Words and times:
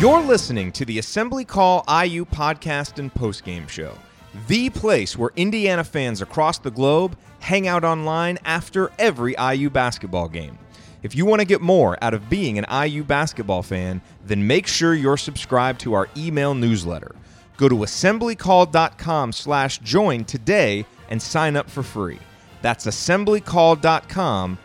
You're 0.00 0.22
listening 0.22 0.72
to 0.72 0.86
the 0.86 0.98
Assembly 0.98 1.44
Call 1.44 1.84
IU 1.86 2.24
podcast 2.24 2.98
and 2.98 3.12
postgame 3.12 3.68
show, 3.68 3.92
the 4.48 4.70
place 4.70 5.18
where 5.18 5.30
Indiana 5.36 5.84
fans 5.84 6.22
across 6.22 6.58
the 6.58 6.70
globe 6.70 7.18
hang 7.40 7.68
out 7.68 7.84
online 7.84 8.38
after 8.46 8.90
every 8.98 9.34
IU 9.38 9.68
basketball 9.68 10.26
game. 10.26 10.58
If 11.02 11.14
you 11.14 11.26
want 11.26 11.40
to 11.40 11.46
get 11.46 11.60
more 11.60 12.02
out 12.02 12.14
of 12.14 12.30
being 12.30 12.56
an 12.56 12.64
IU 12.88 13.04
basketball 13.04 13.62
fan, 13.62 14.00
then 14.24 14.46
make 14.46 14.66
sure 14.66 14.94
you're 14.94 15.18
subscribed 15.18 15.80
to 15.80 15.92
our 15.92 16.08
email 16.16 16.54
newsletter. 16.54 17.14
Go 17.58 17.68
to 17.68 17.76
assemblycall.com 17.76 19.32
slash 19.34 19.80
join 19.80 20.24
today 20.24 20.86
and 21.10 21.20
sign 21.20 21.56
up 21.56 21.68
for 21.68 21.82
free. 21.82 22.20
That's 22.62 22.86
assemblycall.com 22.86 24.58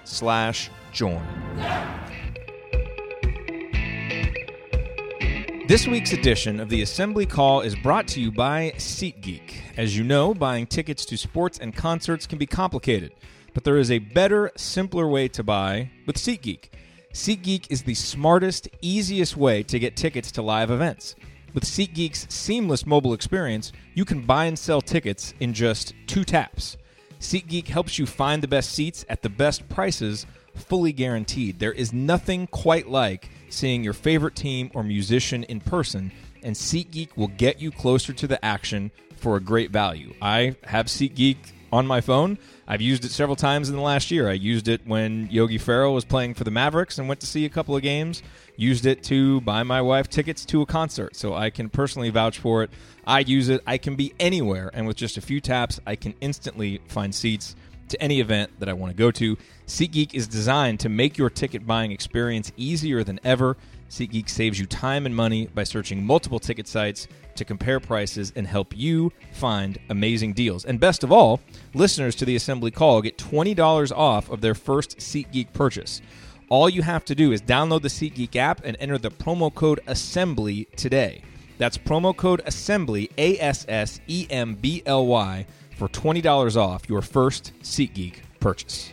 This 5.67 5.87
week's 5.87 6.13
edition 6.13 6.59
of 6.59 6.69
the 6.69 6.83
Assembly 6.83 7.25
Call 7.25 7.61
is 7.61 7.75
brought 7.75 8.07
to 8.09 8.21
you 8.21 8.31
by 8.31 8.73
SeatGeek. 8.77 9.77
As 9.77 9.97
you 9.97 10.03
know, 10.03 10.35
buying 10.35 10.67
tickets 10.67 11.05
to 11.05 11.17
sports 11.17 11.57
and 11.57 11.75
concerts 11.75 12.27
can 12.27 12.37
be 12.37 12.45
complicated, 12.45 13.13
but 13.55 13.63
there 13.63 13.79
is 13.79 13.89
a 13.89 13.97
better, 13.97 14.51
simpler 14.55 15.07
way 15.07 15.27
to 15.29 15.41
buy 15.41 15.89
with 16.05 16.17
SeatGeek. 16.17 16.69
SeatGeek 17.13 17.65
is 17.71 17.81
the 17.81 17.95
smartest, 17.95 18.69
easiest 18.83 19.35
way 19.35 19.63
to 19.63 19.79
get 19.79 19.97
tickets 19.97 20.31
to 20.33 20.43
live 20.43 20.69
events. 20.69 21.15
With 21.55 21.63
SeatGeek's 21.63 22.31
seamless 22.31 22.85
mobile 22.85 23.13
experience, 23.13 23.71
you 23.95 24.05
can 24.05 24.21
buy 24.21 24.45
and 24.45 24.59
sell 24.59 24.81
tickets 24.81 25.33
in 25.39 25.51
just 25.51 25.95
two 26.05 26.23
taps. 26.23 26.77
SeatGeek 27.19 27.69
helps 27.69 27.97
you 27.97 28.05
find 28.05 28.43
the 28.43 28.47
best 28.47 28.69
seats 28.71 29.03
at 29.09 29.23
the 29.23 29.29
best 29.29 29.67
prices, 29.67 30.27
fully 30.53 30.93
guaranteed. 30.93 31.57
There 31.57 31.73
is 31.73 31.91
nothing 31.91 32.45
quite 32.45 32.87
like 32.87 33.29
seeing 33.49 33.83
your 33.83 33.93
favorite 33.93 34.35
team 34.35 34.71
or 34.73 34.83
musician 34.83 35.43
in 35.45 35.59
person, 35.59 36.11
and 36.43 36.55
SeatGeek 36.55 37.15
will 37.15 37.27
get 37.29 37.61
you 37.61 37.71
closer 37.71 38.13
to 38.13 38.27
the 38.27 38.43
action 38.43 38.91
for 39.15 39.35
a 39.37 39.39
great 39.41 39.71
value. 39.71 40.13
I 40.21 40.55
have 40.63 40.87
SeatGeek 40.87 41.37
on 41.71 41.87
my 41.87 41.99
phone. 41.99 42.37
I've 42.67 42.81
used 42.81 43.05
it 43.05 43.11
several 43.11 43.35
times 43.35 43.69
in 43.69 43.75
the 43.75 43.81
last 43.81 44.11
year. 44.11 44.29
I 44.29 44.33
used 44.33 44.67
it 44.67 44.81
when 44.85 45.27
Yogi 45.29 45.57
Ferrell 45.57 45.93
was 45.93 46.05
playing 46.05 46.33
for 46.33 46.43
the 46.43 46.51
Mavericks 46.51 46.97
and 46.97 47.07
went 47.07 47.19
to 47.19 47.27
see 47.27 47.45
a 47.45 47.49
couple 47.49 47.75
of 47.75 47.81
games. 47.81 48.23
Used 48.55 48.85
it 48.85 49.03
to 49.03 49.41
buy 49.41 49.63
my 49.63 49.81
wife 49.81 50.09
tickets 50.09 50.45
to 50.45 50.61
a 50.61 50.65
concert, 50.65 51.15
so 51.15 51.33
I 51.33 51.49
can 51.49 51.69
personally 51.69 52.09
vouch 52.09 52.39
for 52.39 52.63
it. 52.63 52.69
I 53.05 53.19
use 53.19 53.49
it. 53.49 53.61
I 53.67 53.77
can 53.77 53.95
be 53.95 54.13
anywhere, 54.19 54.71
and 54.73 54.87
with 54.87 54.95
just 54.95 55.17
a 55.17 55.21
few 55.21 55.41
taps, 55.41 55.79
I 55.85 55.95
can 55.95 56.13
instantly 56.21 56.81
find 56.87 57.13
seats 57.13 57.55
to 57.89 58.01
any 58.01 58.19
event 58.19 58.51
that 58.59 58.69
I 58.69 58.73
want 58.73 58.91
to 58.91 58.97
go 58.97 59.11
to. 59.11 59.37
SeatGeek 59.67 60.13
is 60.13 60.27
designed 60.27 60.79
to 60.81 60.89
make 60.89 61.17
your 61.17 61.29
ticket 61.29 61.65
buying 61.65 61.91
experience 61.91 62.51
easier 62.57 63.03
than 63.03 63.19
ever. 63.23 63.57
SeatGeek 63.89 64.29
saves 64.29 64.59
you 64.59 64.65
time 64.65 65.05
and 65.05 65.15
money 65.15 65.47
by 65.47 65.63
searching 65.63 66.03
multiple 66.05 66.39
ticket 66.39 66.67
sites 66.67 67.07
to 67.35 67.45
compare 67.45 67.79
prices 67.79 68.33
and 68.35 68.47
help 68.47 68.75
you 68.75 69.11
find 69.33 69.77
amazing 69.89 70.33
deals. 70.33 70.65
And 70.65 70.79
best 70.79 71.03
of 71.03 71.11
all, 71.11 71.41
listeners 71.73 72.15
to 72.15 72.25
the 72.25 72.35
Assembly 72.35 72.71
Call 72.71 73.01
get 73.01 73.17
$20 73.17 73.91
off 73.95 74.29
of 74.29 74.41
their 74.41 74.55
first 74.55 74.97
SeatGeek 74.97 75.53
purchase. 75.53 76.01
All 76.49 76.69
you 76.69 76.83
have 76.83 77.05
to 77.05 77.15
do 77.15 77.31
is 77.31 77.41
download 77.41 77.81
the 77.81 77.87
SeatGeek 77.87 78.35
app 78.35 78.61
and 78.63 78.77
enter 78.79 78.97
the 78.97 79.11
promo 79.11 79.53
code 79.53 79.79
ASSEMBLY 79.87 80.67
today. 80.75 81.23
That's 81.57 81.77
promo 81.77 82.15
code 82.15 82.41
ASSEMBLY, 82.45 83.11
A 83.17 83.39
S 83.39 83.65
S 83.67 83.99
E 84.07 84.27
M 84.29 84.55
B 84.55 84.83
L 84.85 85.05
Y, 85.07 85.45
for 85.75 85.87
$20 85.89 86.55
off 86.55 86.89
your 86.89 87.01
first 87.01 87.51
SeatGeek 87.61 88.15
purchase. 88.39 88.91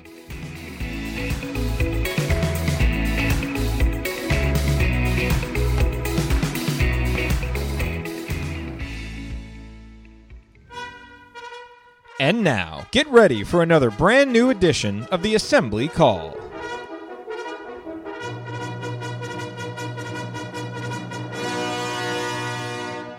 And 12.20 12.44
now, 12.44 12.86
get 12.92 13.08
ready 13.08 13.42
for 13.42 13.62
another 13.62 13.90
brand 13.90 14.32
new 14.32 14.50
edition 14.50 15.02
of 15.10 15.22
the 15.22 15.34
Assembly 15.34 15.88
Call. 15.88 16.41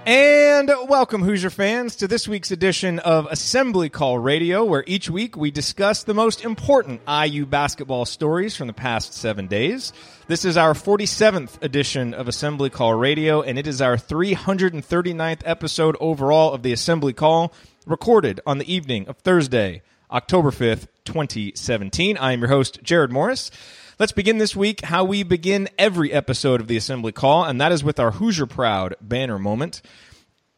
And 0.06 0.70
welcome, 0.90 1.22
Hoosier 1.22 1.50
fans, 1.50 1.96
to 1.98 2.10
this 2.10 2.28
week's 2.28 2.52
edition 2.52 3.00
of 3.00 3.26
Assembly 3.28 3.88
Call 3.88 4.20
Radio, 4.20 4.66
where 4.66 4.84
each 4.86 5.10
week 5.10 5.38
we 5.38 5.50
discuss 5.50 6.04
the 6.04 6.14
most 6.14 6.44
important 6.44 7.00
IU 7.08 7.46
basketball 7.46 8.04
stories 8.04 8.54
from 8.54 8.68
the 8.68 8.74
past 8.74 9.14
seven 9.14 9.48
days. 9.48 9.94
This 10.28 10.44
is 10.44 10.58
our 10.58 10.74
47th 10.74 11.64
edition 11.64 12.14
of 12.14 12.28
Assembly 12.28 12.70
Call 12.70 12.96
Radio, 12.96 13.44
and 13.44 13.58
it 13.58 13.66
is 13.66 13.82
our 13.82 13.96
339th 13.96 15.42
episode 15.46 15.96
overall 16.02 16.52
of 16.52 16.64
the 16.64 16.74
Assembly 16.74 17.14
Call, 17.14 17.54
recorded 17.86 18.42
on 18.46 18.58
the 18.58 18.74
evening 18.74 19.08
of 19.08 19.16
Thursday, 19.20 19.84
October 20.12 20.52
5th, 20.52 20.88
2017. 21.06 22.18
I 22.18 22.34
am 22.34 22.42
your 22.42 22.50
host, 22.50 22.84
Jerod 22.84 23.10
Morris. 23.10 23.52
Let's 24.00 24.12
begin 24.12 24.40
this 24.40 24.56
week 24.56 24.82
how 24.82 25.04
we 25.04 25.22
begin 25.22 25.70
every 25.78 26.12
episode 26.12 26.60
of 26.60 26.68
the 26.68 26.78
Assembly 26.78 27.12
Call, 27.12 27.44
and 27.44 27.62
that 27.62 27.72
is 27.72 27.84
with 27.84 28.00
our 28.00 28.10
Hoosier 28.10 28.48
Proud 28.48 28.96
banner 29.00 29.38
moment. 29.38 29.84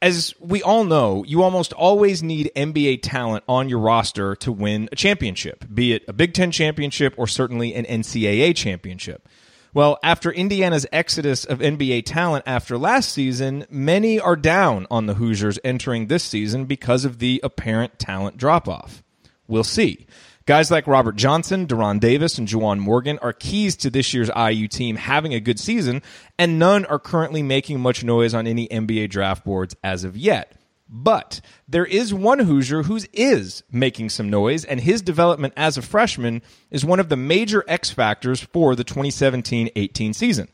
As 0.01 0.33
we 0.39 0.63
all 0.63 0.85
know, 0.85 1.25
you 1.27 1.43
almost 1.43 1.73
always 1.73 2.23
need 2.23 2.49
NBA 2.55 3.01
talent 3.01 3.43
on 3.49 3.67
your 3.67 3.79
roster 3.79 4.37
to 4.37 4.53
win 4.53 4.87
a 4.93 4.95
championship, 4.95 5.65
be 5.73 5.91
it 5.91 6.05
a 6.07 6.13
Big 6.13 6.33
Ten 6.33 6.49
championship 6.49 7.13
or 7.17 7.27
certainly 7.27 7.75
an 7.75 7.83
NCAA 7.83 8.55
championship. 8.55 9.27
Well, 9.73 9.99
after 10.01 10.31
Indiana's 10.31 10.87
exodus 10.93 11.43
of 11.43 11.59
NBA 11.59 12.05
talent 12.05 12.45
after 12.47 12.77
last 12.77 13.11
season, 13.11 13.65
many 13.69 14.17
are 14.17 14.37
down 14.37 14.87
on 14.89 15.07
the 15.07 15.15
Hoosiers 15.15 15.59
entering 15.61 16.07
this 16.07 16.23
season 16.23 16.63
because 16.65 17.03
of 17.03 17.19
the 17.19 17.41
apparent 17.43 17.99
talent 17.99 18.37
drop 18.37 18.69
off. 18.69 19.03
We'll 19.45 19.65
see. 19.65 20.07
Guys 20.47 20.69
like 20.69 20.85
Robert 20.85 21.15
Johnson, 21.15 21.65
De'Ron 21.65 21.99
Davis, 21.99 22.37
and 22.37 22.47
Juwan 22.47 22.77
Morgan 22.77 23.17
are 23.17 23.33
keys 23.33 23.75
to 23.77 23.89
this 23.89 24.13
year's 24.13 24.29
IU 24.37 24.67
team 24.67 24.95
having 24.95 25.33
a 25.33 25.39
good 25.39 25.59
season, 25.59 26.03
and 26.37 26.59
none 26.59 26.85
are 26.85 26.99
currently 26.99 27.41
making 27.41 27.79
much 27.79 28.03
noise 28.03 28.35
on 28.35 28.45
any 28.45 28.67
NBA 28.67 29.09
draft 29.09 29.43
boards 29.43 29.75
as 29.83 30.03
of 30.03 30.15
yet. 30.15 30.53
But 30.87 31.41
there 31.67 31.83
is 31.83 32.13
one 32.13 32.37
Hoosier 32.37 32.83
who 32.83 32.99
is 33.11 33.63
making 33.71 34.09
some 34.09 34.29
noise, 34.29 34.63
and 34.63 34.79
his 34.79 35.01
development 35.01 35.55
as 35.57 35.79
a 35.79 35.81
freshman 35.81 36.43
is 36.69 36.85
one 36.85 36.99
of 36.99 37.09
the 37.09 37.17
major 37.17 37.63
X 37.67 37.89
factors 37.89 38.39
for 38.39 38.75
the 38.75 38.83
2017 38.83 39.71
18 39.75 40.13
season. 40.13 40.47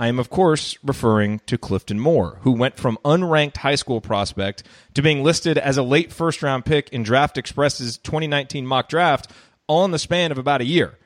I 0.00 0.08
am, 0.08 0.18
of 0.18 0.30
course, 0.30 0.78
referring 0.82 1.40
to 1.40 1.58
Clifton 1.58 2.00
Moore, 2.00 2.38
who 2.40 2.52
went 2.52 2.78
from 2.78 2.96
unranked 3.04 3.58
high 3.58 3.74
school 3.74 4.00
prospect 4.00 4.62
to 4.94 5.02
being 5.02 5.22
listed 5.22 5.58
as 5.58 5.76
a 5.76 5.82
late 5.82 6.10
first 6.10 6.42
round 6.42 6.64
pick 6.64 6.88
in 6.88 7.02
Draft 7.02 7.36
Express's 7.36 7.98
2019 7.98 8.66
mock 8.66 8.88
draft, 8.88 9.30
all 9.66 9.84
in 9.84 9.90
the 9.90 9.98
span 9.98 10.32
of 10.32 10.38
about 10.38 10.62
a 10.62 10.64
year. 10.64 10.96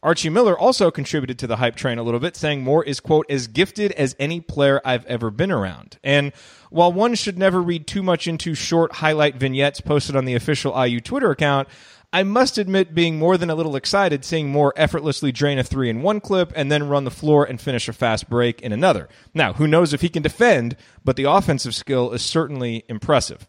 Archie 0.00 0.30
Miller 0.30 0.56
also 0.56 0.92
contributed 0.92 1.40
to 1.40 1.48
the 1.48 1.56
hype 1.56 1.74
train 1.74 1.98
a 1.98 2.04
little 2.04 2.20
bit, 2.20 2.36
saying 2.36 2.62
Moore 2.62 2.84
is, 2.84 3.00
quote, 3.00 3.26
as 3.28 3.48
gifted 3.48 3.90
as 3.90 4.14
any 4.20 4.40
player 4.40 4.80
I've 4.84 5.04
ever 5.06 5.32
been 5.32 5.50
around. 5.50 5.98
And 6.04 6.32
while 6.70 6.92
one 6.92 7.16
should 7.16 7.38
never 7.38 7.60
read 7.60 7.88
too 7.88 8.04
much 8.04 8.28
into 8.28 8.54
short 8.54 8.92
highlight 8.92 9.34
vignettes 9.34 9.80
posted 9.80 10.14
on 10.14 10.24
the 10.24 10.34
official 10.34 10.80
IU 10.80 11.00
Twitter 11.00 11.32
account, 11.32 11.66
I 12.12 12.22
must 12.22 12.56
admit 12.56 12.94
being 12.94 13.18
more 13.18 13.36
than 13.36 13.50
a 13.50 13.54
little 13.54 13.76
excited 13.76 14.24
seeing 14.24 14.48
Moore 14.48 14.72
effortlessly 14.76 15.32
drain 15.32 15.58
a 15.58 15.64
three 15.64 15.90
in 15.90 16.02
one 16.02 16.20
clip 16.20 16.52
and 16.54 16.70
then 16.70 16.88
run 16.88 17.04
the 17.04 17.10
floor 17.10 17.44
and 17.44 17.60
finish 17.60 17.88
a 17.88 17.92
fast 17.92 18.28
break 18.30 18.62
in 18.62 18.72
another. 18.72 19.08
Now, 19.34 19.52
who 19.54 19.66
knows 19.66 19.92
if 19.92 20.00
he 20.00 20.08
can 20.08 20.22
defend, 20.22 20.76
but 21.04 21.16
the 21.16 21.24
offensive 21.24 21.74
skill 21.74 22.12
is 22.12 22.22
certainly 22.22 22.84
impressive. 22.88 23.46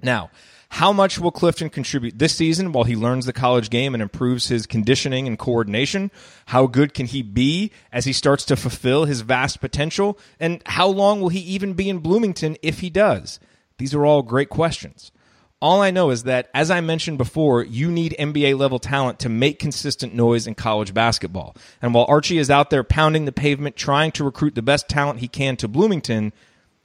Now, 0.00 0.30
how 0.70 0.92
much 0.92 1.18
will 1.18 1.30
Clifton 1.30 1.70
contribute 1.70 2.18
this 2.18 2.36
season 2.36 2.72
while 2.72 2.84
he 2.84 2.94
learns 2.94 3.24
the 3.24 3.32
college 3.32 3.70
game 3.70 3.94
and 3.94 4.02
improves 4.02 4.48
his 4.48 4.66
conditioning 4.66 5.26
and 5.26 5.38
coordination? 5.38 6.10
How 6.46 6.66
good 6.66 6.92
can 6.92 7.06
he 7.06 7.22
be 7.22 7.72
as 7.90 8.04
he 8.04 8.12
starts 8.12 8.44
to 8.46 8.56
fulfill 8.56 9.06
his 9.06 9.22
vast 9.22 9.60
potential? 9.60 10.18
And 10.38 10.62
how 10.66 10.88
long 10.88 11.20
will 11.20 11.30
he 11.30 11.40
even 11.40 11.72
be 11.72 11.88
in 11.88 11.98
Bloomington 11.98 12.56
if 12.62 12.80
he 12.80 12.90
does? 12.90 13.40
These 13.78 13.94
are 13.94 14.04
all 14.04 14.22
great 14.22 14.50
questions. 14.50 15.10
All 15.60 15.82
I 15.82 15.90
know 15.90 16.10
is 16.10 16.22
that, 16.22 16.48
as 16.54 16.70
I 16.70 16.80
mentioned 16.80 17.18
before, 17.18 17.64
you 17.64 17.90
need 17.90 18.14
NBA 18.16 18.56
level 18.56 18.78
talent 18.78 19.18
to 19.20 19.28
make 19.28 19.58
consistent 19.58 20.14
noise 20.14 20.46
in 20.46 20.54
college 20.54 20.94
basketball. 20.94 21.56
And 21.82 21.92
while 21.92 22.06
Archie 22.08 22.38
is 22.38 22.48
out 22.48 22.70
there 22.70 22.84
pounding 22.84 23.24
the 23.24 23.32
pavement 23.32 23.74
trying 23.74 24.12
to 24.12 24.24
recruit 24.24 24.54
the 24.54 24.62
best 24.62 24.88
talent 24.88 25.18
he 25.18 25.26
can 25.26 25.56
to 25.56 25.66
Bloomington, 25.66 26.32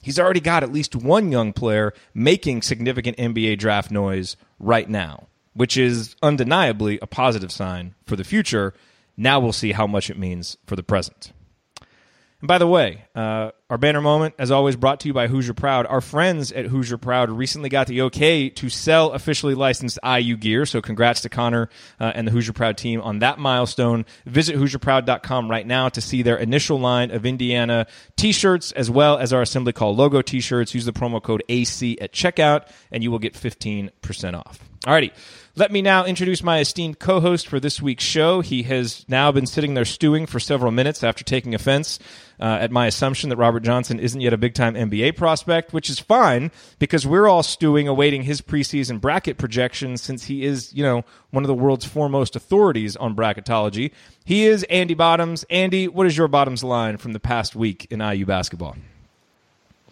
he's 0.02 0.18
already 0.18 0.40
got 0.40 0.64
at 0.64 0.72
least 0.72 0.96
one 0.96 1.30
young 1.30 1.52
player 1.52 1.94
making 2.14 2.62
significant 2.62 3.16
NBA 3.16 3.58
draft 3.58 3.92
noise 3.92 4.36
right 4.58 4.88
now, 4.88 5.28
which 5.52 5.76
is 5.76 6.16
undeniably 6.20 6.98
a 7.00 7.06
positive 7.06 7.52
sign 7.52 7.94
for 8.06 8.16
the 8.16 8.24
future. 8.24 8.74
Now 9.16 9.38
we'll 9.38 9.52
see 9.52 9.70
how 9.70 9.86
much 9.86 10.10
it 10.10 10.18
means 10.18 10.56
for 10.66 10.74
the 10.74 10.82
present. 10.82 11.32
And 12.44 12.48
by 12.48 12.58
the 12.58 12.66
way, 12.66 13.02
uh, 13.14 13.52
our 13.70 13.78
banner 13.78 14.02
moment, 14.02 14.34
as 14.38 14.50
always, 14.50 14.76
brought 14.76 15.00
to 15.00 15.08
you 15.08 15.14
by 15.14 15.28
Hoosier 15.28 15.54
Proud. 15.54 15.86
Our 15.86 16.02
friends 16.02 16.52
at 16.52 16.66
Hoosier 16.66 16.98
Proud 16.98 17.30
recently 17.30 17.70
got 17.70 17.86
the 17.86 18.02
okay 18.02 18.50
to 18.50 18.68
sell 18.68 19.12
officially 19.12 19.54
licensed 19.54 19.98
IU 20.04 20.36
gear. 20.36 20.66
So 20.66 20.82
congrats 20.82 21.22
to 21.22 21.30
Connor 21.30 21.70
uh, 21.98 22.12
and 22.14 22.28
the 22.28 22.32
Hoosier 22.32 22.52
Proud 22.52 22.76
team 22.76 23.00
on 23.00 23.20
that 23.20 23.38
milestone. 23.38 24.04
Visit 24.26 24.56
HoosierProud.com 24.56 25.50
right 25.50 25.66
now 25.66 25.88
to 25.88 26.02
see 26.02 26.20
their 26.20 26.36
initial 26.36 26.78
line 26.78 27.12
of 27.12 27.24
Indiana 27.24 27.86
t-shirts 28.16 28.72
as 28.72 28.90
well 28.90 29.16
as 29.16 29.32
our 29.32 29.40
Assembly 29.40 29.72
Call 29.72 29.96
logo 29.96 30.20
t-shirts. 30.20 30.74
Use 30.74 30.84
the 30.84 30.92
promo 30.92 31.22
code 31.22 31.42
AC 31.48 31.98
at 31.98 32.12
checkout 32.12 32.68
and 32.92 33.02
you 33.02 33.10
will 33.10 33.18
get 33.18 33.32
15% 33.32 34.34
off. 34.34 34.73
Alrighty. 34.84 35.12
Let 35.56 35.70
me 35.70 35.82
now 35.82 36.04
introduce 36.04 36.42
my 36.42 36.58
esteemed 36.58 36.98
co 36.98 37.20
host 37.20 37.46
for 37.46 37.58
this 37.58 37.80
week's 37.80 38.04
show. 38.04 38.40
He 38.40 38.64
has 38.64 39.06
now 39.08 39.30
been 39.30 39.46
sitting 39.46 39.74
there 39.74 39.84
stewing 39.84 40.26
for 40.26 40.38
several 40.40 40.72
minutes 40.72 41.04
after 41.04 41.22
taking 41.22 41.54
offense 41.54 42.00
uh, 42.40 42.58
at 42.60 42.70
my 42.70 42.86
assumption 42.86 43.30
that 43.30 43.36
Robert 43.36 43.60
Johnson 43.60 43.98
isn't 44.00 44.20
yet 44.20 44.32
a 44.32 44.36
big 44.36 44.54
time 44.54 44.74
NBA 44.74 45.16
prospect, 45.16 45.72
which 45.72 45.88
is 45.88 46.00
fine 46.00 46.50
because 46.78 47.06
we're 47.06 47.28
all 47.28 47.42
stewing 47.42 47.88
awaiting 47.88 48.24
his 48.24 48.42
preseason 48.42 49.00
bracket 49.00 49.38
projections 49.38 50.02
since 50.02 50.24
he 50.24 50.44
is, 50.44 50.74
you 50.74 50.82
know, 50.82 51.04
one 51.30 51.44
of 51.44 51.48
the 51.48 51.54
world's 51.54 51.86
foremost 51.86 52.36
authorities 52.36 52.96
on 52.96 53.16
bracketology. 53.16 53.92
He 54.24 54.44
is 54.44 54.64
Andy 54.64 54.94
Bottoms. 54.94 55.44
Andy, 55.48 55.88
what 55.88 56.06
is 56.06 56.18
your 56.18 56.28
bottoms 56.28 56.64
line 56.64 56.96
from 56.98 57.12
the 57.12 57.20
past 57.20 57.56
week 57.56 57.86
in 57.90 58.00
IU 58.00 58.26
basketball? 58.26 58.76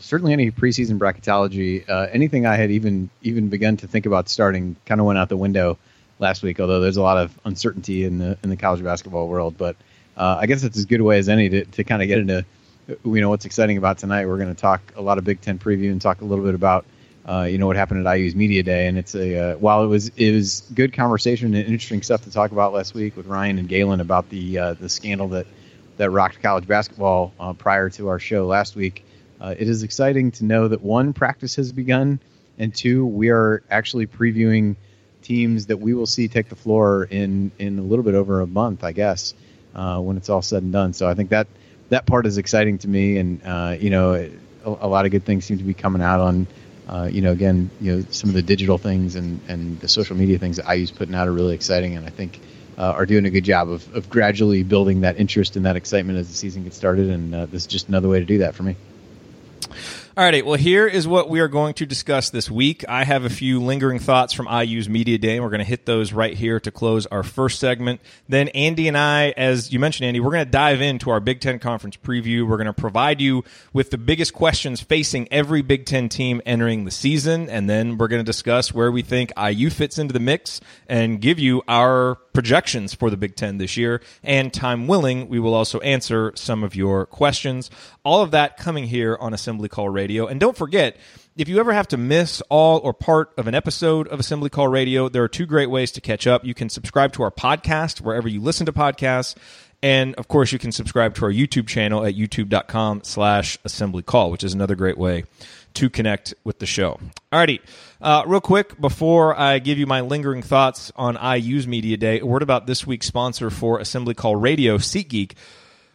Certainly 0.02 0.32
any 0.32 0.50
preseason 0.50 0.98
bracketology, 0.98 1.88
uh, 1.88 2.08
anything 2.12 2.44
I 2.46 2.56
had 2.56 2.70
even 2.70 3.08
even 3.22 3.48
begun 3.48 3.76
to 3.78 3.86
think 3.86 4.06
about 4.06 4.28
starting, 4.28 4.76
kind 4.84 5.00
of 5.00 5.06
went 5.06 5.18
out 5.18 5.28
the 5.28 5.36
window 5.36 5.78
last 6.18 6.42
week. 6.42 6.60
Although 6.60 6.80
there's 6.80 6.96
a 6.96 7.02
lot 7.02 7.18
of 7.18 7.38
uncertainty 7.44 8.04
in 8.04 8.18
the 8.18 8.36
in 8.42 8.50
the 8.50 8.56
college 8.56 8.82
basketball 8.82 9.28
world, 9.28 9.56
but 9.56 9.76
uh, 10.16 10.38
I 10.40 10.46
guess 10.46 10.64
it's 10.64 10.76
as 10.76 10.84
good 10.84 11.00
a 11.00 11.04
way 11.04 11.18
as 11.18 11.28
any 11.28 11.48
to, 11.48 11.64
to 11.64 11.84
kind 11.84 12.02
of 12.02 12.08
get 12.08 12.18
into 12.18 12.44
you 12.88 13.20
know 13.20 13.30
what's 13.30 13.44
exciting 13.44 13.78
about 13.78 13.98
tonight. 13.98 14.26
We're 14.26 14.38
going 14.38 14.54
to 14.54 14.60
talk 14.60 14.80
a 14.96 15.02
lot 15.02 15.18
of 15.18 15.24
Big 15.24 15.40
Ten 15.40 15.58
preview 15.58 15.90
and 15.90 16.00
talk 16.00 16.20
a 16.20 16.24
little 16.24 16.44
bit 16.44 16.54
about 16.54 16.84
uh, 17.26 17.46
you 17.48 17.58
know 17.58 17.66
what 17.66 17.76
happened 17.76 18.06
at 18.06 18.16
IU's 18.16 18.34
media 18.34 18.62
day. 18.62 18.88
And 18.88 18.98
it's 18.98 19.14
a 19.14 19.52
uh, 19.52 19.56
while 19.56 19.84
it 19.84 19.88
was 19.88 20.08
it 20.16 20.32
was 20.32 20.62
good 20.74 20.92
conversation 20.92 21.54
and 21.54 21.66
interesting 21.66 22.02
stuff 22.02 22.24
to 22.24 22.30
talk 22.30 22.50
about 22.50 22.72
last 22.72 22.94
week 22.94 23.16
with 23.16 23.26
Ryan 23.26 23.58
and 23.58 23.68
Galen 23.68 24.00
about 24.00 24.28
the 24.28 24.58
uh, 24.58 24.74
the 24.74 24.88
scandal 24.88 25.28
that 25.28 25.46
that 25.98 26.10
rocked 26.10 26.42
college 26.42 26.66
basketball 26.66 27.32
uh, 27.38 27.52
prior 27.52 27.90
to 27.90 28.08
our 28.08 28.18
show 28.18 28.46
last 28.46 28.74
week. 28.74 29.04
Uh, 29.42 29.56
it 29.58 29.68
is 29.68 29.82
exciting 29.82 30.30
to 30.30 30.44
know 30.44 30.68
that 30.68 30.82
one, 30.82 31.12
practice 31.12 31.56
has 31.56 31.72
begun, 31.72 32.20
and 32.58 32.72
two, 32.72 33.04
we 33.04 33.30
are 33.30 33.64
actually 33.68 34.06
previewing 34.06 34.76
teams 35.20 35.66
that 35.66 35.78
we 35.78 35.94
will 35.94 36.06
see 36.06 36.28
take 36.28 36.48
the 36.48 36.56
floor 36.56 37.04
in 37.04 37.50
in 37.58 37.78
a 37.78 37.82
little 37.82 38.04
bit 38.04 38.14
over 38.14 38.40
a 38.40 38.46
month, 38.46 38.84
I 38.84 38.92
guess, 38.92 39.34
uh, 39.74 39.98
when 39.98 40.16
it's 40.16 40.28
all 40.28 40.42
said 40.42 40.62
and 40.62 40.72
done. 40.72 40.92
So 40.92 41.08
I 41.08 41.14
think 41.14 41.30
that 41.30 41.48
that 41.88 42.06
part 42.06 42.24
is 42.26 42.38
exciting 42.38 42.78
to 42.78 42.88
me, 42.88 43.18
and 43.18 43.42
uh, 43.44 43.76
you 43.80 43.90
know, 43.90 44.14
a, 44.14 44.30
a, 44.64 44.86
lot 44.86 45.06
of 45.06 45.10
good 45.10 45.24
things 45.24 45.44
seem 45.44 45.58
to 45.58 45.64
be 45.64 45.74
coming 45.74 46.02
out 46.02 46.20
on. 46.20 46.46
Uh, 46.88 47.08
you 47.10 47.20
know, 47.20 47.32
again, 47.32 47.68
you 47.80 47.96
know, 47.96 48.04
some 48.10 48.30
of 48.30 48.34
the 48.34 48.42
digital 48.42 48.78
things 48.78 49.16
and, 49.16 49.40
and 49.48 49.80
the 49.80 49.88
social 49.88 50.16
media 50.16 50.38
things 50.38 50.56
that 50.56 50.68
I 50.68 50.74
IU's 50.74 50.90
putting 50.90 51.14
out 51.14 51.26
are 51.26 51.32
really 51.32 51.54
exciting, 51.54 51.96
and 51.96 52.06
I 52.06 52.10
think 52.10 52.38
uh, 52.78 52.92
are 52.92 53.06
doing 53.06 53.24
a 53.26 53.30
good 53.30 53.44
job 53.44 53.70
of, 53.70 53.92
of 53.94 54.08
gradually 54.08 54.62
building 54.62 55.00
that 55.00 55.18
interest 55.18 55.56
and 55.56 55.66
that 55.66 55.74
excitement 55.74 56.18
as 56.18 56.28
the 56.28 56.34
season 56.34 56.62
gets 56.62 56.76
started. 56.76 57.10
And 57.10 57.34
uh, 57.34 57.46
this 57.46 57.62
is 57.62 57.66
just 57.66 57.88
another 57.88 58.08
way 58.08 58.20
to 58.20 58.26
do 58.26 58.38
that 58.38 58.54
for 58.54 58.62
me. 58.62 58.76
All 60.14 60.24
right. 60.24 60.44
Well, 60.44 60.58
here 60.58 60.86
is 60.86 61.08
what 61.08 61.30
we 61.30 61.40
are 61.40 61.48
going 61.48 61.72
to 61.74 61.86
discuss 61.86 62.28
this 62.28 62.50
week. 62.50 62.84
I 62.86 63.04
have 63.04 63.24
a 63.24 63.30
few 63.30 63.62
lingering 63.62 63.98
thoughts 63.98 64.34
from 64.34 64.46
IU's 64.46 64.86
Media 64.86 65.16
Day, 65.16 65.36
and 65.36 65.42
we're 65.42 65.50
going 65.50 65.60
to 65.60 65.64
hit 65.64 65.86
those 65.86 66.12
right 66.12 66.34
here 66.34 66.60
to 66.60 66.70
close 66.70 67.06
our 67.06 67.22
first 67.22 67.58
segment. 67.58 68.00
Then 68.28 68.48
Andy 68.48 68.88
and 68.88 68.98
I, 68.98 69.30
as 69.30 69.72
you 69.72 69.78
mentioned, 69.78 70.06
Andy, 70.06 70.20
we're 70.20 70.32
going 70.32 70.44
to 70.44 70.50
dive 70.50 70.82
into 70.82 71.08
our 71.10 71.20
Big 71.20 71.40
Ten 71.40 71.58
Conference 71.58 71.96
preview. 71.96 72.46
We're 72.46 72.58
going 72.58 72.66
to 72.66 72.74
provide 72.74 73.22
you 73.22 73.42
with 73.72 73.90
the 73.90 73.96
biggest 73.96 74.34
questions 74.34 74.82
facing 74.82 75.28
every 75.32 75.62
Big 75.62 75.86
Ten 75.86 76.10
team 76.10 76.42
entering 76.44 76.84
the 76.84 76.90
season, 76.90 77.48
and 77.48 77.70
then 77.70 77.96
we're 77.96 78.08
going 78.08 78.20
to 78.20 78.24
discuss 78.24 78.74
where 78.74 78.92
we 78.92 79.00
think 79.00 79.32
IU 79.42 79.70
fits 79.70 79.98
into 79.98 80.12
the 80.12 80.20
mix 80.20 80.60
and 80.88 81.22
give 81.22 81.38
you 81.38 81.62
our 81.68 82.16
projections 82.32 82.94
for 82.94 83.10
the 83.10 83.16
Big 83.16 83.36
Ten 83.36 83.58
this 83.58 83.76
year. 83.76 84.00
And 84.22 84.52
time 84.52 84.86
willing, 84.86 85.28
we 85.28 85.38
will 85.38 85.54
also 85.54 85.80
answer 85.80 86.32
some 86.34 86.64
of 86.64 86.74
your 86.74 87.06
questions. 87.06 87.70
All 88.04 88.22
of 88.22 88.30
that 88.32 88.56
coming 88.56 88.86
here 88.86 89.16
on 89.20 89.34
Assembly 89.34 89.68
Call 89.68 89.88
Radio. 89.88 90.26
And 90.26 90.40
don't 90.40 90.56
forget, 90.56 90.96
if 91.36 91.48
you 91.48 91.58
ever 91.58 91.72
have 91.72 91.88
to 91.88 91.96
miss 91.96 92.42
all 92.48 92.78
or 92.78 92.92
part 92.92 93.32
of 93.36 93.46
an 93.46 93.54
episode 93.54 94.08
of 94.08 94.20
Assembly 94.20 94.50
Call 94.50 94.68
Radio, 94.68 95.08
there 95.08 95.22
are 95.22 95.28
two 95.28 95.46
great 95.46 95.70
ways 95.70 95.90
to 95.92 96.00
catch 96.00 96.26
up. 96.26 96.44
You 96.44 96.54
can 96.54 96.68
subscribe 96.68 97.12
to 97.14 97.22
our 97.22 97.30
podcast 97.30 98.00
wherever 98.00 98.28
you 98.28 98.40
listen 98.40 98.66
to 98.66 98.72
podcasts. 98.72 99.34
And 99.82 100.14
of 100.14 100.28
course, 100.28 100.52
you 100.52 100.58
can 100.58 100.70
subscribe 100.70 101.14
to 101.16 101.24
our 101.24 101.32
YouTube 101.32 101.66
channel 101.66 102.04
at 102.04 102.14
youtube.com 102.14 103.02
slash 103.02 103.58
assembly 103.64 104.02
call, 104.02 104.30
which 104.30 104.44
is 104.44 104.54
another 104.54 104.76
great 104.76 104.96
way 104.96 105.24
to 105.74 105.90
connect 105.90 106.34
with 106.44 106.58
the 106.58 106.66
show. 106.66 106.98
Alrighty, 107.32 107.60
uh, 108.00 108.24
real 108.26 108.40
quick 108.40 108.80
before 108.80 109.38
I 109.38 109.58
give 109.58 109.78
you 109.78 109.86
my 109.86 110.00
lingering 110.00 110.42
thoughts 110.42 110.92
on 110.96 111.16
IU's 111.16 111.66
Media 111.66 111.96
Day, 111.96 112.20
a 112.20 112.26
word 112.26 112.42
about 112.42 112.66
this 112.66 112.86
week's 112.86 113.06
sponsor 113.06 113.50
for 113.50 113.78
Assembly 113.78 114.14
Call 114.14 114.36
Radio, 114.36 114.78
SeatGeek. 114.78 115.32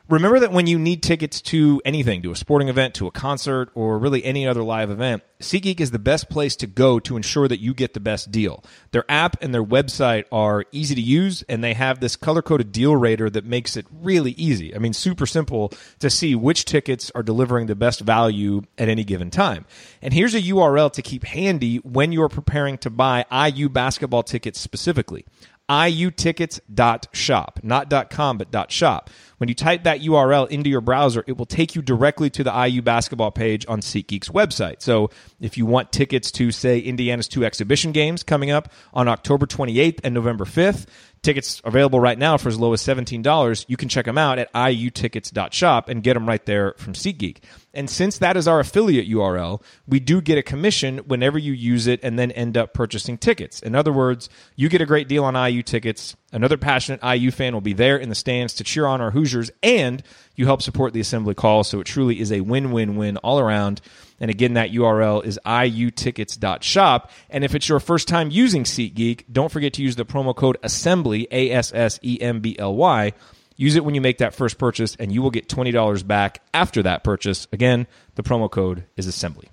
Remember 0.09 0.39
that 0.39 0.53
when 0.53 0.67
you 0.67 0.79
need 0.79 1.03
tickets 1.03 1.41
to 1.41 1.81
anything, 1.83 2.21
to 2.21 2.31
a 2.31 2.35
sporting 2.35 2.69
event, 2.69 2.93
to 2.93 3.07
a 3.07 3.11
concert, 3.11 3.69
or 3.75 3.99
really 3.99 4.23
any 4.23 4.47
other 4.47 4.63
live 4.63 4.89
event, 4.89 5.21
SeatGeek 5.41 5.81
is 5.81 5.91
the 5.91 5.99
best 5.99 6.29
place 6.29 6.55
to 6.55 6.65
go 6.65 6.97
to 7.01 7.17
ensure 7.17 7.45
that 7.49 7.59
you 7.59 7.73
get 7.73 7.93
the 7.93 7.99
best 7.99 8.31
deal. 8.31 8.63
Their 8.91 9.03
app 9.09 9.43
and 9.43 9.53
their 9.53 9.63
website 9.63 10.23
are 10.31 10.63
easy 10.71 10.95
to 10.95 11.01
use, 11.01 11.43
and 11.49 11.61
they 11.61 11.73
have 11.73 11.99
this 11.99 12.15
color 12.15 12.41
coded 12.41 12.71
deal 12.71 12.95
rater 12.95 13.29
that 13.29 13.43
makes 13.43 13.75
it 13.75 13.85
really 13.91 14.31
easy. 14.31 14.73
I 14.73 14.79
mean, 14.79 14.93
super 14.93 15.25
simple 15.25 15.73
to 15.99 16.09
see 16.09 16.35
which 16.35 16.63
tickets 16.63 17.11
are 17.13 17.21
delivering 17.21 17.67
the 17.67 17.75
best 17.75 17.99
value 17.99 18.61
at 18.77 18.87
any 18.87 19.03
given 19.03 19.29
time. 19.29 19.65
And 20.01 20.13
here's 20.13 20.33
a 20.33 20.41
URL 20.41 20.91
to 20.93 21.01
keep 21.01 21.25
handy 21.25 21.77
when 21.79 22.13
you're 22.13 22.29
preparing 22.29 22.77
to 22.79 22.89
buy 22.89 23.25
IU 23.29 23.67
basketball 23.67 24.23
tickets 24.23 24.57
specifically 24.57 25.25
iutickets.shop, 25.69 27.59
not 27.63 28.09
.com, 28.09 28.37
but 28.37 28.71
.shop. 28.71 29.09
When 29.37 29.49
you 29.49 29.55
type 29.55 29.83
that 29.83 30.01
URL 30.01 30.49
into 30.49 30.69
your 30.69 30.81
browser, 30.81 31.23
it 31.27 31.37
will 31.37 31.45
take 31.45 31.75
you 31.75 31.81
directly 31.81 32.29
to 32.31 32.43
the 32.43 32.67
IU 32.67 32.81
basketball 32.81 33.31
page 33.31 33.65
on 33.67 33.81
SeatGeek's 33.81 34.29
website. 34.29 34.81
So 34.81 35.09
if 35.39 35.57
you 35.57 35.65
want 35.65 35.91
tickets 35.91 36.31
to, 36.31 36.51
say, 36.51 36.79
Indiana's 36.79 37.27
two 37.27 37.45
exhibition 37.45 37.91
games 37.91 38.23
coming 38.23 38.49
up 38.49 38.71
on 38.93 39.07
October 39.07 39.45
28th 39.45 39.99
and 40.03 40.13
November 40.13 40.45
5th, 40.45 40.87
Tickets 41.23 41.61
available 41.65 41.99
right 41.99 42.17
now 42.17 42.37
for 42.37 42.47
as 42.47 42.59
low 42.59 42.73
as 42.73 42.81
$17. 42.81 43.65
You 43.67 43.75
can 43.77 43.89
check 43.89 44.05
them 44.05 44.17
out 44.17 44.39
at 44.39 44.53
iutickets.shop 44.53 45.89
and 45.89 46.03
get 46.03 46.13
them 46.13 46.27
right 46.27 46.45
there 46.45 46.73
from 46.77 46.93
SeatGeek. 46.93 47.39
And 47.77 47.91
since 47.91 48.17
that 48.17 48.35
is 48.35 48.47
our 48.47 48.59
affiliate 48.59 49.07
URL, 49.07 49.61
we 49.87 49.99
do 49.99 50.19
get 50.19 50.39
a 50.39 50.41
commission 50.41 50.97
whenever 51.05 51.37
you 51.37 51.53
use 51.53 51.85
it 51.85 51.99
and 52.01 52.17
then 52.17 52.31
end 52.31 52.57
up 52.57 52.73
purchasing 52.73 53.19
tickets. 53.19 53.61
In 53.61 53.75
other 53.75 53.93
words, 53.93 54.29
you 54.55 54.67
get 54.67 54.81
a 54.81 54.85
great 54.87 55.07
deal 55.07 55.23
on 55.23 55.35
IU 55.35 55.61
tickets. 55.61 56.15
Another 56.33 56.57
passionate 56.57 57.01
IU 57.03 57.29
fan 57.29 57.53
will 57.53 57.61
be 57.61 57.73
there 57.73 57.95
in 57.95 58.09
the 58.09 58.15
stands 58.15 58.55
to 58.55 58.63
cheer 58.63 58.87
on 58.87 58.99
our 58.99 59.11
Hoosiers, 59.11 59.51
and 59.61 60.01
you 60.35 60.47
help 60.47 60.63
support 60.63 60.93
the 60.93 60.99
assembly 60.99 61.35
call. 61.35 61.63
So 61.63 61.79
it 61.79 61.83
truly 61.83 62.19
is 62.19 62.31
a 62.31 62.41
win 62.41 62.71
win 62.71 62.95
win 62.95 63.17
all 63.17 63.39
around. 63.39 63.79
And 64.19 64.31
again, 64.31 64.55
that 64.55 64.71
URL 64.71 65.23
is 65.23 65.39
iutickets.shop. 65.45 67.11
And 67.29 67.43
if 67.43 67.53
it's 67.53 67.69
your 67.69 67.79
first 67.79 68.07
time 68.07 68.31
using 68.31 68.63
SeatGeek, 68.63 69.25
don't 69.31 69.51
forget 69.51 69.73
to 69.73 69.83
use 69.83 69.95
the 69.95 70.03
promo 70.03 70.35
code 70.35 70.57
ASSEMBLY, 70.63 71.27
A 71.29 71.51
S 71.51 71.71
S 71.75 71.99
E 72.01 72.19
M 72.19 72.39
B 72.39 72.57
L 72.57 72.75
Y. 72.75 73.13
Use 73.57 73.75
it 73.75 73.83
when 73.83 73.95
you 73.95 74.01
make 74.01 74.19
that 74.19 74.35
first 74.35 74.57
purchase, 74.59 74.95
and 74.99 75.11
you 75.11 75.21
will 75.21 75.31
get 75.31 75.49
$20 75.49 76.05
back 76.05 76.41
after 76.53 76.83
that 76.83 77.03
purchase. 77.03 77.47
Again, 77.51 77.87
the 78.15 78.23
promo 78.23 78.49
code 78.49 78.85
is 78.95 79.07
assembly. 79.07 79.49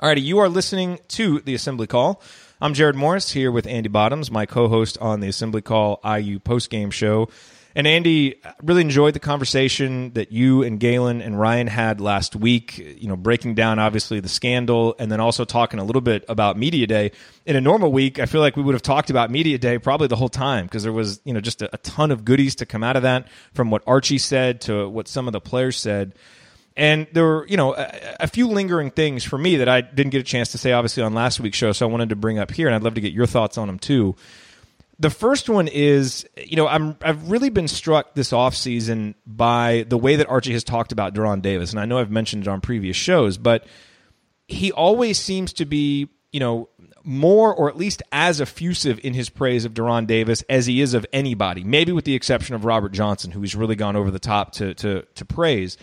Alrighty, 0.00 0.22
you 0.22 0.38
are 0.38 0.48
listening 0.48 1.00
to 1.08 1.40
the 1.40 1.54
Assembly 1.54 1.88
Call. 1.88 2.22
I'm 2.60 2.74
Jerod 2.74 2.94
Morris 2.94 3.32
here 3.32 3.50
with 3.50 3.66
Andy 3.66 3.88
Bottoms, 3.88 4.30
my 4.30 4.46
co 4.46 4.68
host 4.68 4.96
on 4.98 5.18
the 5.18 5.26
Assembly 5.26 5.60
Call 5.60 6.00
IU 6.04 6.38
postgame 6.38 6.92
show. 6.92 7.28
And 7.74 7.86
Andy, 7.86 8.40
really 8.62 8.80
enjoyed 8.80 9.14
the 9.14 9.20
conversation 9.20 10.12
that 10.14 10.32
you 10.32 10.62
and 10.62 10.80
Galen 10.80 11.20
and 11.20 11.38
Ryan 11.38 11.66
had 11.66 12.00
last 12.00 12.34
week, 12.34 12.78
you 12.78 13.08
know, 13.08 13.16
breaking 13.16 13.54
down 13.54 13.78
obviously 13.78 14.20
the 14.20 14.28
scandal 14.28 14.96
and 14.98 15.12
then 15.12 15.20
also 15.20 15.44
talking 15.44 15.78
a 15.78 15.84
little 15.84 16.00
bit 16.00 16.24
about 16.28 16.56
Media 16.56 16.86
Day. 16.86 17.12
In 17.46 17.56
a 17.56 17.60
normal 17.60 17.92
week, 17.92 18.18
I 18.18 18.26
feel 18.26 18.40
like 18.40 18.56
we 18.56 18.62
would 18.62 18.74
have 18.74 18.82
talked 18.82 19.10
about 19.10 19.30
Media 19.30 19.58
Day 19.58 19.78
probably 19.78 20.08
the 20.08 20.16
whole 20.16 20.30
time 20.30 20.64
because 20.64 20.82
there 20.82 20.92
was, 20.92 21.20
you 21.24 21.34
know, 21.34 21.40
just 21.40 21.62
a, 21.62 21.72
a 21.74 21.78
ton 21.78 22.10
of 22.10 22.24
goodies 22.24 22.56
to 22.56 22.66
come 22.66 22.82
out 22.82 22.96
of 22.96 23.02
that 23.02 23.28
from 23.52 23.70
what 23.70 23.82
Archie 23.86 24.18
said 24.18 24.62
to 24.62 24.88
what 24.88 25.06
some 25.06 25.28
of 25.28 25.32
the 25.32 25.40
players 25.40 25.76
said. 25.78 26.14
And 26.78 27.08
there 27.12 27.24
were, 27.24 27.46
you 27.48 27.56
know, 27.56 27.74
a, 27.74 28.16
a, 28.20 28.26
few 28.28 28.46
lingering 28.46 28.92
things 28.92 29.24
for 29.24 29.36
me 29.36 29.56
that 29.56 29.68
I 29.68 29.80
didn't 29.80 30.10
get 30.10 30.20
a 30.20 30.24
chance 30.24 30.52
to 30.52 30.58
say, 30.58 30.70
obviously, 30.70 31.02
on 31.02 31.12
last 31.12 31.40
week's 31.40 31.58
show. 31.58 31.72
So 31.72 31.86
I 31.86 31.90
wanted 31.90 32.10
to 32.10 32.16
bring 32.16 32.38
up 32.38 32.52
here, 32.52 32.68
and 32.68 32.74
I'd 32.74 32.84
love 32.84 32.94
to 32.94 33.00
get 33.00 33.12
your 33.12 33.26
thoughts 33.26 33.58
on 33.58 33.66
them 33.66 33.80
too. 33.80 34.14
The 35.00 35.10
first 35.10 35.48
one 35.48 35.68
is, 35.68 36.26
you 36.36 36.56
know, 36.56 36.66
I'm 36.66 36.96
I've 37.02 37.30
really 37.30 37.50
been 37.50 37.68
struck 37.68 38.14
this 38.14 38.32
offseason 38.32 39.14
by 39.26 39.84
the 39.88 39.96
way 39.96 40.16
that 40.16 40.28
Archie 40.28 40.52
has 40.54 40.64
talked 40.64 40.90
about 40.90 41.14
De'Ron 41.14 41.40
Davis, 41.40 41.70
and 41.70 41.78
I 41.78 41.84
know 41.84 41.98
I've 41.98 42.10
mentioned 42.10 42.42
it 42.42 42.48
on 42.48 42.60
previous 42.60 42.96
shows, 42.96 43.38
but 43.38 43.64
he 44.48 44.72
always 44.72 45.18
seems 45.18 45.52
to 45.52 45.64
be, 45.66 46.08
you 46.32 46.40
know, 46.40 46.68
more 47.04 47.54
or 47.54 47.68
at 47.68 47.76
least 47.76 48.02
as 48.10 48.40
effusive 48.40 48.98
in 49.04 49.14
his 49.14 49.30
praise 49.30 49.64
of 49.64 49.72
De'Ron 49.72 50.06
Davis 50.06 50.42
as 50.48 50.66
he 50.66 50.80
is 50.80 50.94
of 50.94 51.06
anybody, 51.12 51.62
maybe 51.62 51.92
with 51.92 52.04
the 52.04 52.14
exception 52.14 52.56
of 52.56 52.64
Robert 52.64 52.92
Johnson, 52.92 53.30
who 53.30 53.40
he's 53.40 53.54
really 53.54 53.76
gone 53.76 53.94
over 53.94 54.10
the 54.10 54.18
top 54.18 54.52
to 54.54 54.74
to 54.74 55.02
to 55.14 55.24
praise. 55.24 55.76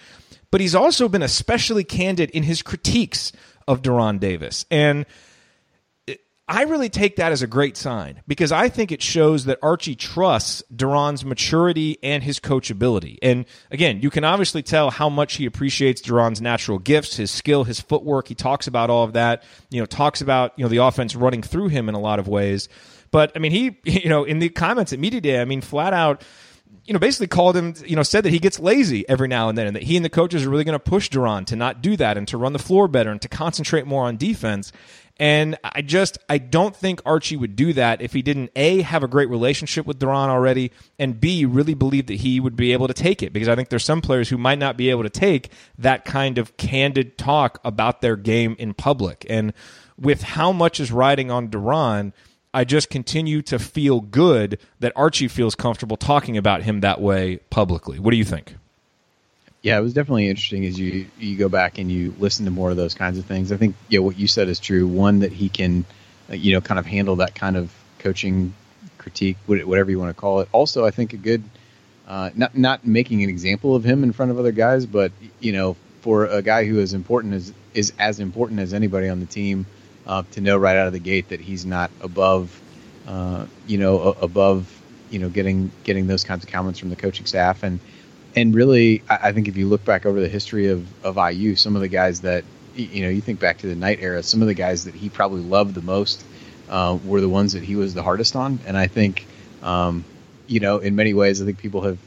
but 0.51 0.61
he's 0.61 0.75
also 0.75 1.09
been 1.09 1.21
especially 1.23 1.83
candid 1.83 2.29
in 2.31 2.43
his 2.43 2.61
critiques 2.61 3.31
of 3.67 3.81
De'Ron 3.81 4.19
Davis. 4.19 4.65
And 4.69 5.05
I 6.47 6.63
really 6.63 6.89
take 6.89 7.15
that 7.15 7.31
as 7.31 7.41
a 7.41 7.47
great 7.47 7.75
sign 7.75 8.21
because 8.27 8.51
I 8.51 8.69
think 8.69 8.91
it 8.91 9.01
shows 9.01 9.45
that 9.45 9.57
Archie 9.63 9.95
trusts 9.95 10.61
De'Ron's 10.73 11.25
maturity 11.25 11.97
and 12.03 12.21
his 12.21 12.39
coachability. 12.39 13.17
And 13.23 13.45
again, 13.71 14.01
you 14.01 14.11
can 14.11 14.23
obviously 14.23 14.61
tell 14.61 14.91
how 14.91 15.09
much 15.09 15.37
he 15.37 15.47
appreciates 15.47 16.03
De'Ron's 16.03 16.41
natural 16.41 16.77
gifts, 16.77 17.15
his 17.15 17.31
skill, 17.31 17.63
his 17.63 17.79
footwork. 17.79 18.27
He 18.27 18.35
talks 18.35 18.67
about 18.67 18.91
all 18.91 19.03
of 19.03 19.13
that, 19.13 19.41
you 19.71 19.79
know, 19.79 19.87
talks 19.87 20.21
about, 20.21 20.53
you 20.55 20.63
know, 20.63 20.69
the 20.69 20.77
offense 20.77 21.15
running 21.15 21.41
through 21.41 21.69
him 21.69 21.89
in 21.89 21.95
a 21.95 21.99
lot 21.99 22.19
of 22.19 22.27
ways. 22.27 22.69
But 23.09 23.31
I 23.35 23.39
mean, 23.39 23.51
he, 23.51 23.77
you 24.03 24.09
know, 24.09 24.23
in 24.23 24.37
the 24.37 24.49
comments 24.49 24.93
at 24.93 24.99
Media 24.99 25.21
Day, 25.21 25.41
I 25.41 25.45
mean, 25.45 25.61
flat 25.61 25.93
out, 25.93 26.21
you 26.85 26.93
know, 26.93 26.99
basically 26.99 27.27
called 27.27 27.55
him, 27.55 27.73
you 27.85 27.95
know, 27.95 28.03
said 28.03 28.23
that 28.25 28.31
he 28.31 28.39
gets 28.39 28.59
lazy 28.59 29.07
every 29.07 29.27
now 29.27 29.49
and 29.49 29.57
then 29.57 29.67
and 29.67 29.75
that 29.75 29.83
he 29.83 29.95
and 29.95 30.03
the 30.03 30.09
coaches 30.09 30.45
are 30.45 30.49
really 30.49 30.63
going 30.63 30.77
to 30.77 30.79
push 30.79 31.09
De'Ron 31.09 31.45
to 31.47 31.55
not 31.55 31.81
do 31.81 31.95
that 31.97 32.17
and 32.17 32.27
to 32.27 32.37
run 32.37 32.53
the 32.53 32.59
floor 32.59 32.87
better 32.87 33.11
and 33.11 33.21
to 33.21 33.27
concentrate 33.27 33.85
more 33.85 34.05
on 34.05 34.17
defense. 34.17 34.71
And 35.17 35.57
I 35.63 35.81
just 35.81 36.17
I 36.27 36.37
don't 36.39 36.75
think 36.75 37.01
Archie 37.05 37.37
would 37.37 37.55
do 37.55 37.71
that 37.73 38.01
if 38.01 38.11
he 38.11 38.21
didn't 38.21 38.51
a 38.55 38.81
have 38.81 39.01
a 39.01 39.07
great 39.07 39.29
relationship 39.29 39.85
with 39.85 39.97
De'Ron 39.99 40.27
already, 40.27 40.71
and 40.99 41.19
b 41.19 41.45
really 41.45 41.73
believe 41.73 42.07
that 42.07 42.15
he 42.15 42.39
would 42.39 42.57
be 42.57 42.73
able 42.73 42.87
to 42.87 42.93
take 42.93 43.23
it 43.23 43.31
because 43.31 43.47
I 43.47 43.55
think 43.55 43.69
there's 43.69 43.85
some 43.85 44.01
players 44.01 44.27
who 44.27 44.37
might 44.37 44.59
not 44.59 44.75
be 44.75 44.89
able 44.89 45.03
to 45.03 45.09
take 45.09 45.51
that 45.77 46.03
kind 46.03 46.37
of 46.37 46.57
candid 46.57 47.17
talk 47.17 47.59
about 47.63 48.01
their 48.01 48.17
game 48.17 48.57
in 48.59 48.73
public. 48.73 49.25
And 49.29 49.53
with 49.97 50.21
how 50.21 50.51
much 50.51 50.81
is 50.81 50.91
riding 50.91 51.31
on 51.31 51.47
De'Ron, 51.47 52.11
I 52.55 52.63
just 52.63 52.89
continue 52.89 53.41
to 53.43 53.59
feel 53.59 53.99
good 53.99 54.59
that 54.79 54.93
Archie 54.95 55.27
feels 55.27 55.55
comfortable 55.55 55.97
talking 55.97 56.37
about 56.37 56.63
him 56.63 56.79
that 56.79 57.01
way 57.01 57.37
publicly. 57.49 57.99
What 57.99 58.11
do 58.11 58.17
you 58.17 58.23
think? 58.23 58.55
Yeah, 59.61 59.77
it 59.77 59.81
was 59.81 59.93
definitely 59.93 60.29
interesting 60.29 60.65
as 60.65 60.79
you 60.79 61.07
you 61.19 61.35
go 61.35 61.49
back 61.49 61.79
and 61.79 61.91
you 61.91 62.15
listen 62.17 62.45
to 62.45 62.51
more 62.51 62.71
of 62.71 62.77
those 62.77 62.93
kinds 62.93 63.17
of 63.17 63.25
things. 63.25 63.51
I 63.51 63.57
think 63.57 63.75
yeah, 63.89 63.99
what 63.99 64.17
you 64.17 64.27
said 64.27 64.47
is 64.47 64.61
true. 64.61 64.87
One 64.87 65.19
that 65.19 65.33
he 65.33 65.49
can, 65.49 65.83
uh, 66.29 66.35
you 66.35 66.53
know, 66.53 66.61
kind 66.61 66.79
of 66.79 66.85
handle 66.85 67.17
that 67.17 67.35
kind 67.35 67.57
of 67.57 67.73
coaching 67.99 68.53
critique, 68.99 69.35
whatever 69.47 69.91
you 69.91 69.99
want 69.99 70.15
to 70.15 70.19
call 70.19 70.39
it. 70.39 70.47
Also, 70.53 70.85
I 70.85 70.91
think 70.91 71.11
a 71.11 71.17
good, 71.17 71.43
uh, 72.07 72.29
not 72.35 72.57
not 72.57 72.87
making 72.87 73.21
an 73.21 73.29
example 73.29 73.75
of 73.75 73.83
him 73.83 74.01
in 74.01 74.13
front 74.13 74.31
of 74.31 74.39
other 74.39 74.53
guys, 74.53 74.85
but 74.85 75.11
you 75.41 75.51
know, 75.51 75.75
for 75.99 76.27
a 76.27 76.41
guy 76.41 76.65
who 76.65 76.79
is 76.79 76.93
important 76.93 77.33
as 77.33 77.51
is 77.73 77.91
as 77.99 78.21
important 78.21 78.61
as 78.61 78.73
anybody 78.73 79.09
on 79.09 79.19
the 79.19 79.25
team, 79.25 79.65
uh, 80.07 80.23
to 80.31 80.41
know 80.41 80.57
right 80.57 80.77
out 80.77 80.87
of 80.87 80.93
the 80.93 80.99
gate 80.99 81.29
that 81.29 81.39
he's 81.39 81.65
not 81.65 81.91
above, 82.01 82.61
uh, 83.07 83.45
you 83.67 83.77
know, 83.77 83.99
above, 84.21 84.71
you 85.09 85.19
know, 85.19 85.29
getting 85.29 85.71
getting 85.83 86.07
those 86.07 86.23
kinds 86.23 86.43
of 86.43 86.51
comments 86.51 86.79
from 86.79 86.89
the 86.89 86.95
coaching 86.95 87.25
staff 87.25 87.63
and 87.63 87.79
and 88.35 88.53
really, 88.53 89.01
I 89.09 89.31
think 89.31 89.47
if 89.47 89.55
you 89.55 89.65
look 89.65 89.85
back 89.85 90.05
over 90.05 90.19
the 90.19 90.27
history 90.27 90.67
of, 90.67 91.05
of 91.05 91.15
IU, 91.15 91.55
some 91.55 91.77
of 91.77 91.81
the 91.81 91.87
guys 91.87 92.19
that 92.21 92.43
you 92.75 93.03
know, 93.03 93.09
you 93.09 93.21
think 93.21 93.39
back 93.39 93.59
to 93.59 93.67
the 93.67 93.75
Knight 93.75 93.99
era, 94.01 94.21
some 94.21 94.41
of 94.41 94.47
the 94.47 94.53
guys 94.53 94.85
that 94.85 94.93
he 94.93 95.09
probably 95.09 95.41
loved 95.41 95.73
the 95.75 95.81
most 95.81 96.25
uh, 96.69 96.97
were 97.05 97.21
the 97.21 97.29
ones 97.29 97.53
that 97.53 97.63
he 97.63 97.75
was 97.75 97.93
the 97.93 98.03
hardest 98.03 98.35
on. 98.35 98.59
And 98.67 98.77
I 98.77 98.87
think, 98.87 99.25
um, 99.63 100.03
you 100.47 100.59
know, 100.59 100.79
in 100.79 100.95
many 100.95 101.13
ways, 101.13 101.41
I 101.41 101.45
think 101.45 101.57
people 101.57 101.81
have, 101.81 101.97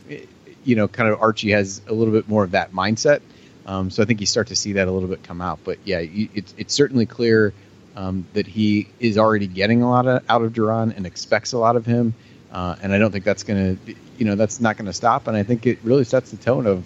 you 0.65 0.77
know, 0.77 0.89
kind 0.89 1.09
of 1.11 1.21
Archie 1.21 1.53
has 1.53 1.81
a 1.87 1.95
little 1.95 2.13
bit 2.13 2.29
more 2.29 2.45
of 2.45 2.51
that 2.51 2.73
mindset. 2.73 3.21
Um, 3.67 3.91
so 3.91 4.03
I 4.03 4.07
think 4.07 4.21
you 4.21 4.27
start 4.27 4.49
to 4.49 4.57
see 4.57 4.75
that 4.75 4.89
a 4.89 4.91
little 4.91 5.09
bit 5.09 5.23
come 5.23 5.41
out. 5.41 5.61
But 5.65 5.79
yeah, 5.85 6.01
it's 6.01 6.55
it's 6.57 6.75
certainly 6.75 7.07
clear 7.07 7.53
um, 7.99 8.25
that 8.33 8.47
he 8.47 8.89
is 9.01 9.19
already 9.19 9.49
getting 9.49 9.83
a 9.83 9.91
lot 9.91 10.07
of, 10.07 10.23
out 10.29 10.43
of 10.43 10.53
De'Ron 10.53 10.97
and 10.97 11.05
expects 11.05 11.53
a 11.53 11.59
lot 11.59 11.75
of 11.75 11.85
him. 11.85 12.15
Uh, 12.53 12.77
and 12.81 12.93
I 12.93 12.99
don't 12.99 13.11
think 13.11 13.25
that's 13.25 13.43
going 13.43 13.77
to, 13.77 13.95
you 14.17 14.25
know, 14.25 14.37
that's 14.37 14.61
not 14.61 14.77
going 14.77 14.87
to 14.87 14.93
stop. 14.93 15.27
And 15.27 15.37
I 15.37 15.43
think 15.43 15.67
it 15.67 15.81
really 15.83 16.05
sets 16.05 16.31
the 16.31 16.37
tone 16.37 16.67
of, 16.67 16.85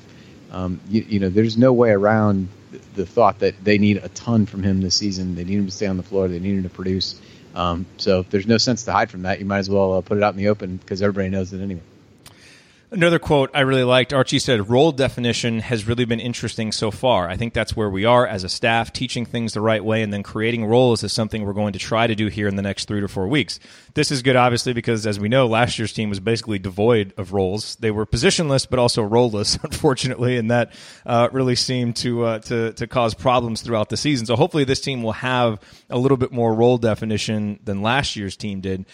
um, 0.51 0.81
you, 0.89 1.05
you, 1.07 1.21
know, 1.21 1.29
there's 1.29 1.59
no 1.59 1.75
way 1.75 1.91
around 1.91 2.49
the, 2.71 2.81
the, 2.95 3.07
thought 3.07 3.41
that 3.41 3.63
they 3.63 3.77
need 3.77 3.99
a 3.99 4.09
ton 4.09 4.47
from 4.47 4.63
him 4.63 4.81
this 4.81 4.95
season. 4.95 5.35
They 5.35 5.45
need 5.45 5.59
him 5.59 5.67
to 5.67 5.71
stay 5.71 5.87
on 5.87 5.99
the 5.99 6.03
floor. 6.03 6.29
They 6.29 6.41
need 6.41 6.57
him 6.57 6.63
to 6.63 6.71
produce. 6.71 7.21
Um, 7.55 7.85
so 7.99 8.23
there's 8.23 8.47
no 8.47 8.57
sense 8.57 8.85
to 8.85 8.93
hide 8.93 9.11
from 9.11 9.23
that. 9.23 9.39
You 9.39 9.45
might 9.45 9.59
as 9.59 9.69
well 9.69 9.99
uh, 9.99 10.01
put 10.01 10.17
it 10.17 10.23
out 10.23 10.33
in 10.33 10.39
the 10.39 10.49
open 10.49 10.79
because 10.79 11.03
everybody 11.03 11.29
knows 11.29 11.53
it 11.53 11.61
anyway. 11.61 11.83
Another 12.93 13.19
quote 13.19 13.51
I 13.55 13.61
really 13.61 13.85
liked 13.85 14.13
Archie 14.13 14.39
said, 14.39 14.69
role 14.69 14.93
definition 14.93 15.61
has 15.61 15.89
really 15.89 16.05
been 16.05 16.21
interesting 16.21 16.73
so 16.73 16.91
far. 16.91 17.27
I 17.27 17.39
think 17.39 17.55
that's 17.55 17.75
where 17.75 17.89
we 17.89 18.05
are 18.05 18.27
as 18.27 18.45
a 18.45 18.51
staff, 18.51 18.93
teaching 18.93 19.25
things 19.25 19.55
the 19.55 19.63
right 19.63 19.83
way 19.83 20.03
and 20.03 20.13
then 20.13 20.23
creating 20.23 20.67
roles 20.67 21.03
is 21.03 21.11
something 21.11 21.43
we're 21.43 21.55
going 21.55 21.73
to 21.73 21.79
try 21.79 22.07
to 22.07 22.15
do 22.15 22.27
here 22.27 22.49
in 22.49 22.57
the 22.57 22.61
next 22.61 22.89
three 22.89 23.01
to 23.01 23.09
four 23.09 23.29
weeks. 23.29 23.59
This 23.95 24.11
is 24.11 24.21
good, 24.21 24.37
obviously, 24.37 24.75
because 24.75 25.07
as 25.07 25.19
we 25.19 25.31
know, 25.31 25.47
last 25.47 25.79
year's 25.79 25.95
team 25.95 26.11
was 26.11 26.21
basically 26.21 26.59
devoid 26.59 27.15
of 27.17 27.33
roles. 27.33 27.77
They 27.77 27.91
were 27.91 28.05
positionless, 28.05 28.69
but 28.69 28.79
also 28.79 29.03
roleless, 29.03 29.59
unfortunately, 29.65 30.37
and 30.37 30.51
that 30.51 30.75
uh, 31.07 31.31
really 31.33 31.57
seemed 31.57 31.97
to, 31.97 32.25
uh, 32.25 32.39
to, 32.41 32.75
to 32.75 32.87
cause 32.87 33.15
problems 33.15 33.63
throughout 33.63 33.89
the 33.89 33.97
season. 33.97 34.27
So 34.27 34.37
hopefully 34.37 34.65
this 34.65 34.83
team 34.83 35.03
will 35.03 35.13
have 35.13 35.59
a 35.89 35.97
little 35.97 36.19
bit 36.19 36.31
more 36.31 36.55
role 36.55 36.77
definition 36.77 37.59
than 37.65 37.81
last 37.81 38.17
year's 38.17 38.37
team 38.37 38.61
did 38.61 38.85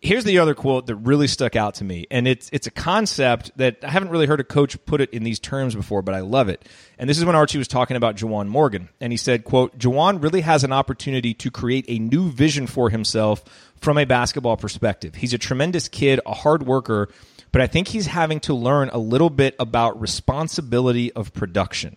here's 0.00 0.24
the 0.24 0.38
other 0.38 0.54
quote 0.54 0.86
that 0.86 0.96
really 0.96 1.26
stuck 1.26 1.56
out 1.56 1.74
to 1.76 1.84
me, 1.84 2.06
and 2.10 2.28
it's 2.28 2.48
it's 2.52 2.66
a 2.66 2.70
concept 2.70 3.50
that 3.56 3.78
I 3.82 3.90
haven't 3.90 4.10
really 4.10 4.26
heard 4.26 4.40
a 4.40 4.44
coach 4.44 4.82
put 4.86 5.00
it 5.00 5.10
in 5.10 5.22
these 5.22 5.38
terms 5.38 5.74
before, 5.74 6.02
but 6.02 6.14
I 6.14 6.20
love 6.20 6.48
it. 6.48 6.64
And 6.98 7.08
this 7.08 7.18
is 7.18 7.24
when 7.24 7.34
Archie 7.34 7.58
was 7.58 7.68
talking 7.68 7.96
about 7.96 8.16
Juwan 8.16 8.48
Morgan, 8.48 8.88
and 9.00 9.12
he 9.12 9.16
said, 9.16 9.44
"quote 9.44 9.78
Juwan 9.78 10.22
really 10.22 10.42
has 10.42 10.64
an 10.64 10.72
opportunity 10.72 11.34
to 11.34 11.50
create 11.50 11.84
a 11.88 11.98
new 11.98 12.30
vision 12.30 12.66
for 12.66 12.90
himself 12.90 13.44
from 13.80 13.98
a 13.98 14.04
basketball 14.04 14.56
perspective. 14.56 15.16
He's 15.16 15.34
a 15.34 15.38
tremendous 15.38 15.88
kid, 15.88 16.20
a 16.26 16.34
hard 16.34 16.66
worker." 16.66 17.08
But 17.52 17.62
I 17.62 17.68
think 17.68 17.88
he's 17.88 18.06
having 18.06 18.40
to 18.40 18.54
learn 18.54 18.90
a 18.92 18.98
little 18.98 19.30
bit 19.30 19.54
about 19.58 19.98
responsibility 19.98 21.10
of 21.12 21.32
production. 21.32 21.96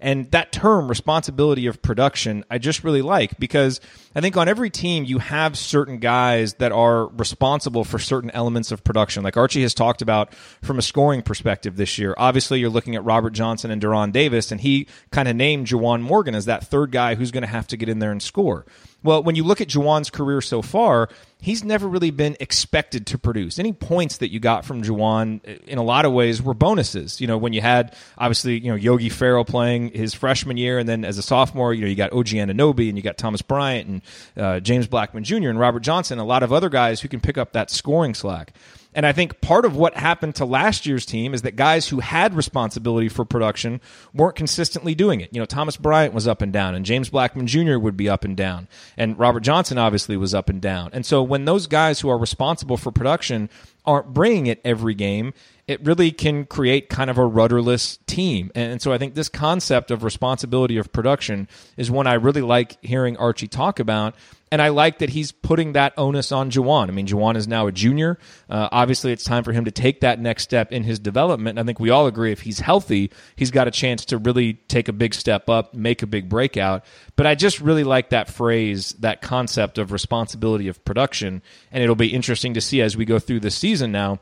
And 0.00 0.30
that 0.30 0.52
term, 0.52 0.88
responsibility 0.88 1.66
of 1.66 1.82
production, 1.82 2.44
I 2.50 2.58
just 2.58 2.84
really 2.84 3.02
like 3.02 3.38
because 3.38 3.80
I 4.14 4.20
think 4.20 4.36
on 4.36 4.48
every 4.48 4.70
team 4.70 5.04
you 5.04 5.18
have 5.18 5.58
certain 5.58 5.98
guys 5.98 6.54
that 6.54 6.70
are 6.70 7.08
responsible 7.08 7.84
for 7.84 7.98
certain 7.98 8.30
elements 8.30 8.70
of 8.70 8.84
production. 8.84 9.24
Like 9.24 9.36
Archie 9.36 9.62
has 9.62 9.74
talked 9.74 10.00
about 10.02 10.32
from 10.62 10.78
a 10.78 10.82
scoring 10.82 11.22
perspective 11.22 11.76
this 11.76 11.98
year. 11.98 12.14
Obviously, 12.16 12.60
you're 12.60 12.70
looking 12.70 12.94
at 12.94 13.04
Robert 13.04 13.30
Johnson 13.30 13.70
and 13.70 13.82
De'Ron 13.82 14.12
Davis, 14.12 14.52
and 14.52 14.60
he 14.60 14.86
kind 15.10 15.28
of 15.28 15.34
named 15.34 15.66
Juwan 15.66 16.00
Morgan 16.00 16.34
as 16.34 16.44
that 16.44 16.66
third 16.66 16.92
guy 16.92 17.16
who's 17.16 17.30
going 17.30 17.42
to 17.42 17.48
have 17.48 17.66
to 17.68 17.76
get 17.76 17.88
in 17.88 17.98
there 17.98 18.12
and 18.12 18.22
score. 18.22 18.66
Well, 19.02 19.22
when 19.22 19.36
you 19.36 19.44
look 19.44 19.60
at 19.60 19.68
Juwan's 19.68 20.10
career 20.10 20.40
so 20.40 20.60
far, 20.60 21.08
he's 21.40 21.62
never 21.62 21.86
really 21.86 22.10
been 22.10 22.36
expected 22.40 23.06
to 23.08 23.18
produce. 23.18 23.58
Any 23.60 23.72
points 23.72 24.16
that 24.18 24.32
you 24.32 24.40
got 24.40 24.64
from 24.64 24.82
Juwan, 24.82 25.44
in 25.66 25.78
a 25.78 25.84
lot 25.84 26.04
of 26.04 26.12
ways, 26.12 26.42
were 26.42 26.54
bonuses. 26.54 27.20
You 27.20 27.28
know, 27.28 27.38
when 27.38 27.52
you 27.52 27.60
had 27.60 27.94
obviously 28.16 28.58
you 28.58 28.70
know 28.70 28.74
Yogi 28.74 29.08
Ferrell 29.08 29.44
playing 29.44 29.92
his 29.92 30.14
freshman 30.14 30.56
year, 30.56 30.78
and 30.78 30.88
then 30.88 31.04
as 31.04 31.16
a 31.16 31.22
sophomore, 31.22 31.72
you 31.72 31.82
know 31.82 31.86
you 31.86 31.94
got 31.94 32.12
OG 32.12 32.26
Anunoby 32.26 32.88
and 32.88 32.98
you 32.98 33.02
got 33.02 33.16
Thomas 33.16 33.40
Bryant 33.40 33.88
and 33.88 34.02
uh, 34.36 34.60
James 34.60 34.88
Blackmon 34.88 35.22
Jr. 35.22 35.48
and 35.48 35.60
Robert 35.60 35.80
Johnson, 35.80 36.18
a 36.18 36.24
lot 36.24 36.42
of 36.42 36.52
other 36.52 36.68
guys 36.68 37.00
who 37.00 37.08
can 37.08 37.20
pick 37.20 37.38
up 37.38 37.52
that 37.52 37.70
scoring 37.70 38.14
slack. 38.14 38.52
And 38.94 39.06
I 39.06 39.12
think 39.12 39.40
part 39.40 39.64
of 39.64 39.76
what 39.76 39.94
happened 39.96 40.34
to 40.36 40.44
last 40.44 40.86
year's 40.86 41.04
team 41.04 41.34
is 41.34 41.42
that 41.42 41.56
guys 41.56 41.88
who 41.88 42.00
had 42.00 42.34
responsibility 42.34 43.08
for 43.08 43.24
production 43.24 43.80
weren't 44.14 44.34
consistently 44.34 44.94
doing 44.94 45.20
it. 45.20 45.32
You 45.32 45.40
know, 45.40 45.46
Thomas 45.46 45.76
Bryant 45.76 46.14
was 46.14 46.26
up 46.26 46.42
and 46.42 46.52
down, 46.52 46.74
and 46.74 46.84
James 46.84 47.10
Blackmon 47.10 47.44
Jr. 47.44 47.78
would 47.78 47.96
be 47.96 48.08
up 48.08 48.24
and 48.24 48.36
down, 48.36 48.66
and 48.96 49.18
Robert 49.18 49.40
Johnson 49.40 49.78
obviously 49.78 50.16
was 50.16 50.34
up 50.34 50.48
and 50.48 50.60
down. 50.60 50.90
And 50.92 51.04
so 51.04 51.22
when 51.22 51.44
those 51.44 51.66
guys 51.66 52.00
who 52.00 52.08
are 52.08 52.18
responsible 52.18 52.76
for 52.76 52.90
production 52.90 53.50
aren't 53.84 54.14
bringing 54.14 54.46
it 54.46 54.60
every 54.64 54.94
game, 54.94 55.32
it 55.68 55.84
really 55.84 56.10
can 56.10 56.46
create 56.46 56.88
kind 56.88 57.10
of 57.10 57.18
a 57.18 57.26
rudderless 57.26 57.98
team. 58.06 58.50
And 58.54 58.80
so 58.80 58.92
I 58.92 58.98
think 58.98 59.14
this 59.14 59.28
concept 59.28 59.90
of 59.90 60.02
responsibility 60.02 60.78
of 60.78 60.92
production 60.92 61.46
is 61.76 61.90
one 61.90 62.06
I 62.06 62.14
really 62.14 62.40
like 62.40 62.82
hearing 62.82 63.16
Archie 63.18 63.48
talk 63.48 63.78
about 63.78 64.16
and 64.50 64.62
I 64.62 64.68
like 64.68 64.98
that 64.98 65.10
he's 65.10 65.30
putting 65.30 65.72
that 65.72 65.92
onus 65.96 66.32
on 66.32 66.50
Juwan. 66.50 66.88
I 66.88 66.92
mean, 66.92 67.06
Juwan 67.06 67.36
is 67.36 67.46
now 67.46 67.66
a 67.66 67.72
junior. 67.72 68.18
Uh, 68.48 68.68
obviously, 68.72 69.12
it's 69.12 69.24
time 69.24 69.44
for 69.44 69.52
him 69.52 69.66
to 69.66 69.70
take 69.70 70.00
that 70.00 70.18
next 70.18 70.44
step 70.44 70.72
in 70.72 70.84
his 70.84 70.98
development. 70.98 71.58
And 71.58 71.66
I 71.66 71.66
think 71.66 71.80
we 71.80 71.90
all 71.90 72.06
agree 72.06 72.32
if 72.32 72.40
he's 72.40 72.60
healthy, 72.60 73.10
he's 73.36 73.50
got 73.50 73.68
a 73.68 73.70
chance 73.70 74.06
to 74.06 74.18
really 74.18 74.54
take 74.54 74.88
a 74.88 74.92
big 74.92 75.14
step 75.14 75.48
up, 75.50 75.74
make 75.74 76.02
a 76.02 76.06
big 76.06 76.28
breakout. 76.28 76.84
But 77.16 77.26
I 77.26 77.34
just 77.34 77.60
really 77.60 77.84
like 77.84 78.10
that 78.10 78.28
phrase, 78.28 78.94
that 79.00 79.20
concept 79.20 79.78
of 79.78 79.92
responsibility 79.92 80.68
of 80.68 80.82
production. 80.84 81.42
And 81.70 81.82
it'll 81.82 81.94
be 81.94 82.14
interesting 82.14 82.54
to 82.54 82.60
see 82.60 82.80
as 82.80 82.96
we 82.96 83.04
go 83.04 83.18
through 83.18 83.40
the 83.40 83.50
season 83.50 83.92
now 83.92 84.20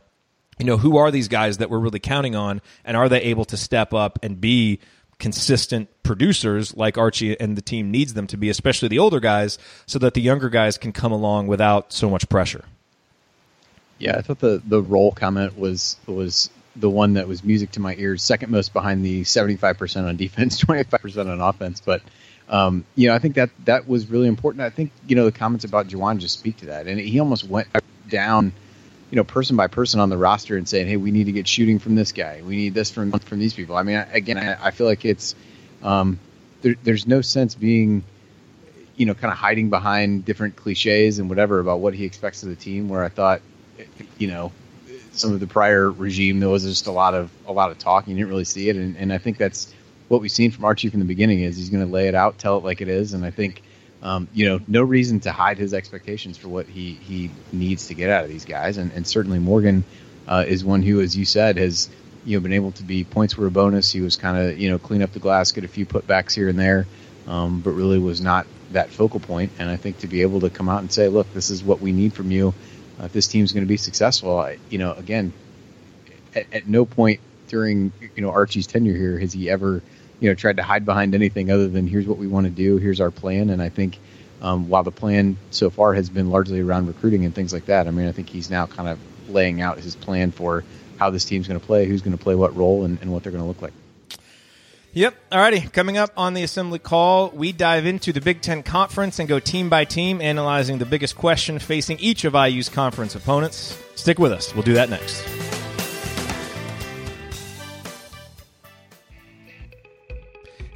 you 0.58 0.64
know, 0.66 0.76
who 0.76 0.96
are 0.96 1.10
these 1.10 1.28
guys 1.28 1.58
that 1.58 1.70
we're 1.70 1.78
really 1.78 1.98
counting 1.98 2.34
on, 2.34 2.60
and 2.84 2.96
are 2.96 3.08
they 3.08 3.20
able 3.22 3.44
to 3.46 3.56
step 3.56 3.92
up 3.92 4.18
and 4.22 4.40
be 4.40 4.80
consistent 5.18 5.88
producers 6.02 6.76
like 6.76 6.98
Archie 6.98 7.38
and 7.38 7.56
the 7.56 7.62
team 7.62 7.90
needs 7.90 8.14
them 8.14 8.26
to 8.28 8.36
be, 8.36 8.48
especially 8.50 8.88
the 8.88 8.98
older 8.98 9.20
guys, 9.20 9.58
so 9.86 9.98
that 9.98 10.14
the 10.14 10.20
younger 10.20 10.48
guys 10.48 10.78
can 10.78 10.92
come 10.92 11.12
along 11.12 11.46
without 11.46 11.92
so 11.92 12.08
much 12.10 12.28
pressure. 12.28 12.64
Yeah, 13.98 14.16
I 14.18 14.22
thought 14.22 14.40
the 14.40 14.62
the 14.64 14.82
role 14.82 15.12
comment 15.12 15.58
was 15.58 15.96
was 16.06 16.50
the 16.74 16.90
one 16.90 17.14
that 17.14 17.26
was 17.26 17.42
music 17.42 17.72
to 17.72 17.80
my 17.80 17.94
ears, 17.96 18.22
second 18.22 18.50
most 18.50 18.72
behind 18.72 19.04
the 19.04 19.24
seventy 19.24 19.56
five 19.56 19.78
percent 19.78 20.06
on 20.06 20.16
defense, 20.16 20.58
twenty 20.58 20.82
five 20.84 21.00
percent 21.00 21.28
on 21.28 21.40
offense. 21.40 21.80
But 21.80 22.02
um, 22.48 22.84
you 22.94 23.08
know, 23.08 23.14
I 23.14 23.18
think 23.18 23.34
that 23.36 23.50
that 23.64 23.88
was 23.88 24.08
really 24.08 24.28
important. 24.28 24.62
I 24.62 24.70
think 24.70 24.92
you 25.06 25.16
know 25.16 25.24
the 25.24 25.32
comments 25.32 25.64
about 25.64 25.88
Juwan 25.88 26.18
just 26.18 26.38
speak 26.38 26.58
to 26.58 26.66
that, 26.66 26.86
and 26.86 27.00
he 27.00 27.18
almost 27.20 27.44
went 27.44 27.68
down 28.08 28.52
you 29.10 29.16
know, 29.16 29.24
person 29.24 29.56
by 29.56 29.68
person 29.68 30.00
on 30.00 30.08
the 30.08 30.18
roster 30.18 30.56
and 30.56 30.68
saying, 30.68 30.88
"Hey, 30.88 30.96
we 30.96 31.10
need 31.10 31.24
to 31.24 31.32
get 31.32 31.46
shooting 31.46 31.78
from 31.78 31.94
this 31.94 32.12
guy. 32.12 32.42
We 32.44 32.56
need 32.56 32.74
this 32.74 32.90
from 32.90 33.12
from 33.12 33.38
these 33.38 33.54
people." 33.54 33.76
I 33.76 33.82
mean, 33.82 34.04
again, 34.12 34.38
I, 34.38 34.66
I 34.66 34.70
feel 34.72 34.86
like 34.86 35.04
it's 35.04 35.34
um, 35.82 36.18
there, 36.62 36.74
there's 36.82 37.06
no 37.06 37.20
sense 37.20 37.54
being, 37.54 38.02
you 38.96 39.06
know, 39.06 39.14
kind 39.14 39.32
of 39.32 39.38
hiding 39.38 39.70
behind 39.70 40.24
different 40.24 40.56
cliches 40.56 41.18
and 41.18 41.28
whatever 41.28 41.60
about 41.60 41.80
what 41.80 41.94
he 41.94 42.04
expects 42.04 42.42
of 42.42 42.48
the 42.48 42.56
team. 42.56 42.88
Where 42.88 43.04
I 43.04 43.08
thought, 43.08 43.42
you 44.18 44.28
know, 44.28 44.52
some 45.12 45.32
of 45.32 45.40
the 45.40 45.46
prior 45.46 45.90
regime 45.90 46.40
there 46.40 46.48
was 46.48 46.64
just 46.64 46.86
a 46.86 46.92
lot 46.92 47.14
of 47.14 47.30
a 47.46 47.52
lot 47.52 47.70
of 47.70 47.78
talk. 47.78 48.08
You 48.08 48.14
didn't 48.14 48.28
really 48.28 48.44
see 48.44 48.68
it, 48.68 48.76
and, 48.76 48.96
and 48.96 49.12
I 49.12 49.18
think 49.18 49.38
that's 49.38 49.72
what 50.08 50.20
we've 50.20 50.32
seen 50.32 50.50
from 50.50 50.64
Archie 50.64 50.88
from 50.88 51.00
the 51.00 51.06
beginning. 51.06 51.40
Is 51.40 51.56
he's 51.56 51.70
going 51.70 51.86
to 51.86 51.92
lay 51.92 52.08
it 52.08 52.14
out, 52.16 52.38
tell 52.38 52.58
it 52.58 52.64
like 52.64 52.80
it 52.80 52.88
is, 52.88 53.12
and 53.14 53.24
I 53.24 53.30
think 53.30 53.62
um, 54.02 54.28
you 54.32 54.48
know, 54.48 54.60
no 54.68 54.82
reason 54.82 55.20
to 55.20 55.32
hide 55.32 55.58
his 55.58 55.74
expectations 55.74 56.36
for 56.36 56.48
what 56.48 56.66
he, 56.66 56.92
he 56.92 57.30
needs 57.52 57.88
to 57.88 57.94
get 57.94 58.10
out 58.10 58.24
of 58.24 58.30
these 58.30 58.44
guys. 58.44 58.76
And, 58.76 58.92
and 58.92 59.06
certainly 59.06 59.38
Morgan 59.38 59.84
uh, 60.28 60.44
is 60.46 60.64
one 60.64 60.82
who, 60.82 61.00
as 61.00 61.16
you 61.16 61.24
said, 61.24 61.56
has 61.56 61.88
you 62.24 62.36
know 62.36 62.42
been 62.42 62.52
able 62.52 62.72
to 62.72 62.82
be 62.82 63.04
points 63.04 63.36
were 63.36 63.46
a 63.46 63.50
bonus. 63.50 63.90
He 63.90 64.00
was 64.00 64.16
kind 64.16 64.36
of 64.36 64.58
you 64.58 64.70
know 64.70 64.78
clean 64.78 65.02
up 65.02 65.12
the 65.12 65.18
glass, 65.18 65.52
get 65.52 65.64
a 65.64 65.68
few 65.68 65.86
putbacks 65.86 66.34
here 66.34 66.48
and 66.48 66.58
there, 66.58 66.86
um, 67.26 67.60
but 67.60 67.70
really 67.70 67.98
was 67.98 68.20
not 68.20 68.46
that 68.72 68.90
focal 68.90 69.20
point. 69.20 69.52
And 69.58 69.70
I 69.70 69.76
think 69.76 69.98
to 69.98 70.06
be 70.06 70.22
able 70.22 70.40
to 70.40 70.50
come 70.50 70.68
out 70.68 70.80
and 70.80 70.92
say, 70.92 71.08
look, 71.08 71.32
this 71.32 71.50
is 71.50 71.62
what 71.62 71.80
we 71.80 71.92
need 71.92 72.12
from 72.12 72.30
you. 72.30 72.52
Uh, 73.00 73.04
if 73.04 73.12
this 73.12 73.28
team's 73.28 73.52
going 73.52 73.64
to 73.64 73.68
be 73.68 73.76
successful, 73.76 74.38
I, 74.38 74.58
you 74.70 74.78
know, 74.78 74.92
again, 74.92 75.32
at, 76.34 76.46
at 76.52 76.68
no 76.68 76.84
point 76.84 77.20
during 77.48 77.92
you 78.14 78.22
know 78.22 78.30
Archie's 78.30 78.66
tenure 78.66 78.96
here 78.96 79.18
has 79.18 79.32
he 79.32 79.48
ever 79.48 79.82
you 80.20 80.28
know 80.28 80.34
tried 80.34 80.56
to 80.56 80.62
hide 80.62 80.84
behind 80.84 81.14
anything 81.14 81.50
other 81.50 81.68
than 81.68 81.86
here's 81.86 82.06
what 82.06 82.18
we 82.18 82.26
want 82.26 82.46
to 82.46 82.50
do, 82.50 82.78
here's 82.78 83.00
our 83.00 83.10
plan, 83.10 83.50
and 83.50 83.62
I 83.62 83.68
think 83.68 83.98
um, 84.42 84.68
while 84.68 84.82
the 84.82 84.92
plan 84.92 85.36
so 85.50 85.70
far 85.70 85.94
has 85.94 86.10
been 86.10 86.30
largely 86.30 86.60
around 86.60 86.86
recruiting 86.86 87.24
and 87.24 87.34
things 87.34 87.52
like 87.52 87.66
that, 87.66 87.86
I 87.86 87.90
mean 87.90 88.08
I 88.08 88.12
think 88.12 88.28
he's 88.28 88.50
now 88.50 88.66
kind 88.66 88.88
of 88.88 88.98
laying 89.28 89.60
out 89.60 89.78
his 89.78 89.96
plan 89.96 90.30
for 90.30 90.64
how 90.98 91.10
this 91.10 91.24
team's 91.24 91.46
going 91.48 91.60
to 91.60 91.66
play, 91.66 91.86
who's 91.86 92.02
going 92.02 92.16
to 92.16 92.22
play 92.22 92.34
what 92.34 92.56
role, 92.56 92.84
and, 92.84 92.98
and 93.00 93.12
what 93.12 93.22
they're 93.22 93.32
going 93.32 93.42
to 93.42 93.48
look 93.48 93.62
like. 93.62 93.72
Yep. 94.96 95.14
Alrighty. 95.30 95.70
Coming 95.74 95.98
up 95.98 96.10
on 96.16 96.32
the 96.32 96.42
assembly 96.42 96.78
call, 96.78 97.28
we 97.28 97.52
dive 97.52 97.84
into 97.84 98.14
the 98.14 98.22
Big 98.22 98.40
Ten 98.40 98.62
Conference 98.62 99.18
and 99.18 99.28
go 99.28 99.38
team 99.38 99.68
by 99.68 99.84
team, 99.84 100.22
analyzing 100.22 100.78
the 100.78 100.86
biggest 100.86 101.16
question 101.16 101.58
facing 101.58 101.98
each 101.98 102.24
of 102.24 102.34
IU's 102.34 102.70
conference 102.70 103.14
opponents. 103.14 103.78
Stick 103.94 104.18
with 104.18 104.32
us. 104.32 104.54
We'll 104.54 104.62
do 104.62 104.72
that 104.72 104.88
next. 104.88 105.45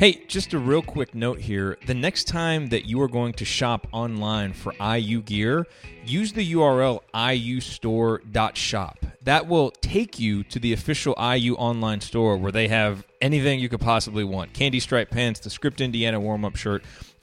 Hey, 0.00 0.22
just 0.28 0.54
a 0.54 0.58
real 0.58 0.80
quick 0.80 1.14
note 1.14 1.40
here. 1.40 1.76
The 1.86 1.92
next 1.92 2.24
time 2.24 2.68
that 2.68 2.86
you 2.86 3.02
are 3.02 3.06
going 3.06 3.34
to 3.34 3.44
shop 3.44 3.86
online 3.92 4.54
for 4.54 4.72
IU 4.80 5.20
gear, 5.20 5.66
use 6.06 6.32
the 6.32 6.54
URL 6.54 7.00
iustore.shop. 7.12 9.04
That 9.24 9.46
will 9.46 9.70
take 9.72 10.18
you 10.18 10.42
to 10.44 10.58
the 10.58 10.72
official 10.72 11.14
IU 11.20 11.52
online 11.56 12.00
store 12.00 12.38
where 12.38 12.50
they 12.50 12.68
have 12.68 13.04
anything 13.20 13.60
you 13.60 13.68
could 13.68 13.82
possibly 13.82 14.24
want 14.24 14.54
candy 14.54 14.80
stripe 14.80 15.10
pants, 15.10 15.38
the 15.38 15.50
Script 15.50 15.82
Indiana 15.82 16.18
warm 16.18 16.46
up 16.46 16.56
shirt, 16.56 16.82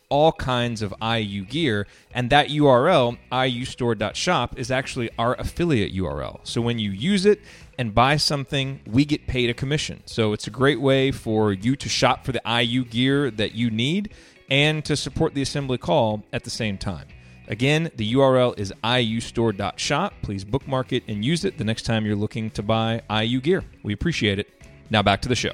all 0.10 0.32
kinds 0.32 0.84
of 0.84 0.94
IU 1.02 1.46
gear. 1.46 1.88
And 2.14 2.30
that 2.30 2.50
URL, 2.50 3.18
iustore.shop, 3.32 4.60
is 4.60 4.70
actually 4.70 5.10
our 5.18 5.34
affiliate 5.40 5.96
URL. 5.96 6.42
So 6.44 6.62
when 6.62 6.78
you 6.78 6.92
use 6.92 7.26
it, 7.26 7.42
and 7.78 7.94
buy 7.94 8.18
something, 8.18 8.80
we 8.86 9.06
get 9.06 9.28
paid 9.28 9.50
a 9.50 9.54
commission. 9.54 10.02
So 10.06 10.34
it's 10.34 10.48
a 10.48 10.52
great 10.52 10.82
way 10.82 11.12
for 11.12 11.54
you 11.54 11.76
to 11.76 11.90
shop 11.90 12.26
for 12.26 12.32
the 12.32 12.42
IU 12.46 12.84
gear 12.86 13.30
that 13.32 13.54
you 13.54 13.70
need 13.70 14.14
and 14.50 14.84
to 14.86 14.96
support 14.96 15.34
the 15.34 15.42
assembly 15.42 15.78
call 15.78 16.24
at 16.34 16.44
the 16.44 16.50
same 16.50 16.78
time. 16.78 17.08
Again, 17.48 17.92
the 17.96 18.14
URL 18.14 18.58
is 18.60 18.74
iustore.shop. 18.84 20.14
Please 20.22 20.44
bookmark 20.44 20.92
it 20.92 21.04
and 21.08 21.24
use 21.24 21.46
it 21.46 21.58
the 21.58 21.64
next 21.64 21.84
time 21.84 22.06
you're 22.06 22.16
looking 22.16 22.50
to 22.52 22.64
buy 22.64 23.02
IU 23.10 23.40
gear. 23.40 23.64
We 23.84 23.94
appreciate 23.94 24.40
it. 24.40 24.50
Now 24.90 25.02
back 25.02 25.22
to 25.22 25.30
the 25.30 25.36
show. 25.36 25.54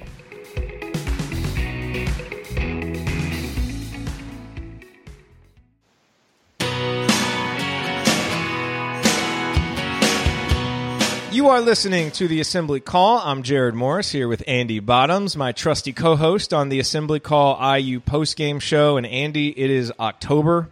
You 11.33 11.49
are 11.49 11.61
listening 11.61 12.11
to 12.11 12.27
the 12.27 12.41
Assembly 12.41 12.79
Call. 12.79 13.17
I'm 13.17 13.41
Jerod 13.41 13.73
Morris 13.73 14.11
here 14.11 14.27
with 14.27 14.43
Andy 14.45 14.79
Bottoms, 14.79 15.35
my 15.35 15.51
trusty 15.51 15.91
co-host 15.91 16.53
on 16.53 16.69
the 16.69 16.79
Assembly 16.79 17.19
Call 17.19 17.55
IU 17.75 18.01
postgame 18.01 18.61
show. 18.61 18.97
And 18.97 19.07
Andy, 19.07 19.49
it 19.49 19.71
is 19.71 19.91
October. 19.99 20.69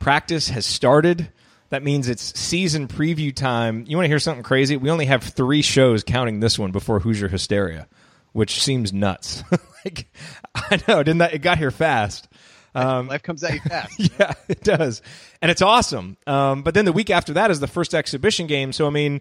Practice 0.00 0.50
has 0.50 0.66
started. 0.66 1.32
That 1.70 1.82
means 1.82 2.10
it's 2.10 2.38
season 2.38 2.88
preview 2.88 3.34
time. 3.34 3.86
You 3.88 3.96
want 3.96 4.04
to 4.04 4.10
hear 4.10 4.18
something 4.18 4.42
crazy? 4.42 4.76
We 4.76 4.90
only 4.90 5.06
have 5.06 5.22
three 5.22 5.62
shows 5.62 6.04
counting 6.04 6.40
this 6.40 6.58
one 6.58 6.72
before 6.72 7.00
Hoosier 7.00 7.28
Hysteria, 7.28 7.88
which 8.32 8.62
seems 8.62 8.92
nuts. 8.92 9.42
like, 9.86 10.12
I 10.54 10.78
know, 10.86 11.02
didn't 11.02 11.18
that? 11.20 11.32
It 11.32 11.38
got 11.38 11.56
here 11.56 11.70
fast. 11.70 12.28
Um, 12.74 13.08
Life 13.08 13.22
comes 13.22 13.42
at 13.44 13.54
you 13.54 13.60
fast. 13.60 13.98
yeah, 14.18 14.32
it 14.48 14.62
does, 14.62 15.02
and 15.42 15.50
it's 15.50 15.60
awesome. 15.60 16.16
Um, 16.26 16.62
but 16.62 16.72
then 16.72 16.86
the 16.86 16.92
week 16.92 17.10
after 17.10 17.34
that 17.34 17.50
is 17.50 17.60
the 17.60 17.66
first 17.66 17.94
exhibition 17.94 18.46
game. 18.46 18.72
So 18.72 18.86
I 18.86 18.90
mean, 18.90 19.20